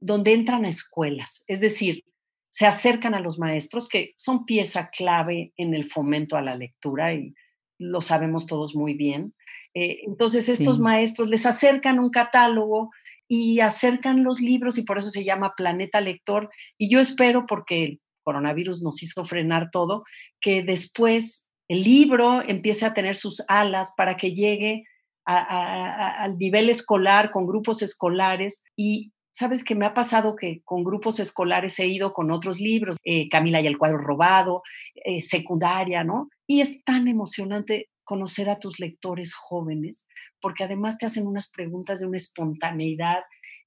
donde 0.00 0.34
entran 0.34 0.64
a 0.64 0.68
escuelas, 0.68 1.44
es 1.48 1.60
decir, 1.60 2.04
se 2.50 2.66
acercan 2.66 3.14
a 3.14 3.20
los 3.20 3.38
maestros, 3.38 3.88
que 3.88 4.12
son 4.16 4.44
pieza 4.44 4.90
clave 4.90 5.52
en 5.56 5.72
el 5.72 5.88
fomento 5.88 6.36
a 6.36 6.42
la 6.42 6.56
lectura 6.56 7.14
y 7.14 7.32
lo 7.78 8.02
sabemos 8.02 8.46
todos 8.46 8.74
muy 8.74 8.94
bien. 8.94 9.34
Eh, 9.72 10.00
entonces 10.06 10.48
estos 10.48 10.80
maestros 10.80 11.28
les 11.28 11.46
acercan 11.46 12.00
un 12.00 12.10
catálogo 12.10 12.90
y 13.32 13.60
acercan 13.60 14.24
los 14.24 14.40
libros 14.40 14.76
y 14.76 14.82
por 14.82 14.98
eso 14.98 15.08
se 15.08 15.22
llama 15.22 15.54
Planeta 15.56 16.00
Lector. 16.00 16.50
Y 16.76 16.90
yo 16.90 16.98
espero, 16.98 17.46
porque 17.46 17.84
el 17.84 18.00
coronavirus 18.24 18.82
nos 18.82 19.04
hizo 19.04 19.24
frenar 19.24 19.70
todo, 19.70 20.02
que 20.40 20.64
después 20.64 21.48
el 21.68 21.84
libro 21.84 22.42
empiece 22.42 22.86
a 22.86 22.92
tener 22.92 23.14
sus 23.14 23.44
alas 23.46 23.92
para 23.96 24.16
que 24.16 24.34
llegue 24.34 24.82
al 25.24 26.38
nivel 26.38 26.70
escolar, 26.70 27.30
con 27.30 27.46
grupos 27.46 27.82
escolares 27.82 28.64
y 28.74 29.12
sabes 29.30 29.62
que 29.62 29.76
me 29.76 29.86
ha 29.86 29.94
pasado 29.94 30.34
que 30.34 30.62
con 30.64 30.82
grupos 30.82 31.20
escolares 31.20 31.78
he 31.78 31.86
ido 31.86 32.12
con 32.12 32.32
otros 32.32 32.58
libros, 32.58 32.96
eh, 33.04 33.28
Camila 33.28 33.60
y 33.60 33.68
el 33.68 33.78
cuadro 33.78 33.98
robado, 33.98 34.62
eh, 34.96 35.20
secundaria, 35.20 36.02
¿no? 36.02 36.30
Y 36.48 36.62
es 36.62 36.82
tan 36.82 37.06
emocionante 37.06 37.89
conocer 38.10 38.50
a 38.50 38.58
tus 38.58 38.80
lectores 38.80 39.34
jóvenes, 39.34 40.08
porque 40.40 40.64
además 40.64 40.98
te 40.98 41.06
hacen 41.06 41.28
unas 41.28 41.48
preguntas 41.48 42.00
de 42.00 42.06
una 42.06 42.16
espontaneidad 42.16 43.20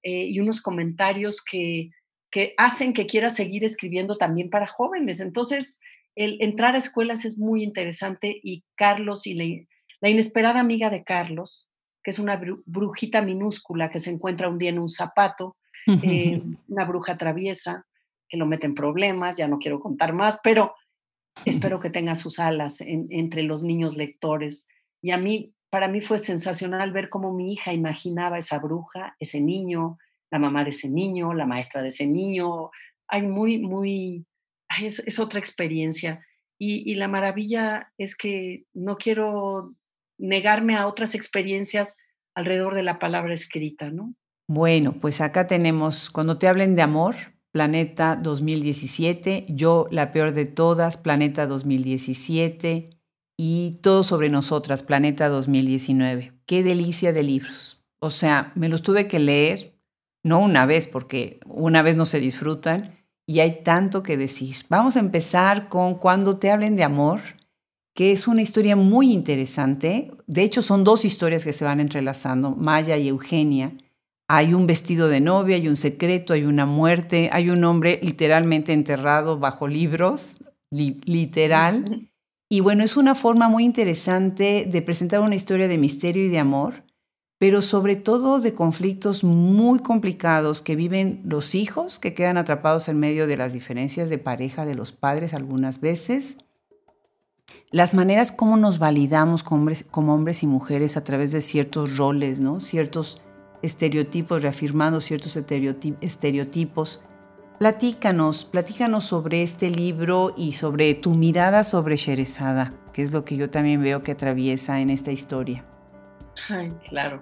eh, 0.04 0.26
y 0.26 0.42
unos 0.42 0.62
comentarios 0.62 1.42
que, 1.42 1.92
que 2.30 2.54
hacen 2.58 2.94
que 2.94 3.06
quieras 3.06 3.38
seguir 3.38 3.64
escribiendo 3.64 4.18
también 4.18 4.50
para 4.50 4.68
jóvenes. 4.68 5.22
Entonces, 5.22 5.80
el 6.14 6.36
entrar 6.42 6.76
a 6.76 6.80
escuelas 6.80 7.24
es 7.24 7.38
muy 7.38 7.64
interesante 7.64 8.38
y 8.44 8.66
Carlos 8.76 9.26
y 9.28 9.66
la, 10.02 10.10
inesperada 10.10 10.60
amiga 10.60 10.90
de 10.90 11.06
Carlos, 11.06 11.70
que 12.04 12.12
es 12.12 12.20
una 12.20 12.38
brujita 12.66 13.22
minúscula 13.22 13.90
que 13.90 14.00
se 14.00 14.12
encuentra 14.12 14.50
un 14.50 14.58
día 14.58 14.72
en 14.72 14.80
un 14.80 14.90
zapato, 14.90 15.56
eh, 16.04 16.42
una 16.68 16.84
bruja 16.84 17.18
traviesa 17.18 17.86
que 18.28 18.36
lo 18.36 18.46
mete 18.46 18.66
en 18.66 18.76
problemas, 18.76 19.38
ya 19.38 19.48
no 19.48 19.58
quiero 19.58 19.80
contar 19.80 20.12
más, 20.12 20.42
pero 20.44 20.74
espero 21.46 21.80
que 21.80 21.90
tenga 21.90 22.16
sus 22.16 22.40
alas 22.40 22.82
entre 22.82 23.44
los 23.44 23.64
niños 23.64 23.96
lectores. 23.96 24.70
Y 25.02 25.12
a 25.12 25.18
mí, 25.18 25.54
para 25.70 25.88
mí 25.88 26.02
fue 26.02 26.20
sensacional 26.20 26.92
ver 26.92 27.10
cómo 27.10 27.34
mi 27.34 27.54
hija 27.54 27.74
imaginaba 27.74 28.38
esa 28.38 28.60
bruja, 28.60 29.16
ese 29.20 29.42
niño, 29.42 29.98
la 30.32 30.40
mamá 30.40 30.64
de 30.64 30.72
ese 30.72 30.90
niño, 30.90 31.34
la 31.34 31.46
maestra 31.46 31.82
de 31.82 31.90
ese 31.90 32.08
niño. 32.08 32.72
Hay 33.08 33.24
muy, 33.24 33.60
muy, 33.60 34.26
es, 34.82 35.20
otra 35.20 35.40
experiencia. 35.40 36.26
Y, 36.58 36.90
y 36.90 36.96
la 36.96 37.08
maravilla 37.08 37.92
es 37.98 38.16
que 38.16 38.66
no 38.74 38.98
quiero 38.98 39.76
negarme 40.18 40.76
a 40.76 40.88
otras 40.88 41.16
experiencias 41.16 42.00
alrededor 42.36 42.76
de 42.76 42.84
la 42.84 43.00
palabra 43.00 43.34
escrita, 43.34 43.90
¿no? 43.90 44.16
Bueno, 44.48 44.94
pues 44.94 45.22
acá 45.22 45.48
tenemos, 45.48 46.10
cuando 46.10 46.38
te 46.38 46.48
hablen 46.48 46.76
de 46.76 46.82
amor, 46.82 47.16
Planeta 47.54 48.16
2017, 48.16 49.46
Yo 49.48 49.88
la 49.92 50.10
peor 50.10 50.34
de 50.34 50.46
todas, 50.46 50.98
Planeta 50.98 51.46
2017 51.46 52.90
y 53.38 53.78
Todo 53.84 54.02
sobre 54.02 54.30
nosotras, 54.30 54.82
Planeta 54.82 55.30
2019. 55.30 56.34
Qué 56.48 56.64
delicia 56.64 57.14
de 57.14 57.22
libros. 57.22 57.80
O 58.02 58.10
sea, 58.10 58.52
me 58.56 58.70
los 58.70 58.82
tuve 58.82 59.08
que 59.08 59.20
leer, 59.20 59.80
no 60.24 60.40
una 60.40 60.66
vez, 60.66 60.88
porque 60.88 61.40
una 61.46 61.84
vez 61.84 61.96
no 61.96 62.06
se 62.06 62.20
disfrutan 62.20 62.96
y 63.28 63.42
hay 63.42 63.62
tanto 63.64 64.02
que 64.02 64.18
decir. 64.18 64.56
Vamos 64.68 64.96
a 64.96 65.02
empezar 65.02 65.70
con 65.70 65.94
Cuando 66.00 66.40
te 66.40 66.50
hablen 66.50 66.76
de 66.76 66.84
amor, 66.84 67.20
que 67.94 68.12
es 68.12 68.28
una 68.28 68.42
historia 68.42 68.76
muy 68.76 69.14
interesante. 69.14 70.10
De 70.26 70.42
hecho, 70.42 70.64
son 70.64 70.84
dos 70.84 71.06
historias 71.06 71.46
que 71.46 71.54
se 71.54 71.66
van 71.66 71.80
entrelazando, 71.80 72.56
Maya 72.56 72.98
y 72.98 73.10
Eugenia 73.10 73.74
hay 74.28 74.54
un 74.54 74.68
vestido 74.68 75.10
de 75.10 75.20
novia, 75.20 75.56
hay 75.56 75.68
un 75.68 75.76
secreto, 75.76 76.34
hay 76.34 76.46
una 76.46 76.66
muerte, 76.66 77.30
hay 77.32 77.50
un 77.50 77.64
hombre 77.64 78.00
literalmente 78.02 78.74
enterrado 78.74 79.38
bajo 79.38 79.68
libros, 79.68 80.44
literal. 80.70 82.10
Y 82.50 82.60
bueno, 82.62 82.84
es 82.84 82.98
una 82.98 83.16
forma 83.16 83.48
muy 83.48 83.64
interesante 83.66 84.68
de 84.70 84.82
presentar 84.82 85.20
una 85.20 85.36
historia 85.36 85.68
de 85.68 85.78
misterio 85.78 86.24
y 86.24 86.30
de 86.30 86.40
amor, 86.40 86.84
pero 87.38 87.62
sobre 87.62 87.96
todo 87.96 88.40
de 88.40 88.54
conflictos 88.54 89.24
muy 89.24 89.80
complicados 89.80 90.62
que 90.62 90.76
viven 90.76 91.22
los 91.26 91.56
hijos 91.56 92.00
que 92.00 92.14
quedan 92.14 92.38
atrapados 92.38 92.88
en 92.88 93.00
medio 93.00 93.28
de 93.28 93.38
las 93.38 93.54
diferencias 93.54 94.10
de 94.10 94.18
pareja 94.18 94.66
de 94.66 94.76
los 94.76 94.92
padres 94.92 95.34
algunas 95.34 95.82
veces, 95.82 96.46
las 97.70 97.94
maneras 97.94 98.32
como 98.32 98.56
nos 98.56 98.80
validamos 98.80 99.44
como 99.44 99.62
hombres, 99.62 99.84
como 99.84 100.14
hombres 100.14 100.44
y 100.44 100.48
mujeres 100.48 100.96
a 100.96 101.04
través 101.04 101.32
de 101.32 101.42
ciertos 101.42 101.98
roles, 101.98 102.40
¿no? 102.40 102.60
ciertos 102.60 103.22
estereotipos, 103.64 104.44
reafirmando 104.44 105.00
ciertos 105.00 105.36
estereotipos. 105.36 107.04
Platícanos, 107.58 108.46
platícanos 108.46 109.06
sobre 109.06 109.42
este 109.42 109.70
libro 109.70 110.34
y 110.38 110.54
sobre 110.54 110.94
tu 110.96 111.16
mirada 111.16 111.64
sobre 111.64 111.96
Sherezada, 111.96 112.72
que 112.92 113.02
es 113.02 113.12
lo 113.12 113.24
que 113.24 113.38
yo 113.38 113.50
también 113.50 113.82
veo 113.82 114.02
que 114.02 114.12
atraviesa 114.12 114.82
en 114.82 114.90
esta 114.90 115.12
historia. 115.12 115.64
Ay, 116.50 116.70
claro. 116.90 117.22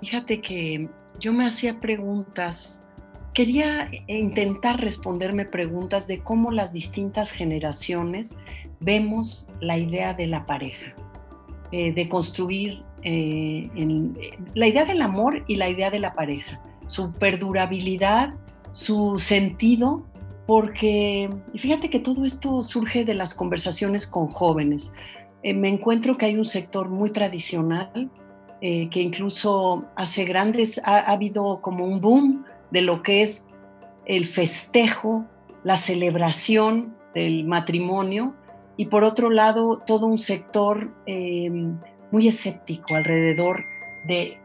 Fíjate 0.00 0.40
que 0.40 0.88
yo 1.18 1.32
me 1.32 1.46
hacía 1.46 1.80
preguntas, 1.80 2.86
quería 3.34 3.90
intentar 4.06 4.80
responderme 4.80 5.44
preguntas 5.44 6.06
de 6.06 6.20
cómo 6.20 6.52
las 6.52 6.72
distintas 6.72 7.32
generaciones 7.32 8.38
vemos 8.80 9.48
la 9.60 9.76
idea 9.76 10.14
de 10.14 10.26
la 10.26 10.46
pareja, 10.46 10.94
eh, 11.72 11.92
de 11.92 12.08
construir 12.08 12.82
eh, 13.02 13.68
la 14.54 14.66
idea 14.66 14.84
del 14.84 15.02
amor 15.02 15.44
y 15.46 15.56
la 15.56 15.68
idea 15.68 15.90
de 15.90 15.98
la 15.98 16.12
pareja, 16.12 16.60
su 16.86 17.12
perdurabilidad, 17.12 18.34
su 18.72 19.18
sentido, 19.18 20.04
porque 20.46 21.30
fíjate 21.56 21.90
que 21.90 22.00
todo 22.00 22.24
esto 22.24 22.62
surge 22.62 23.04
de 23.04 23.14
las 23.14 23.34
conversaciones 23.34 24.06
con 24.06 24.28
jóvenes. 24.28 24.94
Eh, 25.42 25.54
me 25.54 25.68
encuentro 25.68 26.18
que 26.18 26.26
hay 26.26 26.36
un 26.36 26.44
sector 26.44 26.88
muy 26.88 27.10
tradicional 27.10 28.10
eh, 28.60 28.88
que 28.90 29.00
incluso 29.00 29.84
hace 29.96 30.24
grandes, 30.24 30.80
ha, 30.84 30.98
habido 30.98 31.60
como 31.62 31.86
un 31.86 32.00
boom 32.00 32.44
de 32.70 32.82
lo 32.82 33.02
que 33.02 33.22
es 33.22 33.50
el 34.04 34.26
festejo, 34.26 35.24
la 35.64 35.78
celebración 35.78 36.94
del 37.14 37.44
matrimonio 37.44 38.34
y 38.76 38.86
por 38.86 39.02
otro 39.02 39.30
lado 39.30 39.82
todo 39.86 40.06
un 40.06 40.18
sector 40.18 40.92
em, 41.06 41.78
muy 42.10 42.28
escéptico 42.28 42.94
alrededor 42.94 43.64
de 44.06 44.38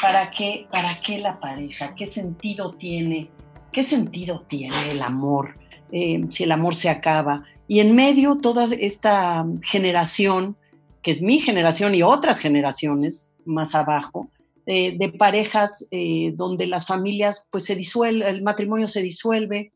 para 0.00 0.30
qué, 0.30 0.66
para 0.70 1.00
qué 1.00 1.18
la 1.18 1.40
pareja, 1.40 1.94
qué 1.96 2.06
sentido 2.06 2.72
tiene, 2.72 3.28
qué 3.72 3.82
sentido 3.82 4.44
tiene 4.46 4.90
el 4.90 5.02
amor, 5.02 5.54
em, 5.90 6.30
si 6.30 6.44
el 6.44 6.52
amor 6.52 6.74
se 6.74 6.88
acaba. 6.88 7.44
Y 7.66 7.80
en 7.80 7.94
medio 7.94 8.36
toda 8.36 8.64
esta 8.64 9.44
generación, 9.62 10.56
que 11.02 11.10
es 11.10 11.22
mi 11.22 11.40
generación 11.40 11.94
y 11.94 12.02
otras 12.02 12.38
generaciones, 12.38 13.34
más 13.44 13.74
abajo, 13.74 14.30
eh, 14.66 14.96
de 14.98 15.08
parejas 15.08 15.88
eh, 15.90 16.32
donde 16.34 16.66
las 16.66 16.86
familias, 16.86 17.48
pues 17.50 17.64
se 17.64 17.74
disuelve, 17.74 18.28
el 18.28 18.42
matrimonio 18.42 18.86
se 18.86 19.02
disuelve, 19.02 19.72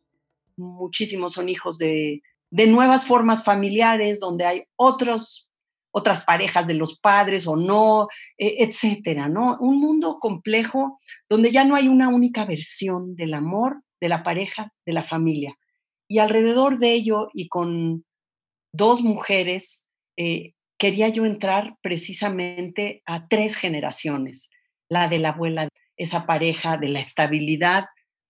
muchísimos 0.56 1.32
son 1.32 1.48
hijos 1.48 1.78
de, 1.78 2.22
de 2.50 2.66
nuevas 2.66 3.06
formas 3.06 3.42
familiares, 3.42 4.20
donde 4.20 4.44
hay 4.44 4.64
otros, 4.76 5.50
otras 5.92 6.24
parejas 6.24 6.66
de 6.66 6.74
los 6.74 6.98
padres 6.98 7.46
o 7.46 7.56
no, 7.56 8.08
eh, 8.38 8.56
etcétera, 8.58 9.28
¿no? 9.28 9.56
Un 9.60 9.78
mundo 9.78 10.18
complejo 10.20 10.98
donde 11.28 11.52
ya 11.52 11.64
no 11.64 11.76
hay 11.76 11.88
una 11.88 12.08
única 12.08 12.44
versión 12.44 13.14
del 13.14 13.34
amor, 13.34 13.82
de 14.00 14.08
la 14.08 14.22
pareja, 14.22 14.72
de 14.84 14.92
la 14.92 15.02
familia. 15.02 15.56
Y 16.08 16.18
alrededor 16.18 16.78
de 16.78 16.92
ello 16.92 17.28
y 17.32 17.48
con 17.48 18.04
dos 18.74 19.02
mujeres, 19.02 19.86
quería 20.82 21.08
yo 21.08 21.24
entrar 21.24 21.76
precisamente 21.80 23.02
a 23.06 23.28
tres 23.28 23.56
generaciones, 23.56 24.50
la 24.88 25.08
de 25.08 25.20
la 25.20 25.28
abuela, 25.28 25.68
esa 25.96 26.26
pareja 26.26 26.76
de 26.76 26.88
la 26.88 26.98
estabilidad, 26.98 27.84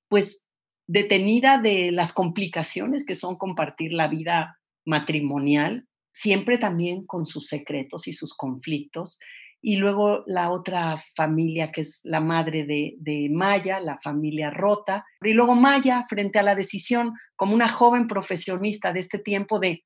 pues 0.09 0.51
detenida 0.87 1.57
de 1.57 1.91
las 1.93 2.13
complicaciones 2.13 3.07
que 3.07 3.15
son 3.15 3.37
compartir 3.37 3.95
la 3.95 4.09
vida 4.09 4.61
matrimonial, 4.85 5.87
siempre 6.13 6.59
también 6.59 7.07
con 7.07 7.25
sus 7.25 7.49
secretos 7.49 8.07
y 8.07 8.13
sus 8.13 8.35
conflictos. 8.35 9.19
Y 9.61 9.77
luego 9.77 10.25
la 10.27 10.51
otra 10.51 11.03
familia 11.15 11.71
que 11.71 11.83
es 11.83 12.01
la 12.05 12.21
madre 12.21 12.65
de, 12.65 12.97
de, 12.99 13.29
Maya, 13.31 13.81
la 13.81 13.99
familia 13.99 14.51
rota. 14.51 15.05
Y 15.23 15.33
luego 15.33 15.55
Maya 15.55 16.05
frente 16.09 16.39
a 16.39 16.43
la 16.43 16.55
decisión 16.55 17.15
como 17.37 17.55
una 17.55 17.69
joven 17.69 18.09
profesionista 18.09 18.93
de 18.93 19.01
este 19.01 19.19
tiempo 19.19 19.59
de, 19.59 19.85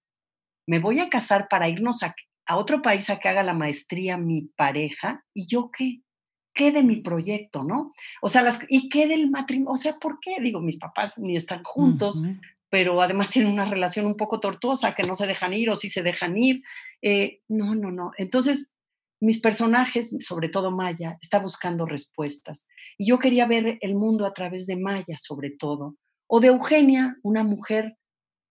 me 0.66 0.78
voy 0.78 0.98
a 1.00 1.10
casar 1.10 1.46
para 1.48 1.68
irnos 1.68 2.02
a, 2.02 2.14
a 2.46 2.56
otro 2.56 2.80
país 2.82 3.10
a 3.10 3.18
que 3.18 3.28
haga 3.28 3.42
la 3.42 3.54
maestría 3.54 4.16
mi 4.16 4.42
pareja 4.56 5.24
y 5.34 5.46
yo 5.46 5.70
qué, 5.70 6.00
qué 6.56 6.72
de 6.72 6.82
mi 6.82 6.96
proyecto, 6.96 7.62
¿no? 7.62 7.92
O 8.22 8.28
sea, 8.28 8.42
¿y 8.68 8.88
qué 8.88 9.06
del 9.06 9.30
matrimonio? 9.30 9.72
O 9.72 9.76
sea, 9.76 9.98
¿por 9.98 10.18
qué? 10.20 10.36
Digo, 10.40 10.60
mis 10.60 10.78
papás 10.78 11.18
ni 11.18 11.36
están 11.36 11.62
juntos, 11.62 12.22
pero 12.70 13.00
además 13.00 13.30
tienen 13.30 13.52
una 13.52 13.68
relación 13.68 14.06
un 14.06 14.16
poco 14.16 14.40
tortuosa, 14.40 14.94
que 14.94 15.02
no 15.02 15.14
se 15.14 15.26
dejan 15.26 15.54
ir 15.54 15.70
o 15.70 15.76
sí 15.76 15.88
se 15.88 16.02
dejan 16.02 16.36
ir. 16.36 16.62
Eh, 17.02 17.40
no, 17.48 17.74
no, 17.74 17.90
no. 17.90 18.12
Entonces, 18.18 18.74
mis 19.20 19.40
personajes, 19.40 20.16
sobre 20.20 20.48
todo 20.48 20.70
Maya, 20.70 21.16
está 21.20 21.38
buscando 21.38 21.86
respuestas. 21.86 22.68
Y 22.98 23.08
yo 23.08 23.18
quería 23.18 23.46
ver 23.46 23.78
el 23.80 23.94
mundo 23.94 24.26
a 24.26 24.34
través 24.34 24.66
de 24.66 24.76
Maya, 24.76 25.16
sobre 25.16 25.50
todo. 25.50 25.96
O 26.26 26.40
de 26.40 26.48
Eugenia, 26.48 27.16
una 27.22 27.44
mujer 27.44 27.96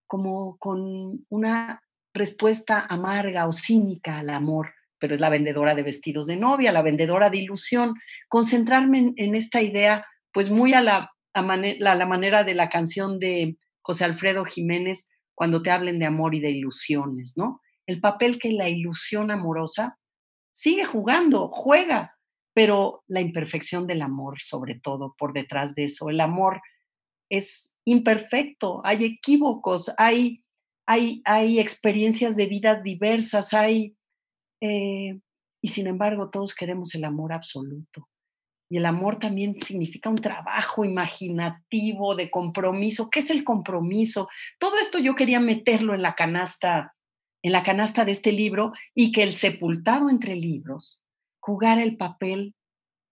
como 0.07 0.57
con 0.57 1.25
una 1.29 1.81
respuesta 2.13 2.85
amarga 2.87 3.47
o 3.47 3.51
cínica 3.51 4.19
al 4.19 4.29
amor, 4.29 4.73
pero 4.97 5.13
es 5.13 5.19
la 5.19 5.29
vendedora 5.29 5.75
de 5.75 5.83
vestidos 5.83 6.25
de 6.25 6.37
novia, 6.37 6.71
la 6.71 6.81
vendedora 6.81 7.29
de 7.29 7.37
ilusión. 7.37 7.95
Concentrarme 8.27 9.13
en, 9.17 9.35
esta 9.35 9.61
idea, 9.61 10.05
pues 10.31 10.49
muy 10.49 10.73
a 10.73 10.81
la 10.81 12.05
manera 12.05 12.43
de 12.43 12.55
la 12.55 12.69
canción 12.69 13.19
de 13.19 13.57
José 13.85 14.05
Alfredo 14.05 14.45
Jiménez, 14.45 15.11
cuando 15.35 15.61
te 15.61 15.71
hablen 15.71 15.99
de 15.99 16.05
amor 16.05 16.33
y 16.33 16.39
de 16.39 16.51
ilusiones, 16.51 17.35
¿no? 17.37 17.61
El 17.85 17.99
papel 18.01 18.39
que 18.39 18.51
la 18.51 18.67
ilusión 18.67 19.29
amorosa 19.29 19.99
sigue 20.51 20.85
jugando, 20.85 21.49
juega, 21.49 22.17
pero 22.53 23.03
la 23.07 23.21
imperfección 23.21 23.85
del 23.85 24.01
amor, 24.01 24.41
sobre 24.41 24.79
todo, 24.79 25.13
por 25.17 25.33
detrás 25.33 25.75
de 25.75 25.83
eso. 25.83 26.09
El 26.09 26.21
amor 26.21 26.61
es 27.29 27.77
imperfecto, 27.85 28.81
hay 28.83 29.05
equívocos, 29.05 29.93
hay 29.97 30.45
hay, 30.85 31.59
experiencias 31.59 32.35
de 32.35 32.45
vidas 32.45 32.83
diversas, 32.83 33.53
hay... 33.53 33.97
Eh, 34.61 35.19
y 35.61 35.67
sin 35.69 35.87
embargo, 35.87 36.29
todos 36.29 36.53
queremos 36.53 36.93
el 36.95 37.03
amor 37.03 37.33
absoluto. 37.33 38.07
Y 38.69 38.77
el 38.77 38.85
amor 38.85 39.19
también 39.19 39.59
significa 39.59 40.09
un 40.09 40.17
trabajo 40.17 40.85
imaginativo, 40.85 42.15
de 42.15 42.31
compromiso. 42.31 43.09
¿Qué 43.09 43.19
es 43.19 43.29
el 43.29 43.43
compromiso? 43.43 44.27
Todo 44.59 44.77
esto 44.79 44.97
yo 44.97 45.15
quería 45.15 45.39
meterlo 45.39 45.93
en 45.93 46.01
la 46.01 46.15
canasta, 46.15 46.95
en 47.43 47.51
la 47.51 47.63
canasta 47.63 48.05
de 48.05 48.11
este 48.11 48.31
libro 48.31 48.73
y 48.95 49.11
que 49.11 49.23
el 49.23 49.33
sepultado 49.33 50.09
entre 50.09 50.35
libros 50.35 51.05
jugara 51.39 51.83
el 51.83 51.95
papel 51.95 52.55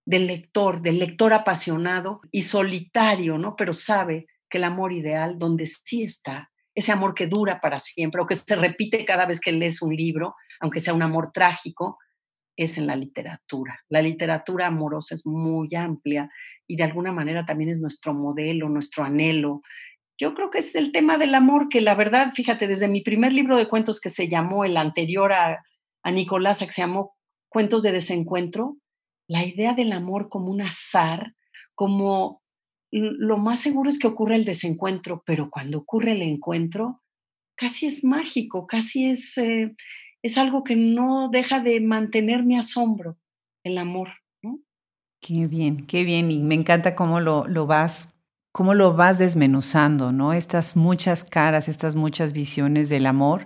del 0.06 0.28
lector, 0.28 0.82
del 0.82 1.00
lector 1.00 1.34
apasionado 1.34 2.22
y 2.32 2.42
solitario, 2.42 3.38
¿no? 3.38 3.56
Pero 3.56 3.74
sabe 3.74 4.26
que 4.50 4.58
el 4.58 4.63
amor 4.63 4.92
ideal, 4.92 5.38
donde 5.38 5.66
sí 5.66 6.04
está, 6.04 6.52
ese 6.76 6.92
amor 6.92 7.13
que 7.13 7.28
dura 7.28 7.62
para 7.62 7.80
siempre 7.80 8.22
o 8.22 8.26
que 8.26 8.36
se 8.36 8.56
repite 8.56 9.06
cada 9.06 9.26
vez 9.26 9.39
que 9.39 9.52
lees 9.52 9.82
un 9.82 9.96
libro, 9.96 10.36
aunque 10.60 10.80
sea 10.80 10.94
un 10.94 11.04
amor 11.04 11.32
trágico, 11.32 12.00
es 12.56 12.78
en 12.78 12.88
la 12.88 12.96
literatura. 12.96 13.80
La 13.89 14.02
literatura 14.02 14.68
amorosa 14.68 15.16
es 15.16 15.26
muy 15.26 15.74
amplia 15.76 16.30
y 16.68 16.76
de 16.76 16.84
alguna 16.84 17.12
manera 17.12 17.46
también 17.46 17.70
es 17.70 17.80
nuestro 17.82 18.13
modelo, 18.13 18.70
nuestro 18.70 19.04
anhelo. 19.04 19.62
Yo 20.18 20.34
creo 20.34 20.50
que 20.50 20.60
es 20.60 20.76
el 20.76 20.92
tema 20.92 21.18
del 21.18 21.36
amor 21.36 21.70
que 21.70 21.82
la 21.82 21.96
verdad, 21.96 22.34
fíjate, 22.34 22.68
desde 22.68 22.88
mi 22.88 23.02
primer 23.02 23.34
libro 23.34 23.58
de 23.58 23.68
cuentos 23.68 24.00
que 24.00 24.10
se 24.10 24.30
llamó 24.30 24.66
el 24.66 24.78
anterior 24.78 25.34
a, 25.34 25.63
a 26.04 26.12
Nicolás, 26.12 26.60
que 26.60 26.71
se 26.71 26.82
llamó 26.82 27.15
Cuentos 27.50 27.84
de 27.84 27.92
desencuentro, 27.92 28.77
la 29.27 29.46
idea 29.46 29.73
del 29.73 29.92
amor 29.92 30.27
como 30.27 30.52
un 30.52 30.62
azar, 30.62 31.36
como 31.75 32.42
lo 32.92 33.38
más 33.38 33.60
seguro 33.60 33.90
es 33.90 33.98
que 33.98 34.08
ocurra 34.08 34.36
el 34.36 34.46
desencuentro, 34.46 35.23
pero 35.25 35.50
cuando 35.50 35.80
ocurre 35.80 36.12
el 36.12 36.21
encuentro, 36.21 37.02
casi 37.56 37.88
es 37.88 38.04
mágico, 38.04 38.67
casi 38.67 39.10
es, 39.10 39.38
eh, 39.38 39.75
es 40.24 40.38
algo 40.38 40.63
que 40.63 40.76
no 40.76 41.30
deja 41.30 41.60
de 41.60 41.80
mantener 41.82 42.44
mi 42.44 42.58
asombro, 42.58 43.17
el 43.63 43.78
amor. 43.78 44.10
Qué 45.21 45.48
bien, 45.48 45.86
qué 45.86 46.04
bien. 46.04 46.32
Y 46.32 46.44
me 46.44 46.56
encanta 46.56 46.96
cómo 46.96 47.21
lo, 47.21 47.48
lo 47.48 47.65
vas, 47.65 48.19
cómo 48.52 48.74
lo 48.74 48.94
vas 48.94 49.19
desmenuzando, 49.19 50.12
¿no? 50.12 50.34
Estas 50.34 50.76
muchas 50.76 51.24
caras, 51.24 51.69
estas 51.69 51.96
muchas 51.96 52.34
visiones 52.34 52.90
del 52.90 53.06
amor 53.06 53.46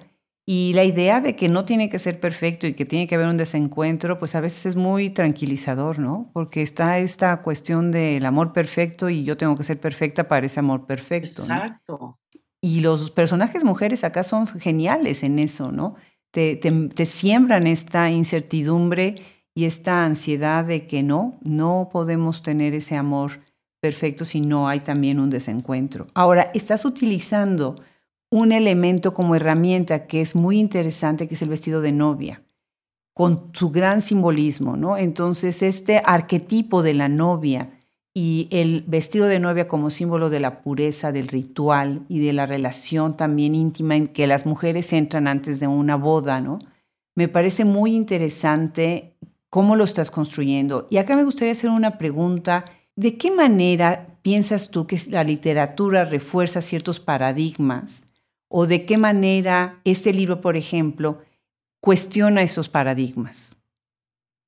y 0.49 0.71
la 0.73 0.86
idea 0.86 1.19
de 1.19 1.36
que 1.36 1.49
no 1.49 1.65
tiene 1.65 1.89
que 1.89 1.99
ser 1.99 2.21
perfecto 2.21 2.67
y 2.67 2.73
que 2.73 2.86
tiene 2.86 3.05
que 3.05 3.15
haber 3.15 3.28
un 3.28 3.36
desencuentro, 3.36 4.17
pues 4.17 4.34
a 4.34 4.39
veces 4.39 4.65
es 4.65 4.75
muy 4.78 5.09
tranquilizador, 5.09 5.99
¿no? 5.99 6.32
Porque 6.32 6.61
está 6.61 6.99
esta 6.99 7.41
cuestión 7.41 7.91
del 7.91 8.25
amor 8.25 8.53
perfecto 8.53 9.09
y 9.09 9.25
yo 9.25 9.36
tengo 9.36 9.57
que 9.57 9.65
ser 9.65 9.78
perfecta 9.78 10.30
para 10.30 10.45
ese 10.45 10.61
amor 10.61 10.86
perfecto. 10.86 11.41
Exacto. 11.41 12.19
Y 12.61 12.80
los 12.80 13.11
personajes 13.11 13.65
mujeres 13.65 14.05
acá 14.05 14.23
son 14.23 14.47
geniales 14.47 15.21
en 15.23 15.38
eso, 15.38 15.73
¿no? 15.73 15.95
Te, 16.32 17.05
siembran 17.05 17.67
esta 17.67 18.11
incertidumbre 18.11 19.15
y 19.55 19.65
esta 19.65 20.05
ansiedad 20.05 20.65
de 20.65 20.86
que 20.86 21.01
no, 21.01 21.38
no 21.41 21.89
podemos 21.91 22.43
tener 22.43 22.73
ese 22.73 22.95
amor 22.95 23.39
perfecto 23.80 24.25
si 24.25 24.41
no 24.41 24.67
hay 24.67 24.82
también 24.82 25.19
un 25.19 25.30
desencuentro. 25.30 26.07
Ahora, 26.13 26.51
estás 26.53 26.86
utilizando 26.86 27.75
un 28.30 28.51
elemento 28.51 29.13
como 29.13 29.36
herramienta 29.36 30.05
que 30.05 30.21
es 30.21 30.36
muy 30.36 30.59
interesante, 30.59 31.28
que 31.28 31.36
es 31.36 31.41
el 31.41 31.49
vestido 31.49 31.82
de 31.82 31.91
novia, 31.91 32.43
con 33.13 33.49
su 33.53 33.71
gran 33.71 34.01
simbolismo, 34.01 34.78
¿no? 34.78 34.97
Entonces, 34.97 35.63
este 35.63 36.01
arquetipo 36.05 36.84
de 36.84 36.93
la 36.93 37.09
novia 37.09 37.76
y 38.20 38.47
el 38.49 38.84
vestido 38.88 39.28
de 39.28 39.38
novia 39.38 39.68
como 39.68 39.91
símbolo 39.91 40.32
de 40.32 40.39
la 40.39 40.63
pureza, 40.63 41.11
del 41.11 41.28
ritual 41.28 42.03
y 42.09 42.18
de 42.18 42.34
la 42.34 42.47
relación 42.47 43.15
también 43.15 43.53
íntima 43.53 43.95
en 43.95 44.07
que 44.07 44.26
las 44.26 44.47
mujeres 44.47 44.91
entran 44.91 45.28
antes 45.28 45.59
de 45.59 45.68
una 45.68 45.97
boda, 45.97 46.41
¿no? 46.41 46.57
Me 47.13 47.28
parece 47.28 47.63
muy 47.63 47.93
interesante 47.93 49.15
cómo 49.51 49.76
lo 49.76 49.84
estás 49.84 50.09
construyendo. 50.09 50.88
Y 50.89 50.97
acá 50.97 51.15
me 51.15 51.26
gustaría 51.26 51.51
hacer 51.51 51.70
una 51.70 51.99
pregunta. 51.99 52.65
¿De 52.95 53.18
qué 53.20 53.30
manera 53.30 54.18
piensas 54.24 54.72
tú 54.72 54.88
que 54.88 54.99
la 55.09 55.24
literatura 55.24 56.03
refuerza 56.03 56.63
ciertos 56.63 56.99
paradigmas? 56.99 58.09
¿O 58.47 58.65
de 58.65 58.84
qué 58.84 58.97
manera 58.97 59.80
este 59.84 60.11
libro, 60.11 60.41
por 60.41 60.57
ejemplo, 60.57 61.20
cuestiona 61.82 62.41
esos 62.41 62.68
paradigmas? 62.68 63.56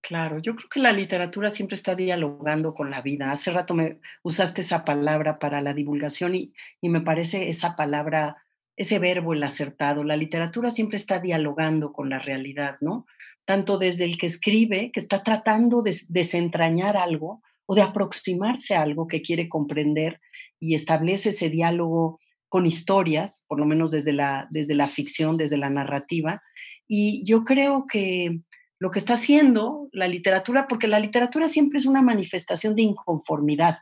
Claro, 0.02 0.40
yo 0.40 0.56
creo 0.56 0.70
que 0.70 0.80
la 0.80 0.92
literatura 0.92 1.50
siempre 1.50 1.76
está 1.76 1.94
dialogando 1.94 2.74
con 2.74 2.90
la 2.90 3.02
vida. 3.02 3.32
Hace 3.32 3.52
rato 3.52 3.76
me 3.76 4.00
usaste 4.24 4.62
esa 4.62 4.86
palabra 4.86 5.40
para 5.40 5.62
la 5.62 5.74
divulgación 5.74 6.36
y, 6.36 6.54
y 6.82 6.90
me 6.90 7.02
parece 7.02 7.50
esa 7.50 7.76
palabra, 7.76 8.38
ese 8.76 8.98
verbo 8.98 9.34
el 9.34 9.44
acertado. 9.44 10.04
La 10.04 10.16
literatura 10.16 10.72
siempre 10.72 10.96
está 10.96 11.20
dialogando 11.20 11.92
con 11.92 12.10
la 12.10 12.20
realidad, 12.20 12.78
¿no? 12.82 13.06
tanto 13.50 13.80
desde 13.80 14.06
el 14.06 14.20
que 14.20 14.28
escribe, 14.28 14.92
que 14.94 15.00
está 15.00 15.24
tratando 15.24 15.82
de 15.82 15.98
desentrañar 16.10 16.96
algo 16.96 17.42
o 17.66 17.74
de 17.74 17.82
aproximarse 17.82 18.76
a 18.76 18.84
algo 18.84 19.08
que 19.08 19.24
quiere 19.24 19.50
comprender 19.50 20.22
y 20.60 20.76
establece 20.76 21.30
ese 21.30 21.50
diálogo 21.50 22.20
con 22.48 22.68
historias, 22.68 23.48
por 23.48 23.58
lo 23.58 23.66
menos 23.66 23.90
desde 23.90 24.14
la, 24.14 24.48
desde 24.52 24.76
la 24.76 24.88
ficción, 24.88 25.36
desde 25.36 25.58
la 25.58 25.72
narrativa. 25.72 26.44
Y 26.88 27.26
yo 27.26 27.44
creo 27.44 27.88
que 27.92 28.40
lo 28.80 28.92
que 28.92 29.00
está 29.00 29.14
haciendo 29.14 29.90
la 29.92 30.08
literatura, 30.08 30.68
porque 30.68 30.88
la 30.88 31.00
literatura 31.00 31.48
siempre 31.48 31.78
es 31.78 31.86
una 31.86 32.02
manifestación 32.02 32.76
de 32.76 32.84
inconformidad, 32.84 33.80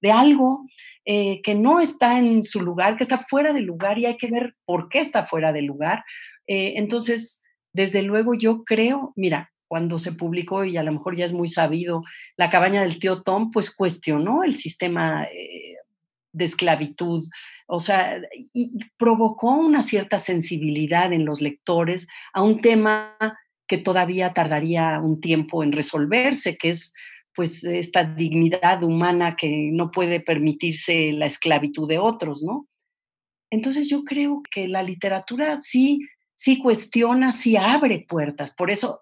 de 0.00 0.10
algo 0.10 0.64
eh, 1.04 1.42
que 1.42 1.54
no 1.54 1.80
está 1.80 2.18
en 2.18 2.42
su 2.42 2.62
lugar, 2.62 2.96
que 2.96 3.02
está 3.02 3.26
fuera 3.28 3.52
de 3.52 3.60
lugar 3.60 3.98
y 3.98 4.06
hay 4.06 4.16
que 4.16 4.30
ver 4.30 4.54
por 4.64 4.88
qué 4.88 5.00
está 5.00 5.26
fuera 5.26 5.52
de 5.52 5.62
lugar. 5.62 6.04
Eh, 6.46 6.74
entonces, 6.76 7.44
desde 7.72 8.02
luego 8.02 8.34
yo 8.34 8.64
creo, 8.64 9.12
mira, 9.16 9.52
cuando 9.68 9.98
se 9.98 10.12
publicó, 10.12 10.64
y 10.64 10.76
a 10.76 10.82
lo 10.82 10.92
mejor 10.92 11.16
ya 11.16 11.24
es 11.24 11.32
muy 11.32 11.48
sabido, 11.48 12.02
La 12.36 12.50
cabaña 12.50 12.82
del 12.82 12.98
tío 12.98 13.22
Tom, 13.22 13.50
pues 13.50 13.74
cuestionó 13.74 14.44
el 14.44 14.54
sistema 14.54 15.24
eh, 15.24 15.76
de 16.32 16.44
esclavitud, 16.44 17.26
o 17.66 17.80
sea, 17.80 18.20
provocó 18.98 19.50
una 19.50 19.82
cierta 19.82 20.18
sensibilidad 20.18 21.12
en 21.12 21.24
los 21.24 21.40
lectores 21.40 22.06
a 22.34 22.42
un 22.42 22.60
tema 22.60 23.16
que 23.72 23.78
todavía 23.78 24.34
tardaría 24.34 25.00
un 25.00 25.22
tiempo 25.22 25.62
en 25.62 25.72
resolverse, 25.72 26.58
que 26.58 26.68
es 26.68 26.92
pues 27.34 27.64
esta 27.64 28.04
dignidad 28.04 28.82
humana 28.82 29.34
que 29.34 29.70
no 29.72 29.90
puede 29.90 30.20
permitirse 30.20 31.10
la 31.12 31.24
esclavitud 31.24 31.88
de 31.88 31.96
otros, 31.96 32.42
¿no? 32.42 32.68
Entonces 33.50 33.88
yo 33.88 34.04
creo 34.04 34.42
que 34.50 34.68
la 34.68 34.82
literatura 34.82 35.56
sí 35.56 36.00
sí 36.34 36.58
cuestiona, 36.58 37.32
sí 37.32 37.56
abre 37.56 38.04
puertas. 38.06 38.54
Por 38.54 38.70
eso 38.70 39.00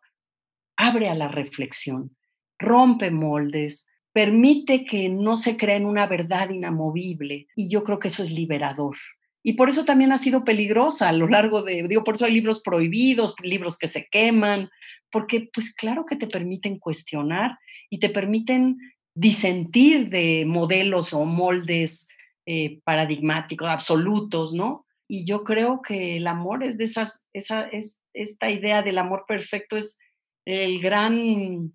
abre 0.76 1.08
a 1.08 1.16
la 1.16 1.26
reflexión, 1.26 2.16
rompe 2.56 3.10
moldes, 3.10 3.90
permite 4.12 4.84
que 4.84 5.08
no 5.08 5.36
se 5.36 5.56
crea 5.56 5.74
en 5.74 5.86
una 5.86 6.06
verdad 6.06 6.50
inamovible. 6.50 7.48
Y 7.56 7.68
yo 7.68 7.82
creo 7.82 7.98
que 7.98 8.06
eso 8.06 8.22
es 8.22 8.30
liberador. 8.30 8.96
Y 9.42 9.54
por 9.54 9.68
eso 9.68 9.84
también 9.84 10.12
ha 10.12 10.18
sido 10.18 10.44
peligrosa 10.44 11.08
a 11.08 11.12
lo 11.12 11.26
largo 11.26 11.62
de, 11.62 11.86
digo, 11.88 12.04
por 12.04 12.14
eso 12.14 12.26
hay 12.26 12.32
libros 12.32 12.60
prohibidos, 12.60 13.34
libros 13.42 13.78
que 13.78 13.88
se 13.88 14.06
queman, 14.10 14.70
porque 15.10 15.48
pues 15.52 15.74
claro 15.74 16.04
que 16.06 16.16
te 16.16 16.26
permiten 16.26 16.78
cuestionar 16.78 17.58
y 17.88 17.98
te 17.98 18.10
permiten 18.10 18.78
disentir 19.14 20.08
de 20.10 20.44
modelos 20.46 21.12
o 21.12 21.24
moldes 21.24 22.08
eh, 22.46 22.80
paradigmáticos, 22.84 23.68
absolutos, 23.68 24.52
¿no? 24.52 24.86
Y 25.08 25.24
yo 25.24 25.42
creo 25.42 25.82
que 25.82 26.18
el 26.18 26.26
amor 26.26 26.62
es 26.62 26.78
de 26.78 26.84
esas, 26.84 27.28
esa, 27.32 27.62
es, 27.62 28.00
esta 28.12 28.50
idea 28.50 28.82
del 28.82 28.98
amor 28.98 29.24
perfecto 29.26 29.76
es 29.76 29.98
el 30.46 30.80
gran, 30.80 31.72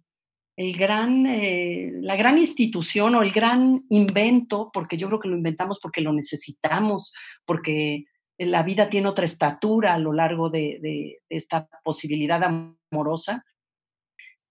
el 0.57 0.77
gran, 0.77 1.25
eh, 1.27 1.91
la 2.01 2.15
gran 2.15 2.37
institución 2.37 3.15
o 3.15 3.21
el 3.21 3.31
gran 3.31 3.85
invento, 3.89 4.71
porque 4.73 4.97
yo 4.97 5.07
creo 5.07 5.19
que 5.19 5.27
lo 5.27 5.35
inventamos 5.35 5.79
porque 5.79 6.01
lo 6.01 6.13
necesitamos, 6.13 7.13
porque 7.45 8.05
la 8.37 8.63
vida 8.63 8.89
tiene 8.89 9.07
otra 9.07 9.25
estatura 9.25 9.93
a 9.93 9.99
lo 9.99 10.13
largo 10.13 10.49
de, 10.49 10.79
de 10.81 11.21
esta 11.29 11.67
posibilidad 11.83 12.41
amorosa, 12.43 13.45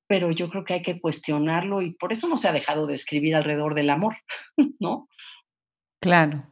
pero 0.06 0.30
yo 0.30 0.48
creo 0.48 0.64
que 0.64 0.74
hay 0.74 0.82
que 0.82 1.00
cuestionarlo 1.00 1.82
y 1.82 1.94
por 1.94 2.12
eso 2.12 2.28
no 2.28 2.36
se 2.36 2.48
ha 2.48 2.52
dejado 2.52 2.86
de 2.86 2.94
escribir 2.94 3.34
alrededor 3.34 3.74
del 3.74 3.90
amor, 3.90 4.16
¿no? 4.78 5.08
Claro, 6.00 6.44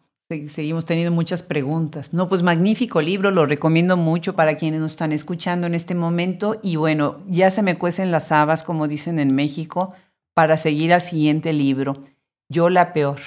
Seguimos 0.48 0.84
teniendo 0.84 1.12
muchas 1.12 1.42
preguntas. 1.42 2.12
No, 2.12 2.28
pues 2.28 2.42
magnífico 2.42 3.00
libro, 3.00 3.30
lo 3.30 3.46
recomiendo 3.46 3.96
mucho 3.96 4.34
para 4.34 4.56
quienes 4.56 4.80
nos 4.80 4.92
están 4.92 5.12
escuchando 5.12 5.66
en 5.66 5.74
este 5.74 5.94
momento. 5.94 6.58
Y 6.62 6.76
bueno, 6.76 7.20
ya 7.28 7.50
se 7.50 7.62
me 7.62 7.78
cuecen 7.78 8.10
las 8.10 8.32
habas, 8.32 8.64
como 8.64 8.88
dicen 8.88 9.18
en 9.18 9.34
México, 9.34 9.94
para 10.34 10.56
seguir 10.56 10.92
al 10.92 11.00
siguiente 11.00 11.52
libro, 11.52 12.04
Yo 12.48 12.70
la 12.70 12.92
Peor, 12.92 13.20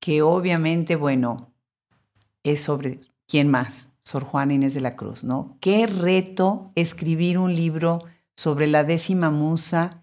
que 0.00 0.22
obviamente, 0.22 0.96
bueno, 0.96 1.52
es 2.42 2.62
sobre 2.62 3.00
quién 3.26 3.48
más, 3.48 3.94
Sor 4.02 4.24
Juana 4.24 4.54
Inés 4.54 4.74
de 4.74 4.80
la 4.80 4.96
Cruz, 4.96 5.24
¿no? 5.24 5.56
Qué 5.60 5.86
reto 5.86 6.72
escribir 6.74 7.38
un 7.38 7.54
libro 7.54 8.00
sobre 8.36 8.66
la 8.66 8.84
décima 8.84 9.30
musa. 9.30 10.02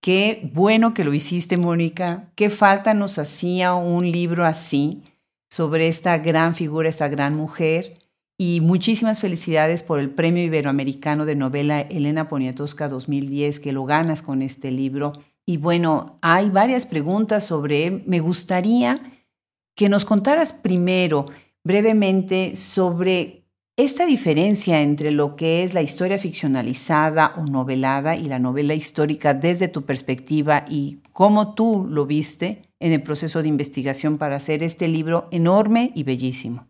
Qué 0.00 0.50
bueno 0.54 0.94
que 0.94 1.04
lo 1.04 1.12
hiciste, 1.12 1.56
Mónica. 1.56 2.30
Qué 2.36 2.48
falta 2.48 2.94
nos 2.94 3.18
hacía 3.18 3.74
un 3.74 4.10
libro 4.10 4.46
así 4.46 5.02
sobre 5.50 5.88
esta 5.88 6.16
gran 6.18 6.54
figura, 6.54 6.88
esta 6.88 7.08
gran 7.08 7.36
mujer. 7.36 7.94
Y 8.38 8.60
muchísimas 8.60 9.20
felicidades 9.20 9.82
por 9.82 9.98
el 9.98 10.10
Premio 10.10 10.42
Iberoamericano 10.42 11.26
de 11.26 11.34
Novela 11.34 11.80
Elena 11.82 12.28
Poniatowska 12.28 12.88
2010, 12.88 13.60
que 13.60 13.72
lo 13.72 13.84
ganas 13.84 14.22
con 14.22 14.40
este 14.40 14.70
libro. 14.70 15.12
Y 15.44 15.58
bueno, 15.58 16.18
hay 16.22 16.48
varias 16.48 16.86
preguntas 16.86 17.44
sobre 17.44 17.86
él. 17.86 18.02
Me 18.06 18.20
gustaría 18.20 19.20
que 19.74 19.90
nos 19.90 20.06
contaras 20.06 20.54
primero, 20.54 21.26
brevemente, 21.64 22.56
sobre 22.56 23.40
esta 23.76 24.06
diferencia 24.06 24.80
entre 24.80 25.10
lo 25.10 25.36
que 25.36 25.62
es 25.62 25.74
la 25.74 25.82
historia 25.82 26.18
ficcionalizada 26.18 27.34
o 27.36 27.44
novelada 27.44 28.14
y 28.16 28.26
la 28.26 28.38
novela 28.38 28.74
histórica 28.74 29.34
desde 29.34 29.68
tu 29.68 29.82
perspectiva 29.82 30.64
y 30.68 31.00
cómo 31.20 31.54
tú 31.54 31.86
lo 31.86 32.06
viste 32.06 32.62
en 32.78 32.92
el 32.92 33.02
proceso 33.02 33.42
de 33.42 33.48
investigación 33.48 34.16
para 34.16 34.36
hacer 34.36 34.62
este 34.62 34.88
libro 34.88 35.28
enorme 35.30 35.92
y 35.94 36.02
bellísimo? 36.02 36.66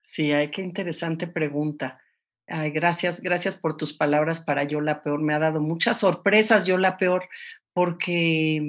Sí, 0.00 0.32
ay, 0.32 0.50
qué 0.50 0.60
interesante 0.60 1.28
pregunta. 1.28 2.00
Ay, 2.48 2.72
gracias, 2.72 3.22
gracias 3.22 3.54
por 3.54 3.76
tus 3.76 3.96
palabras 3.96 4.40
para 4.44 4.64
Yo 4.64 4.80
la 4.80 5.04
Peor. 5.04 5.22
Me 5.22 5.34
ha 5.34 5.38
dado 5.38 5.60
muchas 5.60 6.00
sorpresas 6.00 6.66
Yo 6.66 6.78
la 6.78 6.96
Peor 6.96 7.28
porque 7.74 8.60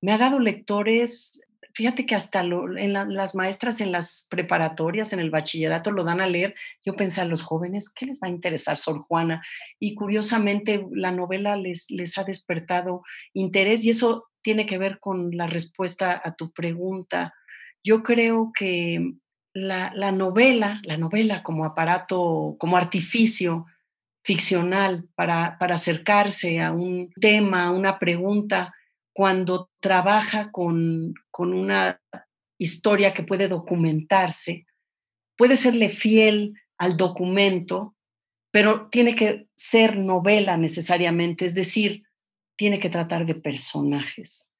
me 0.00 0.12
ha 0.12 0.16
dado 0.16 0.38
lectores, 0.38 1.46
fíjate 1.74 2.06
que 2.06 2.14
hasta 2.14 2.40
en 2.40 2.94
las 2.94 3.34
maestras 3.34 3.82
en 3.82 3.92
las 3.92 4.26
preparatorias, 4.30 5.12
en 5.12 5.20
el 5.20 5.28
bachillerato, 5.28 5.90
lo 5.90 6.04
dan 6.04 6.22
a 6.22 6.26
leer. 6.26 6.54
Yo 6.86 6.96
pensé 6.96 7.20
a 7.20 7.26
los 7.26 7.42
jóvenes, 7.42 7.92
¿qué 7.92 8.06
les 8.06 8.18
va 8.18 8.28
a 8.28 8.30
interesar 8.30 8.78
Sor 8.78 9.02
Juana? 9.02 9.44
Y 9.78 9.94
curiosamente 9.94 10.86
la 10.90 11.10
novela 11.10 11.54
les, 11.54 11.90
les 11.90 12.16
ha 12.16 12.24
despertado 12.24 13.02
interés 13.34 13.84
y 13.84 13.90
eso 13.90 14.30
tiene 14.44 14.66
que 14.66 14.78
ver 14.78 15.00
con 15.00 15.36
la 15.36 15.48
respuesta 15.48 16.20
a 16.22 16.34
tu 16.36 16.52
pregunta. 16.52 17.34
Yo 17.82 18.02
creo 18.02 18.52
que 18.56 19.14
la, 19.54 19.90
novela, 20.12 20.80
la 20.84 20.98
novela 20.98 21.42
como 21.42 21.64
aparato, 21.64 22.56
como 22.58 22.76
artificio 22.76 23.64
ficcional 24.22 25.08
para, 25.14 25.56
para 25.58 25.76
acercarse 25.76 26.60
a 26.60 26.72
un 26.72 27.10
tema, 27.20 27.64
a 27.64 27.70
una 27.70 27.98
pregunta, 27.98 28.74
cuando 29.14 29.70
trabaja 29.80 30.50
con, 30.52 31.14
con 31.30 31.54
una 31.54 32.00
historia 32.58 33.14
que 33.14 33.22
puede 33.22 33.48
documentarse, 33.48 34.66
puede 35.36 35.56
serle 35.56 35.88
fiel 35.88 36.54
al 36.78 36.96
documento, 36.96 37.96
pero 38.50 38.88
tiene 38.90 39.16
que 39.16 39.48
ser 39.56 39.96
novela 39.96 40.56
necesariamente, 40.56 41.44
es 41.44 41.54
decir, 41.54 42.04
tiene 42.56 42.78
que 42.78 42.90
tratar 42.90 43.26
de 43.26 43.34
personajes. 43.34 44.54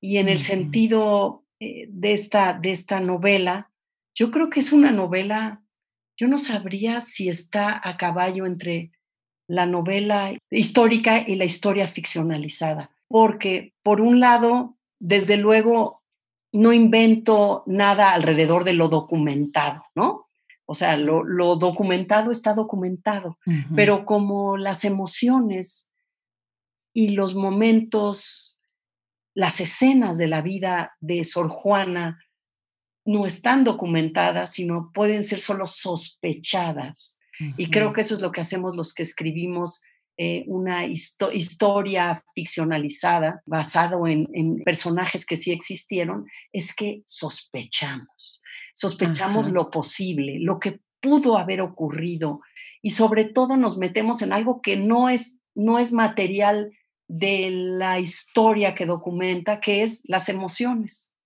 Y 0.00 0.16
en 0.16 0.28
el 0.28 0.40
sentido 0.40 1.44
eh, 1.60 1.86
de, 1.88 2.12
esta, 2.12 2.54
de 2.54 2.70
esta 2.70 3.00
novela, 3.00 3.70
yo 4.14 4.30
creo 4.30 4.50
que 4.50 4.60
es 4.60 4.72
una 4.72 4.92
novela, 4.92 5.62
yo 6.16 6.26
no 6.26 6.38
sabría 6.38 7.00
si 7.00 7.28
está 7.28 7.80
a 7.82 7.96
caballo 7.96 8.46
entre 8.46 8.92
la 9.46 9.66
novela 9.66 10.32
histórica 10.50 11.24
y 11.26 11.34
la 11.36 11.44
historia 11.44 11.88
ficcionalizada, 11.88 12.90
porque 13.08 13.74
por 13.82 14.00
un 14.00 14.20
lado, 14.20 14.76
desde 15.00 15.36
luego, 15.36 16.02
no 16.52 16.72
invento 16.72 17.64
nada 17.66 18.12
alrededor 18.12 18.64
de 18.64 18.74
lo 18.74 18.88
documentado, 18.88 19.84
¿no? 19.94 20.22
O 20.66 20.74
sea, 20.74 20.96
lo, 20.96 21.56
documentado 21.56 22.30
está 22.30 22.54
documentado, 22.54 23.38
pero 23.74 24.06
como 24.06 24.56
las 24.56 24.84
emociones 24.84 25.89
y 26.92 27.10
los 27.10 27.34
momentos, 27.34 28.58
las 29.34 29.60
escenas 29.60 30.18
de 30.18 30.28
la 30.28 30.42
vida 30.42 30.96
de 31.00 31.24
Sor 31.24 31.48
Juana 31.48 32.24
no 33.04 33.26
están 33.26 33.64
documentadas, 33.64 34.52
sino 34.52 34.90
pueden 34.92 35.22
ser 35.22 35.40
solo 35.40 35.66
sospechadas. 35.66 37.18
Y 37.56 37.70
creo 37.70 37.94
que 37.94 38.02
eso 38.02 38.14
es 38.14 38.20
lo 38.20 38.32
que 38.32 38.42
hacemos 38.42 38.76
los 38.76 38.92
que 38.92 39.02
escribimos 39.02 39.80
eh, 40.18 40.44
una 40.48 40.84
historia 40.84 42.22
ficcionalizada 42.34 43.42
basado 43.46 44.06
en, 44.06 44.62
personajes 44.66 45.24
que 45.24 45.38
sí 45.38 45.50
existieron, 45.50 46.26
es 46.52 46.74
que 46.74 47.02
sospechamos, 47.06 48.42
sospechamos 48.74 49.50
lo 49.50 49.70
posible, 49.70 50.38
lo 50.38 50.60
que 50.60 50.80
pudo 51.00 51.38
haber 51.38 51.62
ocurrido 51.62 52.40
y 52.82 52.90
sobre 52.90 53.24
todo 53.24 53.56
nos 53.56 53.78
metemos 53.78 54.20
en 54.20 54.34
algo 54.34 54.60
que 54.60 54.76
no 54.76 55.08
es, 55.08 55.40
no 55.54 55.78
es 55.78 55.90
material 55.90 56.70
de 57.12 57.50
la 57.50 57.98
historia 57.98 58.72
que 58.72 58.86
documenta, 58.86 59.58
que 59.58 59.82
es 59.82 60.04
las 60.06 60.28
emociones, 60.28 61.16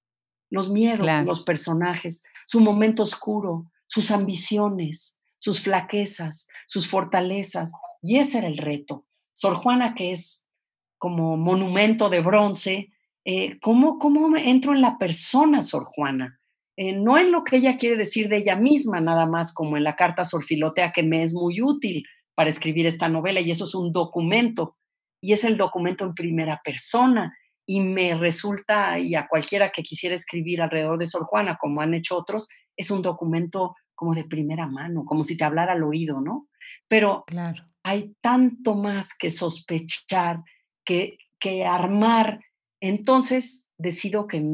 los 0.49 0.71
miedos, 0.71 1.07
los 1.27 1.43
personajes, 1.43 2.25
su 2.47 2.61
momento 2.61 3.03
oscuro, 3.03 3.71
sus 3.87 4.11
ambiciones, 4.11 5.21
sus 5.39 5.61
flaquezas, 5.61 6.49
sus 6.67 6.89
fortalezas. 6.89 7.71
Y 8.01 8.17
ese 8.17 8.39
era 8.39 8.47
el 8.47 8.57
reto. 8.57 9.05
Sor 9.35 9.57
Juana, 9.57 9.95
que 9.95 10.11
es 10.13 10.49
como 10.97 11.37
monumento 11.37 12.09
de 12.09 12.21
bronce, 12.21 12.91
eh, 13.27 13.59
¿cómo, 13.61 13.99
¿cómo, 13.99 14.35
entro 14.39 14.73
en 14.73 14.81
la 14.81 14.97
persona 14.97 15.61
Sor 15.61 15.85
Juana? 15.85 16.41
Eh, 16.77 16.95
no 16.95 17.19
en 17.19 17.31
lo 17.31 17.45
que 17.45 17.57
ella 17.57 17.77
quiere 17.77 17.97
decir 17.97 18.31
de 18.31 18.39
ella 18.39 18.57
misma, 18.57 19.03
nada 19.03 19.27
más 19.27 19.53
como 19.53 19.77
en 19.77 19.85
la 19.85 19.97
carta 19.97 20.25
Sor 20.25 20.45
Filotea, 20.45 20.93
que 20.93 21.03
me 21.03 21.23
es 21.23 21.35
muy 21.35 21.61
útil 21.61 22.07
para 22.35 22.49
escribir 22.49 22.87
esta 22.87 23.11
novela, 23.11 23.41
y 23.41 23.51
eso 23.51 23.65
es 23.65 23.75
un 23.75 23.93
documento, 23.93 24.79
y 25.25 25.33
es 25.33 25.45
el 25.45 25.57
documento 25.57 26.05
en 26.05 26.13
primera 26.13 26.61
persona, 26.63 27.35
y 27.67 27.81
me 27.81 28.15
resulta, 28.15 28.99
y 28.99 29.15
a 29.15 29.27
cualquiera 29.27 29.73
que 29.73 29.83
quisiera 29.83 30.15
escribir 30.15 30.61
alrededor 30.61 30.99
de 30.99 31.07
Sor 31.07 31.25
Juana, 31.25 31.57
como 31.59 31.81
han 31.81 31.95
hecho 31.95 32.19
otros, 32.19 32.47
es 32.77 32.91
un 32.91 33.01
documento 33.01 33.75
como 33.95 34.15
de 34.15 34.25
primera 34.25 34.67
mano, 34.67 35.07
como 35.07 35.25
si 35.25 35.39
te 35.39 35.45
hablara 35.45 35.73
al 35.73 35.83
oído, 35.83 36.21
¿no? 36.21 36.49
Pero 36.89 37.25
claro. 37.27 37.65
hay 37.83 38.15
tanto 38.21 38.75
más 38.75 39.17
que 39.17 39.31
sospechar, 39.31 40.43
que, 40.85 41.17
que 41.41 41.65
armar. 41.65 42.41
Entonces 42.83 43.71
decido 43.79 44.27
que 44.27 44.45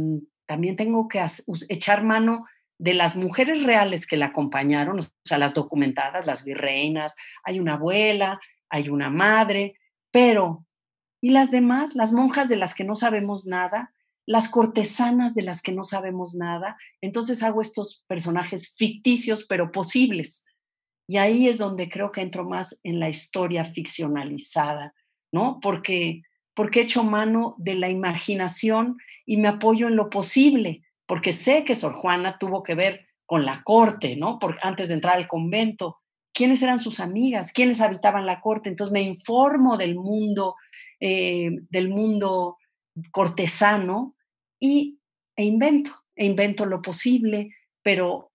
también 0.46 0.76
tengo 0.76 1.08
que 1.08 1.20
echar 1.68 2.04
mano 2.04 2.46
de 2.78 2.94
las 2.94 3.16
mujeres 3.16 3.64
reales 3.64 4.06
que 4.06 4.16
la 4.16 4.26
acompañaron, 4.26 5.00
o 5.00 5.02
sea, 5.24 5.38
las 5.38 5.52
documentadas, 5.52 6.26
las 6.26 6.44
virreinas, 6.44 7.16
hay 7.42 7.58
una 7.58 7.72
abuela, 7.72 8.38
hay 8.68 8.88
una 8.88 9.10
madre, 9.10 9.74
pero 10.11 10.66
¿y 11.20 11.30
las 11.30 11.50
demás? 11.50 11.94
Las 11.94 12.12
monjas 12.12 12.48
de 12.48 12.56
las 12.56 12.74
que 12.74 12.84
no 12.84 12.94
sabemos 12.94 13.46
nada, 13.46 13.92
las 14.26 14.48
cortesanas 14.48 15.34
de 15.34 15.42
las 15.42 15.62
que 15.62 15.72
no 15.72 15.84
sabemos 15.84 16.34
nada. 16.34 16.76
Entonces 17.00 17.42
hago 17.42 17.61
estos 17.61 18.04
personajes 18.06 18.74
ficticios, 18.76 19.44
pero 19.44 19.72
posibles. 19.72 20.46
Y 21.08 21.16
ahí 21.16 21.48
es 21.48 21.58
donde 21.58 21.88
creo 21.88 22.12
que 22.12 22.20
entro 22.20 22.48
más 22.48 22.80
en 22.84 23.00
la 23.00 23.08
historia 23.08 23.64
ficcionalizada, 23.64 24.94
¿no? 25.32 25.58
Porque, 25.61 26.22
porque 26.54 26.78
he 26.78 26.82
hecho 26.84 27.02
mano 27.02 27.56
de 27.58 27.74
la 27.74 27.88
imaginación 27.88 28.98
y 29.26 29.36
me 29.36 29.48
apoyo 29.48 29.88
en 29.88 29.96
lo 29.96 30.08
posible, 30.08 30.84
porque 31.06 31.32
sé 31.32 31.64
que 31.64 31.74
Sor 31.74 31.94
Juana 31.94 32.38
tuvo 32.38 32.62
que 32.62 32.76
ver 32.76 33.08
con 33.26 33.44
la 33.44 33.62
corte, 33.64 34.14
¿no? 34.14 34.38
Porque 34.38 34.61
antes 34.62 34.88
de 34.88 34.94
entrar 34.94 35.16
al 35.16 35.26
convento, 35.26 35.98
quiénes 36.33 36.62
eran 36.62 36.78
sus 36.78 37.01
amigas, 37.01 37.53
quiénes 37.53 37.81
habitaban 37.81 38.26
la 38.26 38.41
corte. 38.41 38.68
Entonces 38.68 38.93
me 38.93 39.03
informo 39.03 39.76
del 39.76 39.95
mundo, 39.95 40.57
eh, 41.01 41.51
del 41.70 41.89
mundo 41.89 42.59
cortesano 43.11 44.16
y, 44.59 44.99
e 45.37 45.45
invento, 45.45 45.91
e 46.16 46.26
invento 46.26 46.66
lo 46.66 46.83
posible, 46.83 47.55
pero 47.83 48.31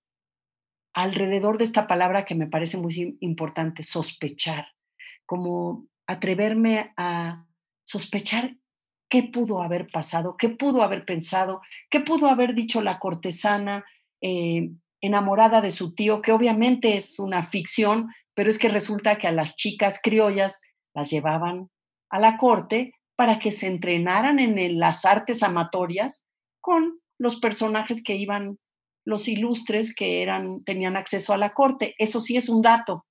alrededor 0.94 1.58
de 1.58 1.66
esta 1.66 1.88
palabra 1.88 2.26
que 2.26 2.36
me 2.36 2.48
parece 2.48 2.78
muy 2.78 3.18
importante, 3.20 3.84
sospechar, 3.84 4.68
como 5.26 5.88
atreverme 6.08 6.94
a 6.98 7.46
sospechar 7.84 8.56
qué 9.10 9.24
pudo 9.24 9.62
haber 9.62 9.88
pasado, 9.88 10.36
qué 10.38 10.50
pudo 10.50 10.84
haber 10.84 11.06
pensado, 11.06 11.62
qué 11.90 12.00
pudo 12.00 12.28
haber 12.28 12.56
dicho 12.56 12.82
la 12.82 13.00
cortesana 13.00 13.86
eh, 14.22 14.72
enamorada 15.06 15.62
de 15.62 15.70
su 15.70 15.94
tío, 15.94 16.22
que 16.22 16.32
obviamente 16.32 16.98
es 16.98 17.20
una 17.20 17.44
ficción, 17.44 18.10
pero 18.34 18.50
es 18.50 18.60
que 18.60 18.70
resulta 18.70 19.18
que 19.18 19.28
a 19.28 19.32
las 19.32 19.56
chicas 19.56 20.00
criollas 20.02 20.62
las 20.94 21.10
llevaban 21.10 21.70
a 22.10 22.20
la 22.20 22.38
corte 22.38 22.94
para 23.16 23.40
que 23.40 23.52
se 23.52 23.68
entrenaran 23.68 24.40
en 24.40 24.80
las 24.80 25.06
artes 25.06 25.44
amatorias 25.44 26.26
con 26.62 27.00
los 27.18 27.38
personajes 27.40 28.04
que 28.04 28.16
iban, 28.16 28.60
los 29.06 29.28
ilustres 29.28 29.96
que 29.96 30.22
eran, 30.22 30.64
tenían 30.64 30.98
acceso 30.98 31.34
a 31.34 31.38
la 31.38 31.54
corte. 31.54 31.96
Eso 31.98 32.20
sí 32.20 32.38
es 32.38 32.50
un 32.50 32.62
dato, 32.62 33.06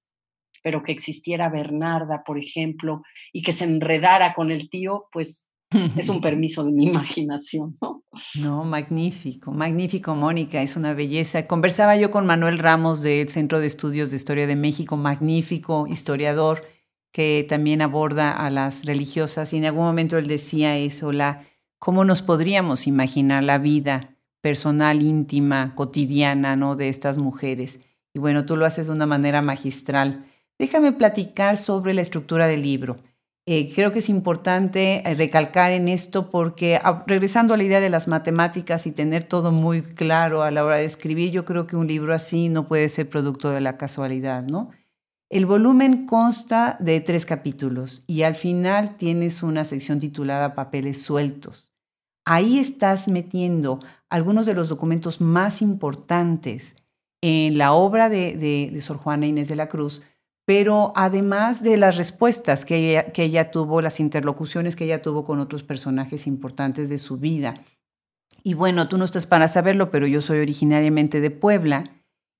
pero 0.62 0.82
que 0.82 0.92
existiera 0.92 1.48
Bernarda, 1.48 2.22
por 2.24 2.38
ejemplo, 2.38 3.02
y 3.32 3.42
que 3.42 3.52
se 3.52 3.64
enredara 3.64 4.34
con 4.34 4.50
el 4.50 4.68
tío, 4.68 5.06
pues 5.12 5.50
es 5.96 6.08
un 6.08 6.20
permiso 6.20 6.64
de 6.64 6.72
mi 6.72 6.86
imaginación, 6.86 7.76
¿no? 7.80 8.04
No, 8.34 8.64
magnífico, 8.64 9.52
magnífico, 9.52 10.14
Mónica, 10.14 10.62
es 10.62 10.76
una 10.76 10.94
belleza. 10.94 11.46
Conversaba 11.46 11.96
yo 11.96 12.10
con 12.10 12.26
Manuel 12.26 12.58
Ramos 12.58 13.02
del 13.02 13.28
Centro 13.28 13.60
de 13.60 13.66
Estudios 13.66 14.10
de 14.10 14.16
Historia 14.16 14.46
de 14.46 14.56
México, 14.56 14.96
magnífico 14.96 15.86
historiador 15.86 16.62
que 17.14 17.46
también 17.48 17.80
aborda 17.80 18.32
a 18.32 18.50
las 18.50 18.84
religiosas 18.84 19.52
y 19.52 19.58
en 19.58 19.66
algún 19.66 19.84
momento 19.84 20.18
él 20.18 20.26
decía 20.26 20.76
eso, 20.76 21.12
la, 21.12 21.46
cómo 21.78 22.04
nos 22.04 22.22
podríamos 22.22 22.88
imaginar 22.88 23.44
la 23.44 23.58
vida 23.58 24.16
personal, 24.40 25.00
íntima, 25.00 25.76
cotidiana 25.76 26.56
¿no? 26.56 26.74
de 26.74 26.88
estas 26.88 27.16
mujeres. 27.18 27.82
Y 28.12 28.18
bueno, 28.18 28.44
tú 28.46 28.56
lo 28.56 28.66
haces 28.66 28.88
de 28.88 28.92
una 28.92 29.06
manera 29.06 29.42
magistral. 29.42 30.26
Déjame 30.58 30.90
platicar 30.90 31.56
sobre 31.56 31.94
la 31.94 32.00
estructura 32.00 32.48
del 32.48 32.62
libro. 32.62 32.96
Eh, 33.46 33.72
creo 33.74 33.92
que 33.92 33.98
es 33.98 34.08
importante 34.08 35.06
eh, 35.08 35.14
recalcar 35.14 35.72
en 35.72 35.88
esto 35.88 36.30
porque 36.30 36.80
ah, 36.82 37.04
regresando 37.06 37.52
a 37.52 37.58
la 37.58 37.64
idea 37.64 37.80
de 37.80 37.90
las 37.90 38.08
matemáticas 38.08 38.86
y 38.86 38.92
tener 38.92 39.24
todo 39.24 39.52
muy 39.52 39.82
claro 39.82 40.42
a 40.42 40.50
la 40.50 40.64
hora 40.64 40.76
de 40.76 40.86
escribir, 40.86 41.30
yo 41.30 41.44
creo 41.44 41.66
que 41.66 41.76
un 41.76 41.86
libro 41.86 42.14
así 42.14 42.48
no 42.48 42.66
puede 42.66 42.88
ser 42.88 43.10
producto 43.10 43.50
de 43.50 43.60
la 43.60 43.76
casualidad, 43.76 44.42
¿no? 44.42 44.70
El 45.28 45.44
volumen 45.44 46.06
consta 46.06 46.76
de 46.80 47.00
tres 47.00 47.26
capítulos 47.26 48.04
y 48.06 48.22
al 48.22 48.34
final 48.34 48.96
tienes 48.96 49.42
una 49.42 49.64
sección 49.64 49.98
titulada 49.98 50.54
Papeles 50.54 51.02
sueltos. 51.02 51.74
Ahí 52.24 52.58
estás 52.58 53.08
metiendo 53.08 53.78
algunos 54.08 54.46
de 54.46 54.54
los 54.54 54.70
documentos 54.70 55.20
más 55.20 55.60
importantes 55.60 56.76
en 57.20 57.58
la 57.58 57.72
obra 57.72 58.08
de, 58.08 58.78
Sor 58.80 58.96
Juana 58.96 59.26
Inés 59.26 59.48
de 59.48 59.56
la 59.56 59.68
Cruz, 59.68 60.02
pero 60.44 60.92
además 60.94 61.62
de 61.62 61.76
las 61.76 61.96
respuestas 61.96 62.64
que 62.64 63.02
ella, 63.16 63.50
tuvo, 63.50 63.80
las 63.80 64.00
interlocuciones 64.00 64.76
que 64.76 64.84
ella 64.84 65.00
tuvo 65.00 65.24
con 65.24 65.40
otros 65.40 65.62
personajes 65.62 66.26
importantes 66.26 66.88
de 66.88 66.98
su 66.98 67.16
vida. 67.16 67.54
Y 68.42 68.54
bueno, 68.54 68.88
tú 68.88 68.98
no 68.98 69.06
estás 69.06 69.26
para 69.26 69.48
saberlo, 69.48 69.90
pero 69.90 70.06
yo 70.06 70.20
soy 70.20 70.40
originariamente 70.40 71.20
de 71.20 71.30
Puebla 71.30 71.84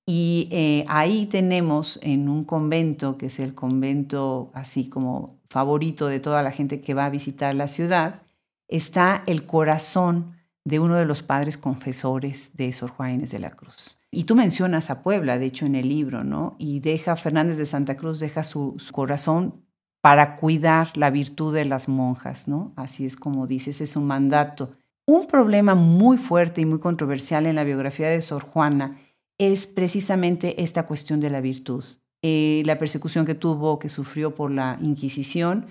y 0.05 0.47
eh, 0.51 0.85
ahí 0.87 1.25
tenemos 1.25 1.99
en 2.03 2.29
un 2.29 2.43
convento, 2.43 3.17
que 3.17 3.25
es 3.25 3.39
el 3.39 3.55
convento 3.55 4.51
así 4.53 4.87
como 4.87 5.39
favorito 5.49 6.05
de 6.05 6.19
toda 6.19 6.43
la 6.43 6.51
gente 6.51 6.81
que 6.81 6.93
va 6.93 7.05
a 7.05 7.09
visitar 7.09 7.55
la 7.55 7.67
ciudad, 7.67 8.21
está 8.67 9.23
el 9.25 9.45
corazón 9.45 10.34
de 10.65 10.79
uno 10.79 10.95
de 10.95 11.05
los 11.05 11.23
padres 11.23 11.57
confesores 11.57 12.57
de 12.57 12.73
Sor 12.73 12.89
Juana 12.89 13.25
de 13.25 13.39
la 13.39 13.51
Cruz. 13.51 13.99
Y 14.11 14.23
tú 14.23 14.35
mencionas 14.35 14.89
a 14.89 15.03
Puebla, 15.03 15.37
de 15.37 15.45
hecho, 15.45 15.65
en 15.65 15.75
el 15.75 15.87
libro, 15.87 16.23
¿no? 16.23 16.55
Y 16.57 16.79
deja, 16.79 17.15
Fernández 17.15 17.57
de 17.57 17.65
Santa 17.65 17.95
Cruz 17.95 18.19
deja 18.19 18.43
su, 18.43 18.75
su 18.77 18.91
corazón 18.91 19.63
para 20.01 20.35
cuidar 20.35 20.95
la 20.97 21.09
virtud 21.09 21.53
de 21.53 21.65
las 21.65 21.87
monjas, 21.87 22.47
¿no? 22.47 22.73
Así 22.75 23.05
es 23.05 23.15
como 23.15 23.47
dices, 23.47 23.79
es 23.79 23.95
un 23.95 24.05
mandato. 24.05 24.75
Un 25.05 25.27
problema 25.27 25.75
muy 25.75 26.17
fuerte 26.17 26.61
y 26.61 26.65
muy 26.65 26.79
controversial 26.79 27.45
en 27.45 27.55
la 27.55 27.63
biografía 27.63 28.09
de 28.09 28.21
Sor 28.21 28.43
Juana 28.43 28.97
es 29.37 29.67
precisamente 29.67 30.63
esta 30.63 30.87
cuestión 30.87 31.19
de 31.19 31.29
la 31.29 31.41
virtud, 31.41 31.83
eh, 32.21 32.63
la 32.65 32.79
persecución 32.79 33.25
que 33.25 33.35
tuvo, 33.35 33.77
que 33.77 33.89
sufrió 33.89 34.33
por 34.33 34.49
la 34.49 34.79
Inquisición 34.81 35.67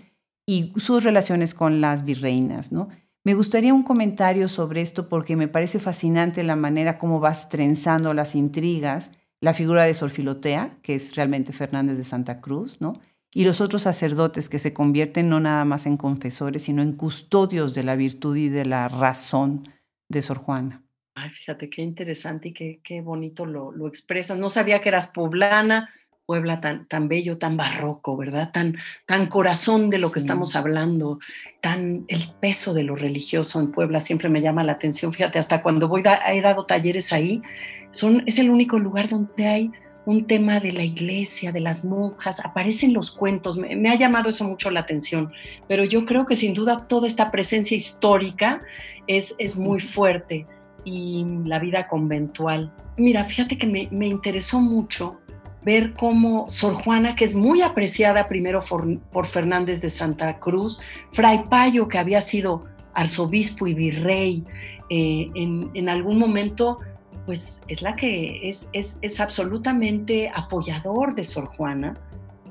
y 0.46 0.72
sus 0.76 1.02
relaciones 1.02 1.54
con 1.54 1.80
las 1.80 2.04
virreinas. 2.04 2.70
¿no? 2.70 2.88
Me 3.24 3.34
gustaría 3.34 3.74
un 3.74 3.82
comentario 3.82 4.48
sobre 4.48 4.80
esto 4.80 5.08
porque 5.08 5.34
me 5.34 5.48
parece 5.48 5.80
fascinante 5.80 6.44
la 6.44 6.56
manera 6.56 6.98
como 6.98 7.20
vas 7.20 7.48
trenzando 7.48 8.14
las 8.14 8.34
intrigas, 8.34 9.18
la 9.40 9.54
figura 9.54 9.84
de 9.84 9.94
Sor 9.94 10.10
Filotea, 10.10 10.78
que 10.82 10.94
es 10.94 11.16
realmente 11.16 11.52
Fernández 11.52 11.96
de 11.96 12.04
Santa 12.04 12.40
Cruz, 12.40 12.80
¿no? 12.80 12.92
y 13.34 13.44
los 13.44 13.60
otros 13.60 13.82
sacerdotes 13.82 14.48
que 14.48 14.60
se 14.60 14.72
convierten 14.72 15.28
no 15.28 15.40
nada 15.40 15.64
más 15.64 15.86
en 15.86 15.96
confesores, 15.96 16.62
sino 16.62 16.82
en 16.82 16.92
custodios 16.92 17.74
de 17.74 17.82
la 17.82 17.96
virtud 17.96 18.36
y 18.36 18.48
de 18.48 18.64
la 18.64 18.88
razón 18.88 19.68
de 20.08 20.22
Sor 20.22 20.38
Juana. 20.38 20.84
Ay, 21.16 21.30
fíjate 21.30 21.68
qué 21.68 21.82
interesante 21.82 22.48
y 22.48 22.52
qué, 22.52 22.80
qué 22.82 23.00
bonito 23.00 23.44
lo, 23.44 23.72
lo 23.72 23.88
expresas. 23.88 24.38
No 24.38 24.48
sabía 24.48 24.80
que 24.80 24.88
eras 24.88 25.08
poblana, 25.08 25.90
Puebla 26.26 26.60
tan, 26.60 26.86
tan 26.86 27.08
bello, 27.08 27.36
tan 27.38 27.56
barroco, 27.56 28.16
¿verdad? 28.16 28.50
Tan, 28.52 28.76
tan 29.06 29.26
corazón 29.26 29.90
de 29.90 29.98
lo 29.98 30.10
que 30.10 30.18
estamos 30.18 30.56
hablando, 30.56 31.18
tan 31.60 32.04
el 32.08 32.30
peso 32.40 32.72
de 32.72 32.82
lo 32.82 32.96
religioso 32.96 33.60
en 33.60 33.70
Puebla 33.70 34.00
siempre 34.00 34.28
me 34.28 34.40
llama 34.40 34.64
la 34.64 34.72
atención. 34.72 35.12
Fíjate, 35.12 35.38
hasta 35.38 35.60
cuando 35.60 35.88
voy, 35.88 36.02
he 36.26 36.40
dado 36.40 36.64
talleres 36.64 37.12
ahí, 37.12 37.42
son, 37.90 38.22
es 38.26 38.38
el 38.38 38.50
único 38.50 38.78
lugar 38.78 39.08
donde 39.08 39.46
hay 39.46 39.70
un 40.06 40.24
tema 40.24 40.60
de 40.60 40.72
la 40.72 40.82
iglesia, 40.82 41.52
de 41.52 41.60
las 41.60 41.84
monjas, 41.84 42.44
aparecen 42.44 42.92
los 42.92 43.10
cuentos, 43.10 43.56
me, 43.56 43.74
me, 43.76 43.90
ha 43.90 43.94
llamado 43.94 44.28
eso 44.28 44.44
mucho 44.44 44.70
la 44.70 44.80
atención, 44.80 45.32
pero 45.68 45.84
yo 45.84 46.04
creo 46.04 46.26
que 46.26 46.36
sin 46.36 46.54
duda 46.54 46.86
toda 46.86 47.06
esta 47.06 47.30
presencia 47.30 47.76
histórica 47.76 48.60
es, 49.06 49.36
es 49.38 49.58
muy 49.58 49.80
fuerte 49.80 50.46
y 50.84 51.24
la 51.44 51.58
vida 51.58 51.88
conventual. 51.88 52.72
Mira, 52.96 53.24
fíjate 53.24 53.56
que 53.56 53.66
me, 53.66 53.88
me 53.90 54.06
interesó 54.06 54.60
mucho 54.60 55.20
ver 55.64 55.94
cómo 55.94 56.48
Sor 56.48 56.74
Juana, 56.74 57.16
que 57.16 57.24
es 57.24 57.34
muy 57.34 57.62
apreciada 57.62 58.28
primero 58.28 58.60
por, 58.60 59.26
Fernández 59.26 59.80
de 59.80 59.88
Santa 59.88 60.38
Cruz, 60.38 60.80
Fray 61.12 61.44
Payo, 61.48 61.88
que 61.88 61.98
había 61.98 62.20
sido 62.20 62.62
arzobispo 62.92 63.66
y 63.66 63.74
virrey, 63.74 64.44
eh, 64.90 65.28
en, 65.34 65.88
algún 65.88 66.18
momento, 66.18 66.78
pues 67.26 67.64
es 67.68 67.82
la 67.82 67.96
que 67.96 68.40
es, 68.42 69.20
absolutamente 69.20 70.30
apoyador 70.32 71.14
de 71.14 71.24
Sor 71.24 71.46
Juana, 71.46 71.94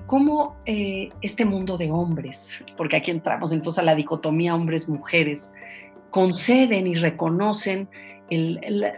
como 0.07 0.57
eh, 0.65 1.09
este 1.21 1.45
mundo 1.45 1.77
de 1.77 1.91
hombres, 1.91 2.65
porque 2.75 2.97
aquí 2.97 3.11
entramos 3.11 3.53
entonces 3.53 3.79
a 3.79 3.83
la 3.83 3.95
dicotomía 3.95 4.55
hombres-mujeres, 4.55 5.53
conceden 6.09 6.87
y 6.87 6.95
reconocen 6.95 7.87
el 8.29 8.89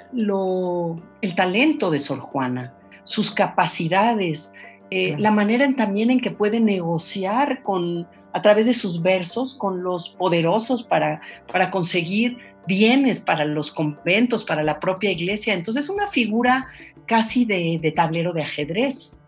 talento 1.35 1.91
de 1.91 1.99
Sor 1.99 2.19
Juana, 2.19 2.74
sus 3.05 3.31
capacidades, 3.31 4.53
eh, 4.91 5.15
la 5.17 5.31
manera 5.31 5.67
también 5.75 6.11
en 6.11 6.19
que 6.19 6.31
puede 6.31 6.59
negociar 6.59 7.63
con, 7.63 8.07
a 8.33 8.41
través 8.41 8.65
de 8.65 8.73
sus 8.73 9.01
versos 9.01 9.55
con 9.55 9.81
los 9.81 10.09
poderosos 10.09 10.83
para, 10.83 11.21
para 11.51 11.71
conseguir 11.71 12.37
bienes 12.67 13.21
para 13.21 13.45
los 13.45 13.71
conventos, 13.71 14.43
para 14.43 14.63
la 14.63 14.79
propia 14.79 15.11
iglesia. 15.11 15.53
Entonces 15.53 15.85
es 15.85 15.89
una 15.89 16.07
figura 16.07 16.67
casi 17.05 17.45
de, 17.45 17.79
de 17.81 17.91
tablero 17.91 18.33
de 18.33 18.43
ajedrez. 18.43 19.21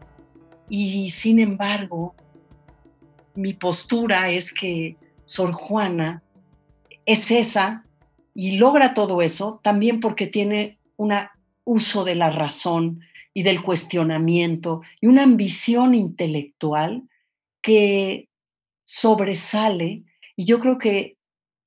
Y 0.69 1.09
sin 1.11 1.39
embargo, 1.39 2.15
mi 3.35 3.53
postura 3.53 4.29
es 4.29 4.53
que 4.53 4.97
Sor 5.25 5.53
Juana 5.53 6.23
es 7.05 7.31
esa 7.31 7.85
y 8.33 8.57
logra 8.57 8.93
todo 8.93 9.21
eso 9.21 9.59
también 9.63 9.99
porque 9.99 10.27
tiene 10.27 10.77
un 10.97 11.13
uso 11.63 12.03
de 12.03 12.15
la 12.15 12.29
razón 12.29 13.01
y 13.37 13.43
del 13.43 13.61
cuestionamiento 13.61 14.81
y 14.99 15.05
una 15.05 15.21
ambición 15.21 15.93
intelectual 15.93 17.03
que 17.61 18.29
sobresale 18.83 20.05
y 20.35 20.45
yo 20.45 20.57
creo 20.57 20.79
que 20.79 21.17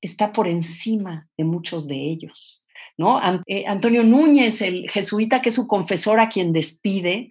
está 0.01 0.33
por 0.33 0.49
encima 0.49 1.29
de 1.39 1.45
muchos 1.45 1.87
de 1.87 1.95
ellos. 1.95 2.67
¿no? 2.99 3.21
Eh, 3.47 3.67
Antonio 3.69 4.03
Núñez, 4.03 4.63
el 4.63 4.91
jesuita 4.91 5.41
que 5.41 5.51
es 5.51 5.55
su 5.55 5.69
confesor 5.69 6.19
a 6.19 6.29
quien 6.29 6.53
despide, 6.53 7.29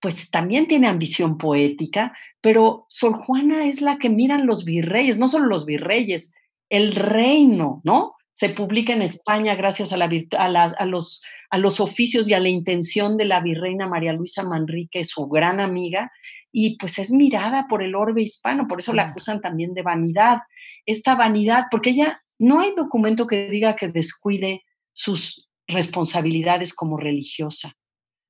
pues 0.00 0.30
también 0.30 0.68
tiene 0.68 0.86
ambición 0.86 1.38
poética, 1.38 2.14
pero 2.42 2.84
Sor 2.90 3.14
Juana 3.14 3.68
es 3.68 3.80
la 3.80 3.96
que 3.96 4.10
miran 4.10 4.46
los 4.46 4.66
virreyes, 4.66 5.16
no 5.16 5.28
solo 5.28 5.46
los 5.46 5.64
virreyes, 5.64 6.34
el 6.68 6.94
reino, 6.94 7.80
¿no? 7.84 8.16
Se 8.38 8.50
publica 8.50 8.92
en 8.92 9.02
España 9.02 9.56
gracias 9.56 9.92
a, 9.92 9.96
la, 9.96 10.08
a, 10.36 10.44
a 10.44 10.84
los 10.86 11.24
a 11.50 11.58
los 11.58 11.80
oficios 11.80 12.28
y 12.28 12.34
a 12.34 12.40
la 12.40 12.48
intención 12.48 13.16
de 13.16 13.24
la 13.24 13.40
virreina 13.40 13.88
María 13.88 14.12
Luisa 14.12 14.42
Manrique, 14.42 15.02
su 15.02 15.26
gran 15.26 15.60
amiga, 15.60 16.12
y 16.52 16.76
pues 16.76 16.98
es 16.98 17.10
mirada 17.10 17.66
por 17.68 17.82
el 17.82 17.94
orbe 17.94 18.22
hispano, 18.22 18.68
por 18.68 18.78
eso 18.80 18.92
la 18.92 19.04
acusan 19.04 19.40
también 19.40 19.74
de 19.74 19.82
vanidad. 19.82 20.42
Esta 20.86 21.14
vanidad, 21.14 21.64
porque 21.70 21.90
ella 21.90 22.22
no 22.38 22.60
hay 22.60 22.74
documento 22.76 23.26
que 23.26 23.48
diga 23.48 23.76
que 23.76 23.88
descuide 23.88 24.62
sus 24.92 25.48
responsabilidades 25.66 26.74
como 26.74 26.96
religiosa. 26.96 27.74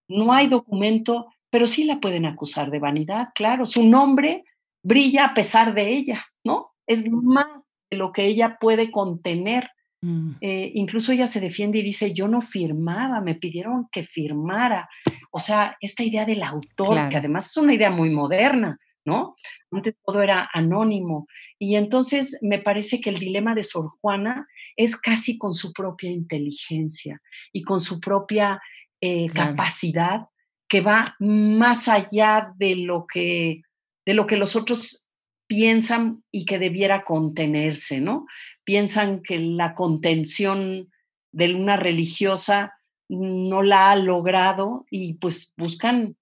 No 0.09 0.33
hay 0.33 0.47
documento, 0.47 1.27
pero 1.51 1.67
sí 1.67 1.85
la 1.85 2.01
pueden 2.01 2.25
acusar 2.25 2.71
de 2.71 2.79
vanidad, 2.79 3.29
claro. 3.35 3.67
Su 3.67 3.85
nombre 3.85 4.45
brilla 4.83 5.27
a 5.27 5.35
pesar 5.35 5.75
de 5.75 5.93
ella, 5.93 6.25
¿no? 6.45 6.73
Es 6.87 7.11
más 7.11 7.47
de 7.91 7.97
lo 7.99 8.11
que 8.13 8.27
ella 8.27 8.57
puede 8.61 8.91
contener. 8.91 9.69
Mm. 10.01 10.33
Eh, 10.41 10.73
incluso 10.75 11.13
ella 11.13 11.27
se 11.27 11.41
defiende 11.41 11.79
y 11.79 11.83
dice, 11.83 12.13
yo 12.13 12.29
no 12.29 12.41
firmaba, 12.41 13.21
me 13.21 13.35
pidieron 13.35 13.89
que 13.91 14.05
firmara. 14.05 14.89
O 15.31 15.41
sea, 15.41 15.77
esta 15.81 16.03
idea 16.03 16.25
del 16.25 16.43
autor, 16.43 17.09
que 17.09 17.17
además 17.17 17.47
es 17.47 17.57
una 17.57 17.75
idea 17.75 17.91
muy 17.91 18.11
moderna, 18.11 18.79
¿no? 19.05 19.37
Antes 19.71 19.99
todo 20.05 20.23
era 20.23 20.49
anónimo. 20.53 21.27
Y 21.59 21.77
entonces 21.77 22.39
me 22.43 22.59
parece 22.59 23.01
que 23.01 23.11
el 23.11 23.19
dilema 23.19 23.55
de 23.55 23.63
Sor 23.63 23.91
Juana 24.01 24.47
es 24.77 24.97
casi 24.97 25.39
con 25.39 25.55
su 25.55 25.73
propia 25.73 26.11
inteligencia 26.11 27.21
y 27.53 27.63
con 27.63 27.81
su 27.81 28.01
propia 28.01 28.61
eh, 29.01 29.29
capacidad 29.31 30.27
que 30.69 30.81
va 30.83 31.17
más 31.19 31.89
allá 31.89 32.53
de 32.57 32.77
lo 32.77 33.07
que, 33.07 33.63
de 34.07 34.15
lo 34.15 34.27
que 34.27 34.37
los 34.37 34.55
otros 34.55 35.09
piensan 35.49 36.23
y 36.31 36.45
que 36.45 36.59
debiera 36.59 37.05
contenerse, 37.05 38.01
¿no? 38.01 38.27
Piensan 38.69 39.23
que 39.23 39.39
la 39.39 39.75
contención 39.75 40.93
de 41.33 41.55
una 41.55 41.79
religiosa 41.79 42.75
no 43.09 43.63
la 43.63 43.91
ha 43.91 43.97
logrado 43.97 44.85
y 44.91 45.15
pues 45.15 45.55
buscan 45.57 46.19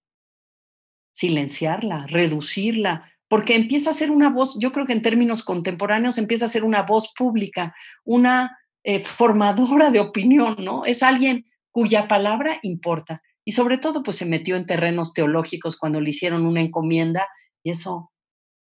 silenciarla, 1.11 2.07
reducirla, 2.07 3.11
porque 3.27 3.57
empieza 3.57 3.91
a 3.91 3.95
ser 3.95 4.13
una 4.13 4.31
voz, 4.31 4.61
yo 4.61 4.71
creo 4.71 4.87
que 4.87 4.93
en 4.93 5.03
términos 5.03 5.43
contemporáneos 5.43 6.19
empieza 6.19 6.45
a 6.45 6.49
ser 6.49 6.63
una 6.63 6.85
voz 6.85 7.13
pública, 7.19 7.75
una 8.05 8.57
eh, 8.85 9.01
formadora 9.01 9.91
de 9.91 9.99
opinión, 9.99 10.55
¿no? 10.61 10.85
Es 10.85 11.03
alguien 11.03 11.47
cuya 11.73 12.07
palabra 12.07 12.61
importa. 12.63 13.23
Y 13.45 13.53
sobre 13.53 13.79
todo, 13.79 14.05
pues 14.05 14.19
se 14.19 14.25
metió 14.25 14.55
en 14.55 14.67
terrenos 14.67 15.15
teológicos 15.15 15.77
cuando 15.77 16.01
le 16.01 16.11
hicieron 16.11 16.47
una 16.47 16.61
encomienda 16.61 17.27
y 17.65 17.71
eso 17.71 18.13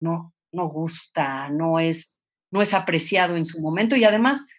no, 0.01 0.33
no 0.51 0.67
gusta, 0.67 1.47
no 1.47 1.79
es 1.79 2.20
no 2.51 2.61
es 2.61 2.73
apreciado 2.73 3.35
en 3.35 3.45
su 3.45 3.61
momento 3.61 3.95
y 3.95 4.03
además, 4.03 4.49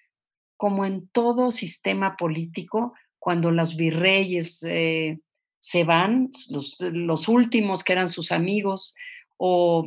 como 0.57 0.85
en 0.85 1.09
todo 1.09 1.51
sistema 1.51 2.17
político, 2.17 2.95
cuando 3.19 3.53
los 3.53 3.77
virreyes 3.77 4.65
eh, 4.65 5.21
se 5.61 5.85
van, 5.85 6.31
los, 6.51 6.79
los 6.81 7.29
últimos 7.29 7.85
que 7.85 7.93
eran 7.93 8.09
sus 8.09 8.33
amigos, 8.33 8.95
o 9.37 9.87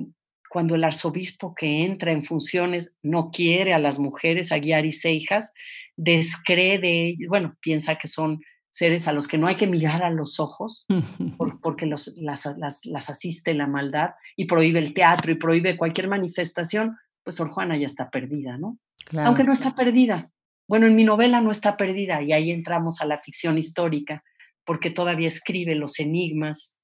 cuando 0.49 0.75
el 0.75 0.83
arzobispo 0.83 1.53
que 1.53 1.83
entra 1.83 2.11
en 2.11 2.23
funciones 2.23 2.97
no 3.01 3.29
quiere 3.31 3.73
a 3.73 3.79
las 3.79 3.99
mujeres, 3.99 4.51
a 4.51 4.59
guiar 4.59 4.85
y 4.85 4.93
cejas, 4.93 5.53
descree 5.97 6.79
de 6.79 7.17
bueno, 7.27 7.57
piensa 7.59 7.95
que 7.95 8.07
son 8.07 8.39
seres 8.69 9.07
a 9.07 9.13
los 9.13 9.27
que 9.27 9.37
no 9.37 9.47
hay 9.47 9.55
que 9.55 9.67
mirar 9.67 10.03
a 10.03 10.09
los 10.09 10.39
ojos 10.39 10.85
porque 11.61 11.85
los, 11.85 12.15
las, 12.17 12.45
las, 12.57 12.85
las, 12.85 13.09
asiste 13.09 13.53
la 13.53 13.67
maldad 13.67 14.11
y 14.35 14.45
prohíbe 14.45 14.79
el 14.79 14.93
teatro 14.93 15.31
y 15.31 15.35
prohíbe 15.35 15.77
cualquier 15.77 16.07
manifestación, 16.07 16.97
pues 17.25 17.35
Sor 17.35 17.49
Juana 17.49 17.75
ya 17.75 17.87
está 17.87 18.09
perdida, 18.11 18.57
¿no? 18.57 18.77
Aunque 19.17 19.43
no 19.43 19.51
está 19.51 19.75
perdida. 19.75 20.31
Bueno, 20.67 20.85
en 20.85 20.95
mi 20.95 21.03
novela 21.03 21.41
no 21.41 21.51
está 21.51 21.75
perdida 21.75 22.21
y 22.21 22.31
ahí 22.31 22.51
entramos 22.51 23.01
a 23.01 23.05
la 23.05 23.17
ficción 23.17 23.57
histórica, 23.57 24.23
porque 24.63 24.91
todavía 24.91 25.27
escribe 25.27 25.75
los 25.75 25.99
enigmas 25.99 26.79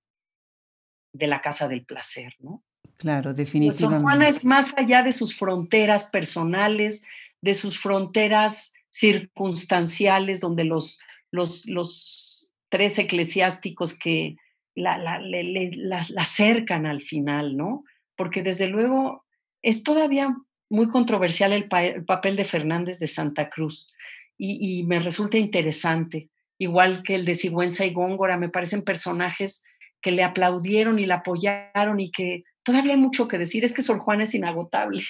de 1.14 1.28
la 1.28 1.42
casa 1.42 1.68
del 1.68 1.86
placer, 1.86 2.34
¿no? 2.40 2.64
Claro, 2.98 3.34
definitivamente. 3.34 3.84
Pues 3.84 3.92
Sor 3.92 4.02
Juana 4.02 4.28
es 4.28 4.44
más 4.44 4.74
allá 4.76 5.04
de 5.04 5.12
sus 5.12 5.36
fronteras 5.36 6.06
personales, 6.06 7.06
de 7.42 7.54
sus 7.54 7.80
fronteras 7.80 8.74
circunstanciales, 8.90 10.40
donde 10.40 10.64
los, 10.64 11.00
los, 11.32 11.68
los 11.68 12.54
tres 12.70 12.98
eclesiásticos 12.98 13.94
que 13.94 14.38
la, 14.76 14.98
la, 14.98 15.20
la, 15.20 16.06
la 16.10 16.22
acercan 16.22 16.88
al 16.88 17.02
final, 17.04 17.58
¿no? 17.58 17.84
Porque 18.16 18.42
desde 18.42 18.68
luego 18.68 19.26
es 19.62 19.84
todavía 19.84 20.36
muy 20.70 20.88
controversial 20.88 21.52
el, 21.52 21.68
papel 21.68 22.36
de 22.36 22.46
Fernández 22.46 23.00
de 23.00 23.08
Santa 23.08 23.50
Cruz 23.50 23.92
y, 24.38 24.84
me 24.86 25.00
resulta 25.00 25.38
interesante, 25.38 26.30
igual 26.58 27.04
que 27.04 27.14
el 27.14 27.26
de 27.26 27.36
Sigüenza 27.36 27.86
y 27.86 27.94
Góngora, 27.94 28.38
me 28.38 28.50
parecen 28.50 28.82
personajes 28.82 29.64
que 30.02 30.12
le 30.12 30.24
aplaudieron 30.24 30.98
y 30.98 31.06
la 31.06 31.16
apoyaron 31.16 32.00
y 32.00 32.10
que 32.10 32.44
todavía 32.64 32.94
hay 32.94 33.00
mucho 33.00 33.28
que 33.28 33.38
decir, 33.38 33.64
es 33.64 33.74
que 33.74 33.84
Sor 33.84 34.00
Juana 34.00 34.24
es 34.24 34.34
inagotable. 34.34 35.04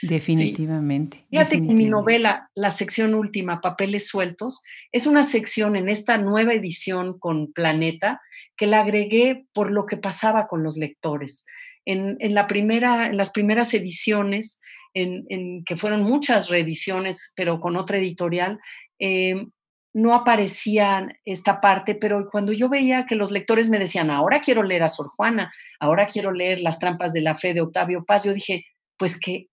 Definitivamente. 0.00 1.24
Fíjate 1.30 1.56
que 1.56 1.74
mi 1.74 1.86
novela, 1.86 2.50
la 2.54 2.70
sección 2.70 3.14
última, 3.14 3.60
Papeles 3.60 4.06
Sueltos, 4.06 4.62
es 4.92 5.06
una 5.06 5.24
sección 5.24 5.74
en 5.74 5.88
esta 5.88 6.18
nueva 6.18 6.52
edición 6.52 7.18
con 7.18 7.52
Planeta 7.52 8.20
que 8.56 8.66
la 8.66 8.82
agregué 8.82 9.46
por 9.52 9.70
lo 9.70 9.86
que 9.86 9.96
pasaba 9.96 10.46
con 10.46 10.62
los 10.62 10.76
lectores. 10.76 11.46
En, 11.86 12.34
la 12.34 12.46
primera, 12.46 13.06
en 13.06 13.16
las 13.16 13.30
primeras 13.30 13.72
ediciones, 13.72 14.60
en, 14.92 15.64
que 15.64 15.76
fueron 15.76 16.02
muchas 16.02 16.48
reediciones, 16.48 17.32
pero 17.36 17.60
con 17.60 17.76
otra 17.76 17.98
editorial, 17.98 18.58
em, 18.98 19.50
no 19.94 20.12
aparecía 20.14 21.08
esta 21.24 21.60
parte, 21.60 21.94
pero 21.94 22.28
cuando 22.30 22.52
yo 22.52 22.68
veía 22.68 23.06
que 23.06 23.14
los 23.14 23.30
lectores 23.30 23.70
me 23.70 23.78
decían, 23.78 24.10
ahora 24.10 24.40
quiero 24.40 24.62
leer 24.62 24.82
a 24.82 24.88
Sor 24.88 25.08
Juana, 25.08 25.52
ahora 25.80 26.06
quiero 26.06 26.32
leer 26.32 26.60
Las 26.60 26.78
trampas 26.78 27.14
de 27.14 27.22
la 27.22 27.34
fe 27.34 27.54
de 27.54 27.62
Octavio 27.62 28.04
Paz, 28.04 28.24
yo 28.24 28.34
dije, 28.34 28.66
pues 28.98 29.18
que, 29.18 29.46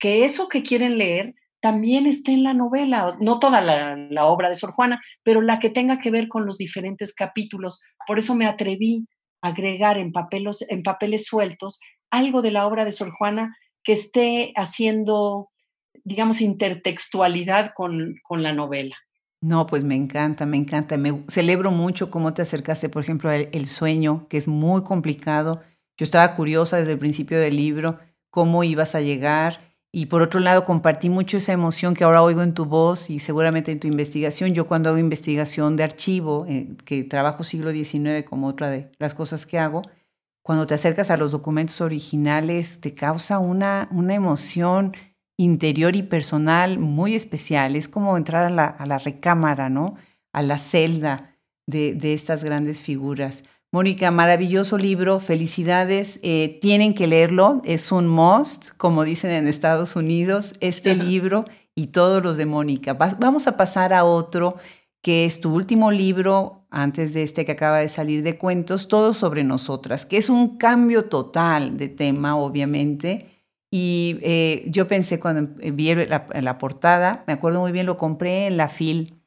que 0.00 0.24
eso 0.24 0.48
que 0.48 0.62
quieren 0.62 0.98
leer 0.98 1.34
también 1.64 2.06
esté 2.06 2.32
en 2.32 2.42
la 2.42 2.52
novela, 2.52 3.16
no 3.20 3.38
toda 3.38 3.62
la, 3.62 4.26
obra 4.26 4.50
de 4.50 4.54
Sor 4.54 4.72
Juana, 4.72 5.00
pero 5.22 5.40
la 5.40 5.58
que 5.60 5.70
tenga 5.70 5.98
que 5.98 6.10
ver 6.10 6.28
con 6.28 6.44
los 6.44 6.58
diferentes 6.58 7.14
capítulos. 7.14 7.80
Por 8.06 8.18
eso 8.18 8.34
me 8.34 8.44
atreví 8.44 9.06
agregar 9.44 9.98
en, 9.98 10.10
papeles, 10.10 11.26
sueltos 11.26 11.78
algo 12.10 12.40
de 12.40 12.50
la 12.50 12.66
obra 12.66 12.86
de 12.86 12.92
Sor 12.92 13.10
Juana 13.10 13.54
que 13.82 13.92
esté 13.92 14.54
haciendo, 14.56 15.50
digamos, 16.02 16.40
intertextualidad 16.40 17.72
con, 17.76 18.14
con 18.22 18.42
la 18.42 18.54
novela. 18.54 18.96
No, 19.42 19.66
pues 19.66 19.84
me 19.84 19.94
encanta, 19.94 20.46
me 20.46 20.56
encanta. 20.56 20.96
Me 20.96 21.24
celebro 21.28 21.70
mucho 21.70 22.10
cómo 22.10 22.32
te 22.32 22.40
acercaste, 22.40 22.88
por 22.88 23.02
ejemplo, 23.02 23.28
al 23.28 23.50
el 23.52 23.66
sueño, 23.66 24.26
que 24.28 24.38
es 24.38 24.48
muy 24.48 24.82
complicado. 24.82 25.60
Yo 25.98 26.04
estaba 26.04 26.34
curiosa 26.34 26.78
desde 26.78 26.92
el 26.92 26.98
principio 26.98 27.38
del 27.38 27.56
libro 27.56 27.98
cómo 28.30 28.64
ibas 28.64 28.94
a 28.94 29.02
llegar 29.02 29.73
y 29.96 30.06
por 30.06 30.22
otro 30.22 30.40
lado 30.40 30.64
compartí 30.64 31.08
mucho 31.08 31.36
esa 31.36 31.52
emoción 31.52 31.94
que 31.94 32.02
ahora 32.02 32.20
oigo 32.20 32.42
en 32.42 32.52
tu 32.52 32.64
voz 32.64 33.10
y 33.10 33.20
seguramente 33.20 33.70
en 33.70 33.78
tu 33.78 33.86
investigación. 33.86 34.52
Yo 34.52 34.66
cuando 34.66 34.88
hago 34.88 34.98
investigación 34.98 35.76
de 35.76 35.84
archivo, 35.84 36.46
eh, 36.48 36.74
que 36.84 37.04
trabajo 37.04 37.44
siglo 37.44 37.70
XIX 37.70 38.24
como 38.28 38.48
otra 38.48 38.70
de 38.70 38.90
las 38.98 39.14
cosas 39.14 39.46
que 39.46 39.60
hago, 39.60 39.82
cuando 40.42 40.66
te 40.66 40.74
acercas 40.74 41.12
a 41.12 41.16
los 41.16 41.30
documentos 41.30 41.80
originales 41.80 42.80
te 42.80 42.92
causa 42.94 43.38
una, 43.38 43.88
una 43.92 44.16
emoción 44.16 44.96
interior 45.36 45.94
y 45.94 46.02
personal 46.02 46.80
muy 46.80 47.14
especial. 47.14 47.76
Es 47.76 47.86
como 47.86 48.16
entrar 48.16 48.46
a 48.46 48.50
la, 48.50 48.64
a 48.64 48.86
la 48.86 48.98
recámara, 48.98 49.68
¿no? 49.68 49.94
A 50.32 50.42
la 50.42 50.58
celda 50.58 51.38
de, 51.68 51.94
de, 51.94 52.14
estas 52.14 52.42
grandes 52.42 52.82
figuras. 52.82 53.44
Mónica, 53.74 54.12
maravilloso 54.12 54.78
libro, 54.78 55.18
felicidades. 55.18 56.20
Eh, 56.22 56.60
tienen 56.60 56.94
que 56.94 57.08
leerlo, 57.08 57.60
es 57.64 57.90
un 57.90 58.06
must, 58.06 58.68
como 58.76 59.02
dicen 59.02 59.32
en 59.32 59.48
Estados 59.48 59.96
Unidos, 59.96 60.54
este 60.60 60.94
libro 60.94 61.44
y 61.74 61.88
todos 61.88 62.22
los 62.22 62.36
de 62.36 62.46
Mónica. 62.46 62.92
vamos 62.92 63.48
a 63.48 63.56
pasar 63.56 63.92
a 63.92 64.04
otro 64.04 64.58
que 65.02 65.24
es 65.24 65.40
tu 65.40 65.52
último 65.52 65.90
libro, 65.90 66.68
antes 66.70 67.12
de 67.14 67.24
este 67.24 67.44
que 67.44 67.50
acaba 67.50 67.80
de 67.80 67.88
salir 67.88 68.22
de 68.22 68.38
cuentos, 68.38 68.86
Todo 68.86 69.12
sobre 69.12 69.42
nosotras, 69.42 70.06
que 70.06 70.18
es 70.18 70.30
un 70.30 70.56
cambio 70.56 71.06
total 71.06 71.76
de 71.76 71.88
tema, 71.88 72.36
obviamente 72.36 73.26
y 73.72 74.20
eh, 74.22 74.66
yo 74.68 74.86
pensé 74.86 75.18
cuando 75.18 75.52
vi 75.72 75.92
la, 75.96 76.26
la, 76.32 76.58
portada, 76.58 77.24
me 77.26 77.32
acuerdo 77.32 77.58
muy 77.58 77.72
bien, 77.72 77.86
lo 77.86 77.96
compré 77.96 78.46
en 78.46 78.56
la 78.56 78.68
FIL 78.68 79.23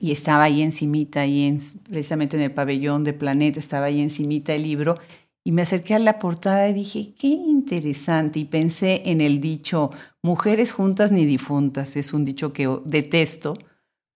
y 0.00 0.12
estaba 0.12 0.44
ahí 0.44 0.62
encimita, 0.62 1.20
ahí 1.20 1.44
en, 1.44 1.58
precisamente 1.90 2.36
en 2.36 2.42
el 2.42 2.52
pabellón 2.52 3.04
de 3.04 3.12
Planeta, 3.12 3.58
estaba 3.58 3.86
ahí 3.86 4.00
encimita 4.00 4.54
el 4.54 4.62
libro 4.62 4.96
y 5.44 5.52
me 5.52 5.62
acerqué 5.62 5.94
a 5.94 5.98
la 5.98 6.18
portada 6.18 6.68
y 6.68 6.72
dije, 6.72 7.12
qué 7.18 7.28
interesante. 7.28 8.38
Y 8.38 8.44
pensé 8.46 9.02
en 9.04 9.20
el 9.20 9.40
dicho, 9.40 9.90
mujeres 10.22 10.72
juntas 10.72 11.12
ni 11.12 11.26
difuntas. 11.26 11.96
Es 11.96 12.14
un 12.14 12.24
dicho 12.24 12.54
que 12.54 12.66
detesto, 12.86 13.54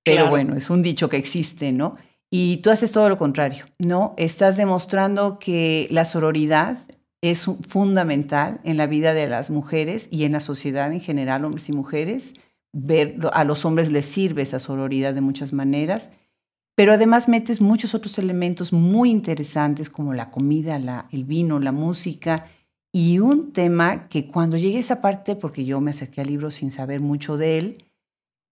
pero 0.03 0.31
bueno, 0.31 0.57
es 0.57 0.71
un 0.71 0.81
dicho 0.81 1.11
que 1.11 1.19
existe, 1.19 1.71
¿no? 1.71 1.97
Y 2.31 2.59
tú 2.59 2.71
haces 2.71 2.93
todo 2.93 3.11
lo 3.11 3.19
contrario, 3.19 3.67
¿no? 3.79 4.15
Estás 4.17 4.57
demostrando 4.57 5.39
que 5.39 5.87
la 5.91 6.07
sororidad 6.07 6.79
es 7.21 7.45
fundamental 7.69 8.61
en 8.65 8.79
la 8.79 8.87
vida 8.87 9.13
de 9.13 9.27
las 9.27 9.51
mujeres 9.51 10.09
y 10.11 10.25
en 10.25 10.33
la 10.33 10.41
sociedad 10.41 10.91
en 10.93 11.01
general, 11.01 11.45
hombres 11.45 11.69
y 11.69 11.73
mujeres. 11.73 12.35
Ver, 12.73 13.17
a 13.33 13.45
los 13.45 13.65
hombres 13.65 13.91
les 13.91 14.05
sirve 14.05 14.43
esa 14.43 14.59
sororidad 14.59 15.15
de 15.15 15.21
muchas 15.21 15.53
maneras, 15.53 16.11
pero 16.75 16.93
además 16.93 17.29
metes 17.29 17.61
muchos 17.61 17.95
otros 17.95 18.19
elementos 18.19 18.73
muy 18.73 19.11
interesantes 19.11 19.91
como 19.91 20.15
la 20.15 20.31
comida, 20.31 21.09
el 21.11 21.25
vino, 21.25 21.59
la 21.59 21.73
música 21.73 22.47
y 22.93 23.19
un 23.19 23.53
tema 23.53 24.09
que 24.09 24.29
cuando 24.29 24.57
llegué 24.57 24.79
a 24.79 24.81
esa 24.81 25.01
parte, 25.01 25.35
porque 25.35 25.65
yo 25.65 25.81
me 25.81 25.91
acerqué 25.91 26.21
al 26.21 26.29
libro 26.29 26.51
sin 26.51 26.71
saber 26.71 27.01
mucho 27.01 27.37
de 27.37 27.59
él, 27.59 27.85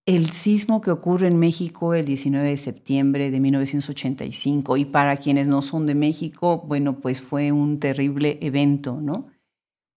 el 0.06 0.30
sismo 0.30 0.80
que 0.80 0.92
ocurre 0.92 1.26
en 1.26 1.38
México 1.38 1.94
el 1.94 2.04
19 2.04 2.48
de 2.48 2.56
septiembre 2.56 3.30
de 3.30 3.40
1985 3.40 4.76
y 4.76 4.84
para 4.84 5.16
quienes 5.16 5.48
no 5.48 5.62
son 5.62 5.84
de 5.86 5.96
México, 5.96 6.64
bueno, 6.66 7.00
pues 7.00 7.20
fue 7.20 7.50
un 7.50 7.80
terrible 7.80 8.38
evento, 8.40 9.00
¿no? 9.00 9.26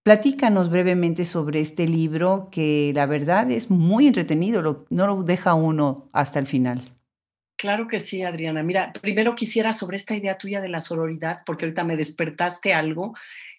Platícanos 0.10 0.72
brevemente 0.72 1.24
sobre 1.24 1.60
este 1.60 1.88
libro 1.88 2.49
que 2.51 2.91
la 2.95 3.05
verdad 3.05 3.51
es 3.51 3.70
muy 3.70 4.07
entretenido, 4.07 4.88
no 4.89 5.05
lo 5.05 5.22
deja 5.22 5.53
uno 5.53 6.10
hasta 6.14 6.39
el 6.39 6.47
final. 6.47 6.82
Claro 7.55 7.88
que 7.88 7.99
sí, 7.99 8.24
Adriana. 8.24 8.64
Mira, 8.64 8.91
primero 9.03 9.36
quisiera 9.36 9.72
sobre 9.72 9.97
esta 9.97 10.16
idea 10.16 10.36
tuya 10.36 10.62
de 10.62 10.70
la 10.70 10.82
sororidad, 10.82 11.41
porque 11.45 11.66
ahorita 11.66 11.84
me 11.84 11.95
despertaste 11.95 12.74
algo 12.74 13.14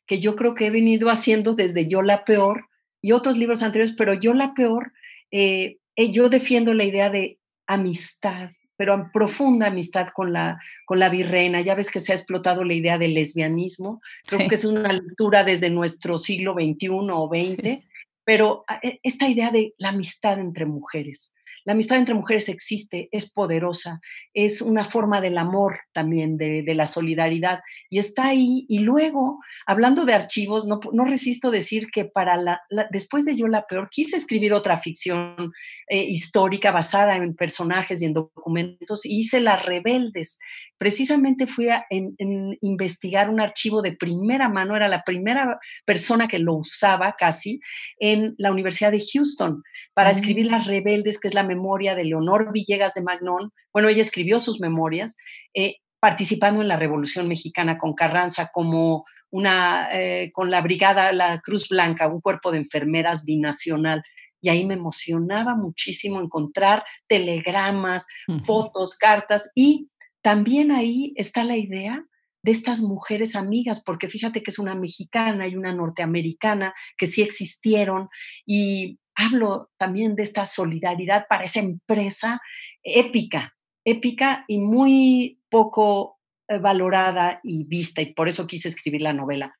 que 0.07 0.19
yo 0.19 0.35
creo 0.35 0.57
que 0.57 0.67
he 0.67 0.71
venido 0.71 1.09
haciendo 1.09 1.55
desde 1.55 1.87
Yo 1.87 2.03
la 2.03 2.25
Peor 2.25 2.65
y 3.01 3.13
otros 3.13 3.39
libros 3.39 3.63
anteriores, 3.63 3.95
pero 3.97 4.15
Yo 4.15 4.35
la 4.35 4.53
Peor 4.53 4.93
eh, 5.31 5.79
eh, 5.95 6.11
yo 6.11 6.31
defiendo 6.31 6.75
la 6.75 6.83
idea 6.83 7.11
de 7.11 7.39
amistad, 7.69 8.51
pero 8.81 9.11
profunda 9.13 9.67
amistad 9.67 10.07
con 10.15 10.33
la, 10.33 10.59
con 10.87 10.99
la 10.99 11.11
virreina. 11.11 11.61
Ya 11.61 11.75
ves 11.75 11.91
que 11.91 12.01
se 12.01 12.13
ha 12.13 12.15
explotado 12.15 12.65
la 12.65 12.73
idea 12.73 12.97
del 12.97 13.13
lesbianismo. 13.13 14.01
Creo 14.27 14.49
que 14.49 14.55
es 14.55 14.65
una 14.65 14.89
lectura 14.91 15.45
desde 15.45 15.69
nuestro 15.69 16.17
siglo 16.17 16.55
XXI 16.55 16.89
o 16.89 17.29
XX, 17.29 17.85
pero 18.25 18.65
ah, 18.69 18.81
e, 18.83 18.99
esta 19.03 19.29
idea 19.29 19.51
de 19.51 19.75
la 19.77 19.91
amistad 19.91 20.41
entre 20.41 20.65
mujeres. 20.65 21.35
La 21.71 21.75
amistad 21.75 21.99
entre 21.99 22.17
mujeres 22.17 22.49
existe, 22.49 23.09
es 23.13 23.33
poderosa, 23.33 24.01
es 24.35 24.61
una 24.61 24.85
forma 24.85 25.21
del 25.21 25.39
amor 25.39 25.79
también, 25.93 26.37
de, 26.37 26.65
la 26.75 26.85
solidaridad, 26.85 27.61
y 27.89 28.01
está 28.01 28.27
ahí. 28.27 28.67
Y 28.69 28.81
luego, 28.81 29.39
hablando 29.67 30.05
de 30.05 30.15
archivos, 30.15 30.67
no, 30.67 31.05
resisto 31.05 31.53
decir 31.53 31.87
que 31.93 32.07
para 32.07 32.61
después 32.91 33.25
de 33.25 33.37
Yo 33.37 33.47
la 33.47 33.69
Peor, 33.69 33.89
quise 33.89 34.17
escribir 34.17 34.53
otra 34.53 34.81
ficción 34.81 35.53
eh, 35.87 36.03
histórica 36.03 36.73
basada 36.73 37.15
en 37.15 37.37
personajes 37.37 38.03
y 38.03 38.07
en 38.07 38.15
documentos, 38.15 39.07
y 39.07 39.21
hice 39.21 39.41
Las 39.41 39.65
Rebeldes. 39.65 40.41
Precisamente 40.81 41.47
fui 41.47 41.69
a 41.69 41.85
investigar 41.91 43.29
un 43.29 43.39
archivo 43.39 43.83
de 43.83 43.93
primera 43.93 44.49
mano, 44.49 44.75
era 44.75 44.89
la 44.89 45.03
primera 45.03 45.59
persona 45.85 46.27
que 46.27 46.39
lo 46.39 46.55
usaba 46.55 47.17
casi 47.19 47.61
en 47.99 48.35
la 48.39 48.51
Universidad 48.51 48.91
de 48.91 49.05
Houston 49.13 49.63
para 49.93 50.11
escribir 50.11 50.47
mm. 50.47 50.51
Las 50.51 50.67
Rebeldes, 50.67 51.21
que 51.21 51.29
es 51.29 51.35
la 51.35 51.43
memoria 51.43 51.95
de 51.95 52.05
Leonor 52.05 52.51
Villegas 52.51 52.95
de 52.95 53.03
Magnón. 53.03 53.51
Bueno, 53.75 53.91
ella 53.91 54.01
escribió 54.01 54.41
sus 54.41 54.59
memorias, 54.59 55.19
eh, 55.53 55.75
participando 56.01 56.63
en 56.63 56.69
la 56.69 56.79
Revolución 56.79 57.29
Mexicana 57.29 57.77
con 57.77 57.93
Carranza 57.93 58.49
como 58.51 59.05
una, 59.29 59.87
eh, 59.93 60.31
con 60.33 60.51
la 60.51 60.63
brigada, 60.63 61.13
la 61.13 61.43
Cruz 61.43 61.69
Blanca, 61.69 62.09
un 62.09 62.23
cuerpo 62.23 62.53
de 62.53 62.57
enfermeras 62.57 63.27
binacional. 63.27 64.03
Y 64.41 64.49
ahí 64.49 64.65
me 64.65 64.73
emocionaba 64.73 65.57
muchísimo 65.57 66.23
encontrar 66.23 66.85
telegramas, 67.07 68.07
fotos, 68.47 68.97
cartas 68.97 69.53
y 69.55 69.90
también 70.23 70.73
ahí 70.73 71.13
está 71.17 71.45
la 71.45 71.57
idea 71.57 72.05
de 72.43 72.53
estas 72.53 72.81
mujeres 72.81 73.37
amigas, 73.37 73.83
porque 73.85 74.09
fíjate 74.09 74.43
que 74.43 74.51
es 74.51 74.59
una 74.59 74.75
mexicana 74.75 75.47
y 75.47 75.57
una 75.57 75.75
norteamericana 75.75 76.75
que 76.97 77.07
sí 77.07 77.23
existieron 77.23 78.09
y 78.47 78.99
hablo 79.15 79.71
también 79.77 80.15
de 80.17 80.23
esta 80.23 80.47
solidaridad 80.47 81.27
para 81.29 81.45
esa 81.45 81.61
empresa 81.61 82.41
épica, 82.83 83.55
épica 83.85 84.45
y 84.49 84.59
muy 84.59 85.41
poco 85.51 86.19
eh, 86.49 86.59
valorada 86.59 87.41
y 87.43 87.65
vista, 87.65 88.01
y 88.01 88.15
por 88.15 88.29
eso 88.29 88.47
quise 88.47 88.69
escribir 88.69 89.03
la 89.03 89.13
novela. 89.13 89.57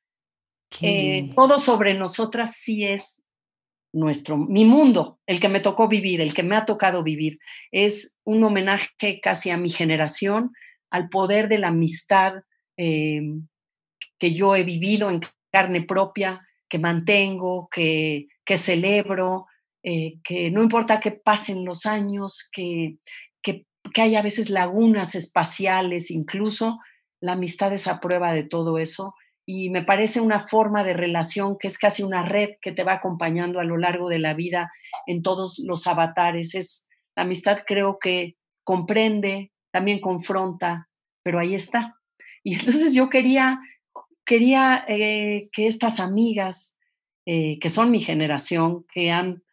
Eh, 0.81 1.31
todo 1.35 1.57
sobre 1.57 1.93
nosotras 1.93 2.55
sí 2.55 2.85
es 2.85 3.20
nuestro, 3.93 4.37
mi 4.37 4.65
mundo, 4.65 5.19
el 5.25 5.39
que 5.39 5.49
me 5.49 5.59
tocó 5.59 5.87
vivir, 5.87 6.21
el 6.21 6.33
que 6.33 6.43
me 6.43 6.55
ha 6.55 6.65
tocado 6.65 7.03
vivir. 7.03 7.39
Es 7.71 8.17
un 8.23 8.43
homenaje 8.43 9.19
casi 9.21 9.49
a 9.49 9.57
mi 9.57 9.69
generación, 9.69 10.51
al 10.89 11.09
poder 11.09 11.47
de 11.47 11.57
la 11.57 11.69
amistad 11.69 12.43
em, 12.77 13.47
que 14.17 14.33
yo 14.33 14.55
he 14.55 14.63
vivido 14.63 15.09
en 15.09 15.21
carne 15.51 15.81
propia, 15.81 16.47
que 16.69 16.79
mantengo, 16.79 17.67
que, 17.69 18.27
que 18.45 18.57
celebro, 18.57 19.47
eh, 19.83 20.19
que 20.23 20.51
no 20.51 20.63
importa 20.63 20.99
que 20.99 21.11
pasen 21.11 21.65
los 21.65 21.85
años, 21.85 22.49
que, 22.51 22.97
que, 23.41 23.65
que 23.93 24.01
haya 24.01 24.19
a 24.19 24.23
veces 24.23 24.49
lagunas 24.49 25.15
espaciales, 25.15 26.11
incluso 26.11 26.79
la 27.19 27.33
amistad 27.33 27.73
es 27.73 27.87
a 27.87 27.99
prueba 27.99 28.33
de 28.33 28.43
todo 28.43 28.77
eso 28.77 29.15
y 29.53 29.69
me 29.69 29.81
parece 29.81 30.21
una 30.21 30.47
forma 30.47 30.85
de 30.85 30.93
relación 30.93 31.57
que 31.59 31.67
es 31.67 31.77
casi 31.77 32.03
una 32.03 32.23
red 32.23 32.51
que 32.61 32.71
te 32.71 32.85
va 32.85 32.93
acompañando 32.93 33.59
a 33.59 33.65
lo 33.65 33.77
largo 33.77 34.07
de 34.07 34.17
la 34.17 34.33
vida 34.33 34.71
en 35.07 35.21
todos 35.21 35.59
los 35.59 35.87
avatares. 35.87 36.55
Es 36.55 36.87
la 37.17 37.23
amistad 37.23 37.63
creo 37.67 37.99
que 37.99 38.37
comprende, 38.63 39.51
también 39.69 39.99
confronta, 39.99 40.87
pero 41.21 41.37
ahí 41.37 41.53
está. 41.53 41.97
Y 42.43 42.55
entonces 42.55 42.93
yo 42.93 43.09
quería 43.09 43.59
quería 44.25 44.85
eh, 44.87 45.49
que 45.51 45.67
estas 45.67 45.99
amigas, 45.99 46.79
eh, 47.25 47.59
que 47.59 47.67
son 47.67 47.91
mi 47.91 47.99
generación, 47.99 48.85
que 48.93 49.11
han 49.11 49.43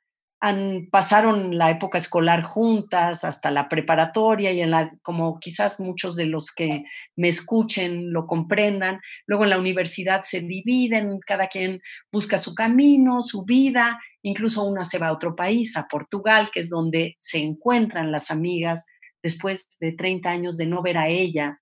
pasaron 0.91 1.59
la 1.59 1.71
época 1.71 1.99
escolar 1.99 2.45
juntas 2.45 3.25
hasta 3.25 3.51
la 3.51 3.69
preparatoria 3.69 4.53
y 4.53 4.61
en 4.61 4.71
la, 4.71 4.93
como 5.03 5.41
quizás 5.41 5.81
muchos 5.81 6.15
de 6.15 6.27
los 6.27 6.53
que 6.53 6.85
me 7.17 7.29
escuchen 7.29 8.13
lo 8.13 8.27
comprendan, 8.27 9.01
luego 9.27 9.45
en 9.45 9.51
la 9.51 9.59
universidad 9.59 10.23
se 10.23 10.41
dividen, 10.41 11.19
cada 11.27 11.49
quien 11.49 11.81
busca 12.13 12.39
su 12.39 12.55
camino, 12.55 13.21
su 13.21 13.45
vida, 13.45 13.99
incluso 14.23 14.63
una 14.63 14.85
se 14.85 14.99
va 14.99 15.09
a 15.09 15.13
otro 15.13 15.35
país, 15.35 15.77
a 15.77 15.89
Portugal, 15.89 16.51
que 16.53 16.61
es 16.61 16.71
donde 16.71 17.17
se 17.19 17.39
encuentran 17.39 18.13
las 18.13 18.31
amigas 18.31 18.87
después 19.23 19.77
de 19.81 19.93
30 19.93 20.31
años 20.31 20.57
de 20.57 20.67
no 20.67 20.83
ver 20.83 20.99
a 20.99 21.09
ella, 21.09 21.61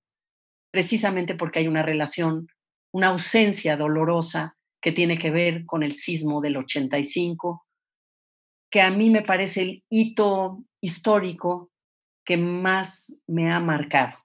precisamente 0.71 1.35
porque 1.35 1.61
hay 1.61 1.69
una 1.69 1.83
relación, 1.83 2.49
una 2.93 3.09
ausencia 3.09 3.79
dolorosa 3.79 4.59
que 4.83 4.93
tiene 4.93 5.19
que 5.19 5.31
ver 5.31 5.65
con 5.65 5.83
el 5.83 5.95
sismo 5.95 6.43
del 6.43 6.59
85 6.59 7.66
que 8.71 8.81
a 8.83 8.91
mí 8.91 9.11
me 9.11 9.23
parece 9.23 9.63
el 9.63 9.85
hito 9.89 10.65
histórico 10.81 11.71
que 12.25 12.37
más 12.37 13.21
me 13.27 13.53
ha 13.53 13.61
marcado. 13.61 14.17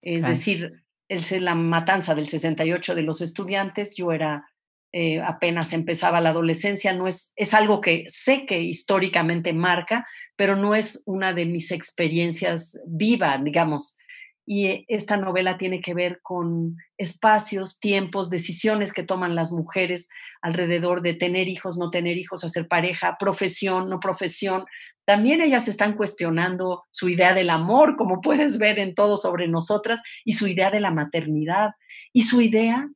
Es 0.00 0.24
decir, 0.24 0.84
el, 1.08 1.44
la 1.44 1.54
matanza 1.54 2.14
del 2.14 2.26
68 2.26 2.94
de 2.94 3.02
los 3.02 3.20
estudiantes, 3.20 3.96
yo 3.96 4.12
era 4.12 4.48
eh, 4.92 5.20
apenas 5.22 5.72
empezaba 5.72 6.20
la 6.20 6.30
adolescencia, 6.30 6.92
no 6.92 7.06
es, 7.06 7.32
es 7.36 7.54
algo 7.54 7.80
que 7.80 8.04
sé 8.08 8.44
que 8.44 8.60
históricamente 8.60 9.52
marca, 9.54 10.06
pero 10.36 10.54
no 10.54 10.74
es 10.74 11.02
una 11.06 11.32
de 11.32 11.46
mis 11.46 11.70
experiencias 11.70 12.82
vivas, 12.86 13.42
digamos 13.42 13.96
y 14.44 14.66
eh, 14.66 14.84
esta 14.88 15.16
novela 15.16 15.56
tiene 15.56 15.80
que 15.80 15.94
ver 15.94 16.20
con 16.22 16.76
espacios, 16.98 17.78
tiempos, 17.78 18.30
decisiones 18.30 18.92
que 18.92 19.02
toman 19.02 19.34
las 19.34 19.52
mujeres 19.52 20.08
alrededor 20.40 21.02
de 21.02 21.14
tener 21.14 21.48
hijos, 21.48 21.78
no 21.78 21.90
tener 21.90 22.18
hijos, 22.18 22.44
hacer 22.44 22.66
pareja, 22.68 23.16
profesión, 23.18 23.88
no 23.88 24.00
profesión. 24.00 24.64
También 25.04 25.40
ellas 25.40 25.68
están 25.68 25.96
cuestionando 25.96 26.84
su 26.90 27.08
idea 27.08 27.34
del 27.34 27.50
amor, 27.50 27.96
como 27.96 28.20
puedes 28.20 28.58
ver 28.58 28.78
en 28.78 28.94
todo 28.94 29.16
sobre 29.16 29.46
nosotras, 29.48 30.02
y 30.24 30.32
su 30.34 30.48
idea 30.48 30.70
de 30.70 30.80
la 30.80 30.90
maternidad, 30.90 31.70
y 32.12 32.22
su 32.22 32.40
idea 32.40 32.88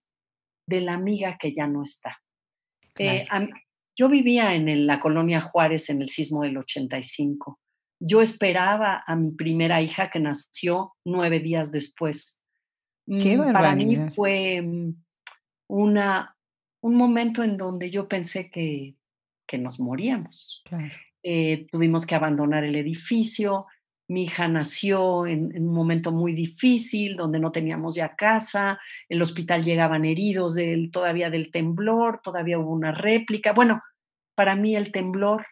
de 0.69 0.81
la 0.81 0.95
amiga 0.95 1.37
que 1.39 1.55
ya 1.55 1.69
no 1.69 1.83
está. 1.83 2.21
Eh, 2.99 3.27
yo 3.95 4.09
vivía 4.09 4.55
en 4.55 4.87
la 4.87 4.99
colonia 5.01 5.41
Juárez 5.41 5.91
en 5.91 6.03
el 6.03 6.09
sismo 6.09 6.43
del 6.43 6.59
85 6.59 7.61
yo 7.99 8.21
esperaba 8.21 9.03
a 9.07 9.17
mi 9.17 9.31
primera 9.33 9.81
hija 9.81 10.11
que 10.11 10.21
nació 10.21 10.95
nueve 11.05 11.41
días 11.41 11.73
después. 11.73 12.45
Qué 13.07 13.39
mm, 13.39 13.53
Para 13.53 13.75
mí 13.75 13.97
fue 14.15 14.61
mm, 14.63 14.95
una, 15.69 16.37
un 16.81 16.95
momento 16.95 17.43
en 17.43 17.57
donde 17.57 17.91
yo 17.91 18.09
pensé 18.09 18.51
que, 18.51 18.97
que 19.47 19.59
nos 19.59 19.81
moríamos. 19.81 20.63
Eh, 21.23 21.67
tuvimos 21.71 22.05
que 22.05 22.15
abandonar 22.15 22.65
el 22.65 22.77
edificio. 22.77 23.67
Mi 24.09 24.25
hija 24.25 24.47
nació 24.47 25.27
en, 25.27 25.55
en, 25.57 25.69
un 25.69 25.75
momento 25.75 26.13
muy 26.13 26.33
difícil, 26.33 27.17
donde 27.17 27.41
no 27.41 27.51
teníamos 27.51 27.95
ya 27.95 28.15
casa. 28.15 28.79
El 29.09 29.23
hospital 29.23 29.65
llegaban 29.65 30.05
heridos 30.05 30.55
del, 30.55 30.91
todavía 30.91 31.31
del 31.31 31.51
temblor, 31.51 32.21
todavía 32.23 32.59
hubo 32.59 32.73
una 32.73 32.93
réplica. 32.93 33.53
Bueno, 33.53 33.83
para 34.35 34.55
mí 34.55 34.77
el 34.77 34.93
temblor 34.93 35.47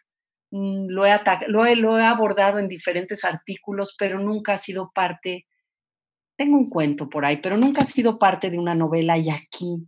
lo 0.55 1.05
he, 1.05 1.19
lo, 1.47 1.65
he, 1.65 1.75
lo 1.75 1.99
he 1.99 2.03
abordado 2.03 2.59
en 2.59 2.67
diferentes 2.67 3.25
artículos, 3.25 3.95
pero 3.97 4.19
nunca 4.19 4.53
ha 4.53 4.57
sido 4.57 4.91
parte, 4.93 5.47
tengo 6.37 6.57
un 6.57 6.69
cuento 6.69 7.09
por 7.09 7.25
ahí, 7.25 7.37
pero 7.37 7.57
nunca 7.57 7.81
ha 7.81 7.85
sido 7.85 8.17
parte 8.17 8.49
de 8.49 8.57
una 8.57 8.75
novela 8.75 9.17
y 9.17 9.29
aquí 9.29 9.87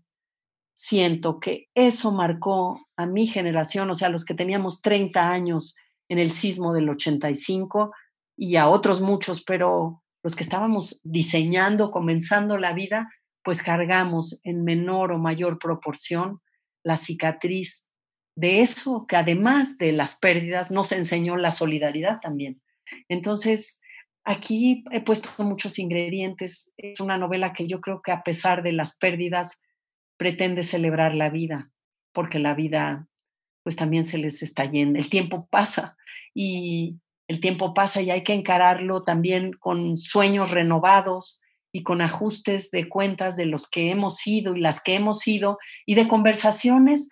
siento 0.74 1.40
que 1.40 1.70
eso 1.74 2.12
marcó 2.12 2.88
a 2.98 3.06
mi 3.06 3.28
generación, 3.28 3.90
o 3.90 3.96
sea, 3.96 4.10
los 4.10 4.26
que 4.26 4.34
teníamos 4.34 4.82
30 4.82 5.32
años 5.32 5.76
en 6.10 6.20
el 6.20 6.32
sismo 6.32 6.74
del 6.74 6.90
85 6.90 7.92
y 8.36 8.58
a 8.58 8.68
otros 8.68 9.02
muchos, 9.02 9.44
pero 9.44 10.04
los 10.22 10.36
que 10.36 10.44
estábamos 10.44 11.02
diseñando, 11.04 11.92
comenzando 11.92 12.58
la 12.58 12.74
vida, 12.74 13.10
pues 13.44 13.64
cargamos 13.64 14.42
en 14.44 14.64
menor 14.66 15.14
o 15.14 15.18
mayor 15.18 15.58
proporción 15.60 16.42
la 16.84 16.98
cicatriz 16.98 17.92
de 18.38 18.62
eso 18.62 19.08
que 19.08 19.16
además 19.16 19.80
de 19.80 19.92
las 19.92 20.20
pérdidas 20.20 20.70
nos 20.70 20.92
enseñó 20.92 21.38
la 21.38 21.50
solidaridad 21.50 22.20
también. 22.22 22.62
Entonces, 23.10 23.82
aquí 24.24 24.84
he 24.92 25.02
puesto 25.02 25.30
muchos 25.44 25.80
ingredientes. 25.80 26.72
Es 26.78 27.00
una 27.00 27.18
novela 27.18 27.52
que 27.52 27.68
yo 27.68 27.82
creo 27.82 28.04
que 28.04 28.12
a 28.12 28.22
pesar 28.22 28.62
de 28.62 28.74
las 28.74 28.96
pérdidas 28.96 29.64
pretende 30.18 30.62
celebrar 30.62 31.16
la 31.16 31.32
vida, 31.32 31.72
porque 32.14 32.38
la 32.38 32.54
vida 32.54 33.08
pues 33.64 33.76
también 33.76 34.04
se 34.04 34.20
les 34.20 34.44
está 34.44 34.66
yendo. 34.66 35.00
El 35.00 35.10
tiempo 35.10 35.48
pasa 35.50 35.98
y 36.36 37.00
el 37.28 37.40
tiempo 37.40 37.74
pasa 37.74 38.04
y 38.04 38.12
hay 38.12 38.24
que 38.24 38.34
encararlo 38.34 39.02
también 39.02 39.52
con 39.54 39.98
sueños 39.98 40.52
renovados 40.52 41.42
y 41.72 41.82
con 41.82 42.02
ajustes 42.02 42.70
de 42.70 42.88
cuentas 42.88 43.36
de 43.36 43.46
los 43.46 43.68
que 43.68 43.90
hemos 43.90 44.18
sido 44.18 44.56
y 44.56 44.62
las 44.62 44.82
que 44.82 44.94
hemos 44.94 45.22
sido 45.22 45.58
y 45.88 45.96
de 45.96 46.08
conversaciones 46.08 47.10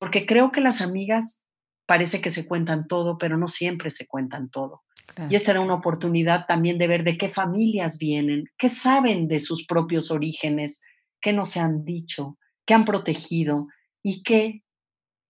porque 0.00 0.24
creo 0.24 0.50
que 0.50 0.62
las 0.62 0.80
amigas 0.80 1.44
parece 1.86 2.22
que 2.22 2.30
se 2.30 2.48
cuentan 2.48 2.88
todo, 2.88 3.18
pero 3.18 3.36
no 3.36 3.48
siempre 3.48 3.90
se 3.90 4.06
cuentan 4.06 4.48
todo. 4.48 4.82
Y 5.28 5.34
esta 5.34 5.50
era 5.50 5.60
una 5.60 5.74
oportunidad 5.74 6.46
también 6.46 6.78
de 6.78 6.86
ver 6.86 7.04
de 7.04 7.18
qué 7.18 7.28
familias 7.28 7.98
vienen, 7.98 8.44
qué 8.56 8.68
saben 8.68 9.28
de 9.28 9.40
sus 9.40 9.66
propios 9.66 10.10
orígenes, 10.10 10.82
qué 11.20 11.32
no 11.32 11.44
se 11.44 11.60
han 11.60 11.84
dicho, 11.84 12.38
qué 12.64 12.74
han 12.74 12.84
protegido 12.84 13.66
y 14.02 14.22
qué 14.22 14.62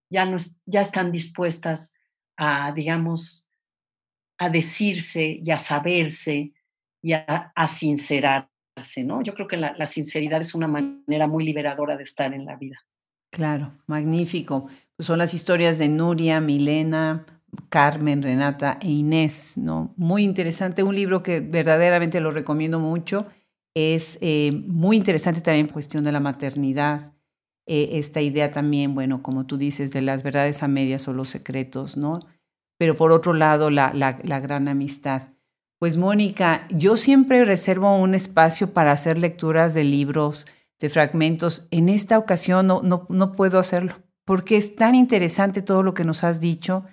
ya, 0.08 0.24
no, 0.24 0.36
ya 0.66 0.82
están 0.82 1.10
dispuestas 1.10 1.94
a, 2.36 2.72
digamos, 2.72 3.50
a 4.38 4.50
decirse 4.50 5.40
y 5.42 5.50
a 5.50 5.58
saberse 5.58 6.52
y 7.02 7.14
a, 7.14 7.52
sincerarse, 7.66 9.02
¿no? 9.04 9.22
Yo 9.22 9.34
creo 9.34 9.48
que 9.48 9.56
la 9.56 9.86
sinceridad 9.86 10.40
es 10.40 10.54
una 10.54 10.68
manera 10.68 11.26
muy 11.26 11.44
liberadora 11.44 11.96
de 11.96 12.04
estar 12.04 12.32
en 12.34 12.44
la 12.44 12.56
vida. 12.56 12.78
Claro, 13.30 13.72
magnífico. 13.86 14.68
Pues 14.96 15.06
son 15.06 15.18
las 15.18 15.34
historias 15.34 15.78
de 15.78 15.88
Nuria, 15.88 16.40
Milena, 16.40 17.26
Carmen, 17.68 18.22
Renata 18.22 18.78
e 18.82 18.88
Inés, 18.88 19.56
¿no? 19.56 19.94
Muy 19.96 20.24
interesante, 20.24 20.82
un 20.82 20.94
libro 20.94 21.22
que 21.22 21.40
verdaderamente 21.40 22.20
lo 22.20 22.30
recomiendo 22.32 22.80
mucho. 22.80 23.26
Es 23.74 24.18
eh, 24.20 24.52
muy 24.66 24.96
interesante 24.96 25.40
también 25.40 25.68
cuestión 25.68 26.02
de 26.02 26.12
la 26.12 26.20
maternidad, 26.20 27.12
eh, 27.66 27.90
esta 27.92 28.20
idea 28.20 28.50
también, 28.50 28.94
bueno, 28.94 29.22
como 29.22 29.46
tú 29.46 29.56
dices, 29.56 29.92
de 29.92 30.02
las 30.02 30.24
verdades 30.24 30.62
a 30.64 30.68
medias 30.68 31.06
o 31.06 31.12
los 31.12 31.28
secretos, 31.28 31.96
¿no? 31.96 32.18
Pero 32.78 32.96
por 32.96 33.12
otro 33.12 33.32
lado, 33.32 33.70
la, 33.70 33.92
la, 33.94 34.18
la 34.24 34.40
gran 34.40 34.66
amistad. 34.66 35.28
Pues 35.78 35.96
Mónica, 35.96 36.66
yo 36.70 36.96
siempre 36.96 37.44
reservo 37.44 37.96
un 37.96 38.14
espacio 38.14 38.74
para 38.74 38.90
hacer 38.92 39.18
lecturas 39.18 39.72
de 39.72 39.84
libros 39.84 40.46
de 40.80 40.88
fragmentos. 40.88 41.68
En 41.70 41.88
esta 41.88 42.18
ocasión 42.18 42.66
no, 42.66 42.80
no, 42.82 43.32
puedo 43.32 43.58
hacerlo 43.58 43.94
porque 44.24 44.56
es 44.56 44.76
tan 44.76 44.94
interesante 44.94 45.62
todo 45.62 45.82
lo 45.82 45.94
que 45.94 46.04
nos 46.04 46.24
has 46.24 46.40
dicho 46.40 46.84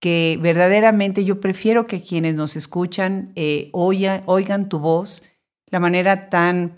que 0.00 0.38
verdaderamente 0.40 1.24
yo 1.24 1.40
prefiero 1.40 1.86
que 1.86 2.02
quienes 2.02 2.34
nos 2.34 2.56
escuchan 2.56 3.32
eh, 3.36 3.70
oigan, 3.72 4.68
tu 4.68 4.78
voz, 4.78 5.22
la 5.70 5.80
manera 5.80 6.28
tan, 6.28 6.76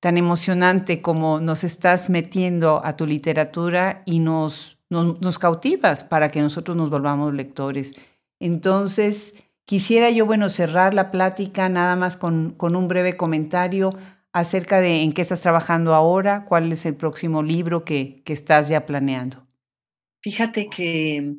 tan 0.00 0.18
emocionante 0.18 1.00
como 1.00 1.40
nos 1.40 1.64
estás 1.64 2.10
metiendo 2.10 2.84
a 2.84 2.96
tu 2.96 3.06
literatura 3.06 4.02
y 4.04 4.20
nos, 4.20 4.78
nos, 4.90 5.20
nos 5.20 5.38
cautivas 5.38 6.02
para 6.02 6.28
que 6.28 6.42
nosotros 6.42 6.76
nos 6.76 6.90
volvamos 6.90 7.32
lectores. 7.34 7.94
Entonces, 8.40 9.42
quisiera 9.64 10.10
yo, 10.10 10.26
bueno, 10.26 10.50
cerrar 10.50 10.92
la 10.92 11.10
plática 11.10 11.68
nada 11.70 11.96
más 11.96 12.18
con, 12.18 12.50
con 12.50 12.76
un 12.76 12.88
breve 12.88 13.16
comentario 13.16 13.90
acerca 14.36 14.80
de 14.80 15.00
en 15.00 15.12
qué 15.12 15.22
estás 15.22 15.40
trabajando 15.40 15.94
ahora, 15.94 16.44
cuál 16.44 16.70
es 16.70 16.84
el 16.84 16.94
próximo 16.94 17.42
libro 17.42 17.84
que, 17.84 18.20
que 18.22 18.34
estás 18.34 18.68
ya 18.68 18.84
planeando. 18.84 19.46
Fíjate 20.20 20.68
que 20.68 21.36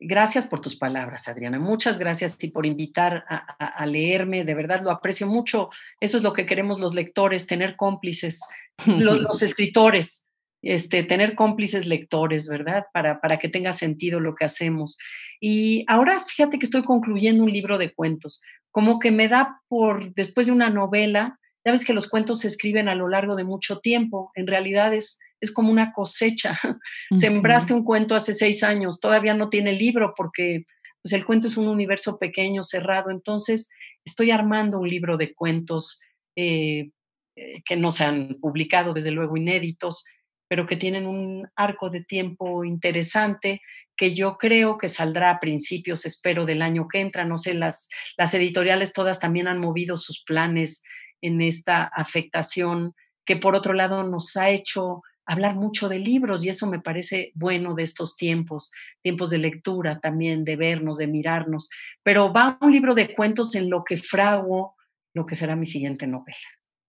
gracias 0.00 0.46
por 0.46 0.62
tus 0.62 0.74
palabras, 0.74 1.28
Adriana. 1.28 1.58
Muchas 1.58 1.98
gracias 1.98 2.42
y 2.42 2.50
por 2.50 2.64
invitar 2.64 3.24
a, 3.28 3.84
leerme. 3.84 4.44
De 4.44 4.54
verdad 4.54 4.80
lo 4.80 4.90
aprecio 4.90 5.26
mucho. 5.26 5.68
Eso 6.00 6.16
es 6.16 6.22
lo 6.22 6.32
que 6.32 6.46
queremos 6.46 6.80
los 6.80 6.94
lectores, 6.94 7.46
tener 7.46 7.76
cómplices, 7.76 8.40
los, 8.86 9.42
escritores, 9.42 10.26
este, 10.62 11.02
tener 11.02 11.34
cómplices 11.34 11.84
lectores, 11.84 12.48
¿verdad? 12.48 12.86
Para, 12.94 13.20
para 13.20 13.38
que 13.38 13.50
tenga 13.50 13.74
sentido 13.74 14.18
lo 14.18 14.34
que 14.34 14.46
hacemos. 14.46 14.96
Y 15.40 15.84
ahora 15.88 16.18
fíjate 16.18 16.58
que 16.58 16.64
estoy 16.64 16.84
concluyendo 16.84 17.44
un 17.44 17.52
libro 17.52 17.76
de 17.76 17.92
cuentos. 17.92 18.40
Como 18.70 18.98
que 18.98 19.10
me 19.10 19.28
da 19.28 19.60
por, 19.68 20.14
después 20.14 20.46
de 20.46 20.52
una 20.52 20.70
novela, 20.70 21.38
ya 21.64 21.72
ves 21.72 21.84
que 21.84 21.92
los 21.92 22.08
cuentos 22.08 22.40
se 22.40 22.48
escriben 22.48 22.88
a 22.88 22.94
lo 22.94 23.08
largo 23.08 23.36
de 23.36 23.44
mucho 23.44 23.80
tiempo, 23.80 24.30
en 24.34 24.46
realidad 24.46 24.94
es, 24.94 25.20
es 25.40 25.52
como 25.52 25.70
una 25.70 25.92
cosecha. 25.92 26.58
Sembraste 27.12 27.74
un 27.74 27.84
cuento 27.84 28.14
hace 28.14 28.34
seis 28.34 28.62
años, 28.62 29.00
todavía 29.00 29.34
no 29.34 29.48
tiene 29.48 29.72
libro 29.72 30.14
porque 30.16 30.64
pues, 31.02 31.12
el 31.12 31.24
cuento 31.24 31.48
es 31.48 31.56
un 31.56 31.68
universo 31.68 32.18
pequeño, 32.18 32.64
cerrado, 32.64 33.10
entonces 33.10 33.70
estoy 34.04 34.30
armando 34.30 34.78
un 34.78 34.88
libro 34.88 35.16
de 35.16 35.34
cuentos 35.34 36.00
eh, 36.36 36.90
eh, 37.36 37.62
que 37.64 37.76
no 37.76 37.90
se 37.90 38.04
han 38.04 38.38
publicado, 38.40 38.92
desde 38.92 39.10
luego 39.10 39.36
inéditos, 39.36 40.04
pero 40.48 40.66
que 40.66 40.76
tienen 40.76 41.06
un 41.06 41.48
arco 41.54 41.90
de 41.90 42.02
tiempo 42.02 42.64
interesante 42.64 43.60
que 43.96 44.14
yo 44.14 44.38
creo 44.38 44.78
que 44.78 44.88
saldrá 44.88 45.30
a 45.30 45.40
principios, 45.40 46.06
espero, 46.06 46.46
del 46.46 46.62
año 46.62 46.88
que 46.88 47.00
entra. 47.00 47.26
No 47.26 47.36
sé, 47.36 47.52
las, 47.52 47.90
las 48.16 48.32
editoriales 48.32 48.94
todas 48.94 49.20
también 49.20 49.46
han 49.46 49.60
movido 49.60 49.98
sus 49.98 50.24
planes 50.24 50.82
en 51.22 51.40
esta 51.40 51.84
afectación 51.84 52.94
que 53.24 53.36
por 53.36 53.54
otro 53.54 53.74
lado 53.74 54.02
nos 54.02 54.36
ha 54.36 54.50
hecho 54.50 55.02
hablar 55.26 55.54
mucho 55.54 55.88
de 55.88 56.00
libros 56.00 56.44
y 56.44 56.48
eso 56.48 56.66
me 56.66 56.80
parece 56.80 57.30
bueno 57.34 57.74
de 57.74 57.84
estos 57.84 58.16
tiempos, 58.16 58.72
tiempos 59.02 59.30
de 59.30 59.38
lectura 59.38 60.00
también, 60.00 60.44
de 60.44 60.56
vernos, 60.56 60.98
de 60.98 61.06
mirarnos. 61.06 61.70
Pero 62.02 62.32
va 62.32 62.58
un 62.60 62.72
libro 62.72 62.94
de 62.94 63.14
cuentos 63.14 63.54
en 63.54 63.70
lo 63.70 63.84
que 63.84 63.96
frago 63.96 64.74
lo 65.14 65.26
que 65.26 65.34
será 65.34 65.56
mi 65.56 65.66
siguiente 65.66 66.06
novela. 66.06 66.38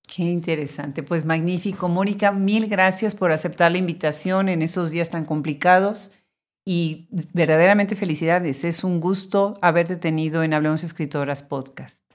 Qué 0.08 0.24
interesante, 0.24 1.04
pues 1.04 1.24
magnífico. 1.24 1.88
Mónica, 1.88 2.32
mil 2.32 2.68
gracias 2.68 3.16
por 3.16 3.32
aceptar 3.32 3.72
la 3.72 3.78
invitación 3.78 4.50
en 4.50 4.62
estos 4.62 4.92
días 4.92 5.10
tan 5.10 5.26
complicados 5.26 6.12
y 6.66 7.08
verdaderamente 7.34 7.96
felicidades. 7.96 8.64
Es 8.64 8.84
un 8.84 9.00
gusto 9.00 9.58
haberte 9.62 9.96
tenido 9.96 10.44
en 10.44 10.54
Hablemos 10.54 10.84
Escritoras 10.84 11.44
Podcast. 11.44 12.11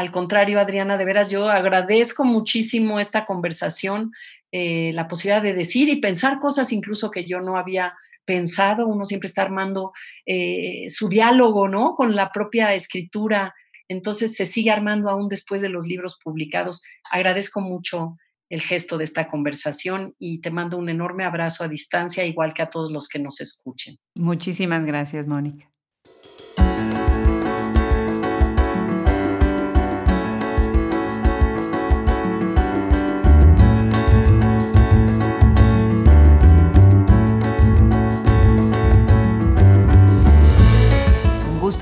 Al 0.00 0.10
contrario, 0.10 0.60
Adriana, 0.60 0.96
de 0.96 1.04
veras 1.04 1.30
yo 1.30 1.50
agradezco 1.50 2.24
muchísimo 2.24 2.98
esta 3.00 3.26
conversación, 3.26 4.12
eh, 4.50 4.92
la 4.94 5.08
posibilidad 5.08 5.42
de 5.42 5.52
decir 5.52 5.90
y 5.90 6.00
pensar 6.00 6.40
cosas 6.40 6.72
incluso 6.72 7.10
que 7.10 7.26
yo 7.26 7.40
no 7.40 7.58
había 7.58 7.92
pensado. 8.24 8.86
Uno 8.86 9.04
siempre 9.04 9.26
está 9.26 9.42
armando 9.42 9.92
eh, 10.24 10.86
su 10.88 11.10
diálogo, 11.10 11.68
¿no? 11.68 11.94
Con 11.94 12.16
la 12.16 12.32
propia 12.32 12.72
escritura 12.74 13.54
entonces 13.90 14.36
se 14.36 14.46
sigue 14.46 14.70
armando 14.70 15.10
aún 15.10 15.28
después 15.28 15.60
de 15.60 15.68
los 15.68 15.86
libros 15.86 16.18
publicados. 16.24 16.82
Agradezco 17.10 17.60
mucho 17.60 18.16
el 18.48 18.62
gesto 18.62 18.96
de 18.96 19.04
esta 19.04 19.28
conversación 19.28 20.14
y 20.18 20.40
te 20.40 20.50
mando 20.50 20.78
un 20.78 20.88
enorme 20.88 21.24
abrazo 21.24 21.62
a 21.64 21.68
distancia, 21.68 22.24
igual 22.24 22.54
que 22.54 22.62
a 22.62 22.70
todos 22.70 22.90
los 22.90 23.06
que 23.06 23.18
nos 23.18 23.40
escuchen. 23.40 23.98
Muchísimas 24.14 24.86
gracias, 24.86 25.26
Mónica. 25.26 25.70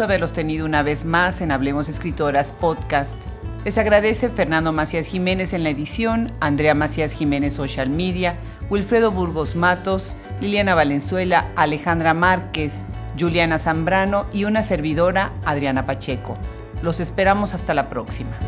Haberlos 0.05 0.33
tenido 0.33 0.67
una 0.67 0.83
vez 0.83 1.05
más 1.05 1.41
en 1.41 1.51
Hablemos 1.51 1.89
Escritoras 1.89 2.53
Podcast. 2.53 3.21
Les 3.65 3.79
agradece 3.79 4.29
Fernando 4.29 4.73
Macías 4.73 5.07
Jiménez 5.07 5.53
en 5.53 5.63
la 5.63 5.71
edición, 5.71 6.31
Andrea 6.41 6.75
Macías 6.75 7.13
Jiménez 7.13 7.55
Social 7.55 7.91
Media, 7.91 8.37
Wilfredo 8.71 9.11
Burgos 9.11 9.57
Matos, 9.57 10.17
Liliana 10.41 10.75
Valenzuela, 10.75 11.51
Alejandra 11.57 12.15
Márquez, 12.15 12.85
Juliana 13.19 13.59
Zambrano 13.59 14.27
y 14.33 14.45
una 14.45 14.63
servidora, 14.63 15.33
Adriana 15.45 15.87
Pacheco. 15.87 16.37
Los 16.83 17.01
esperamos 17.01 17.55
hasta 17.55 17.75
la 17.75 17.89
próxima. 17.89 18.39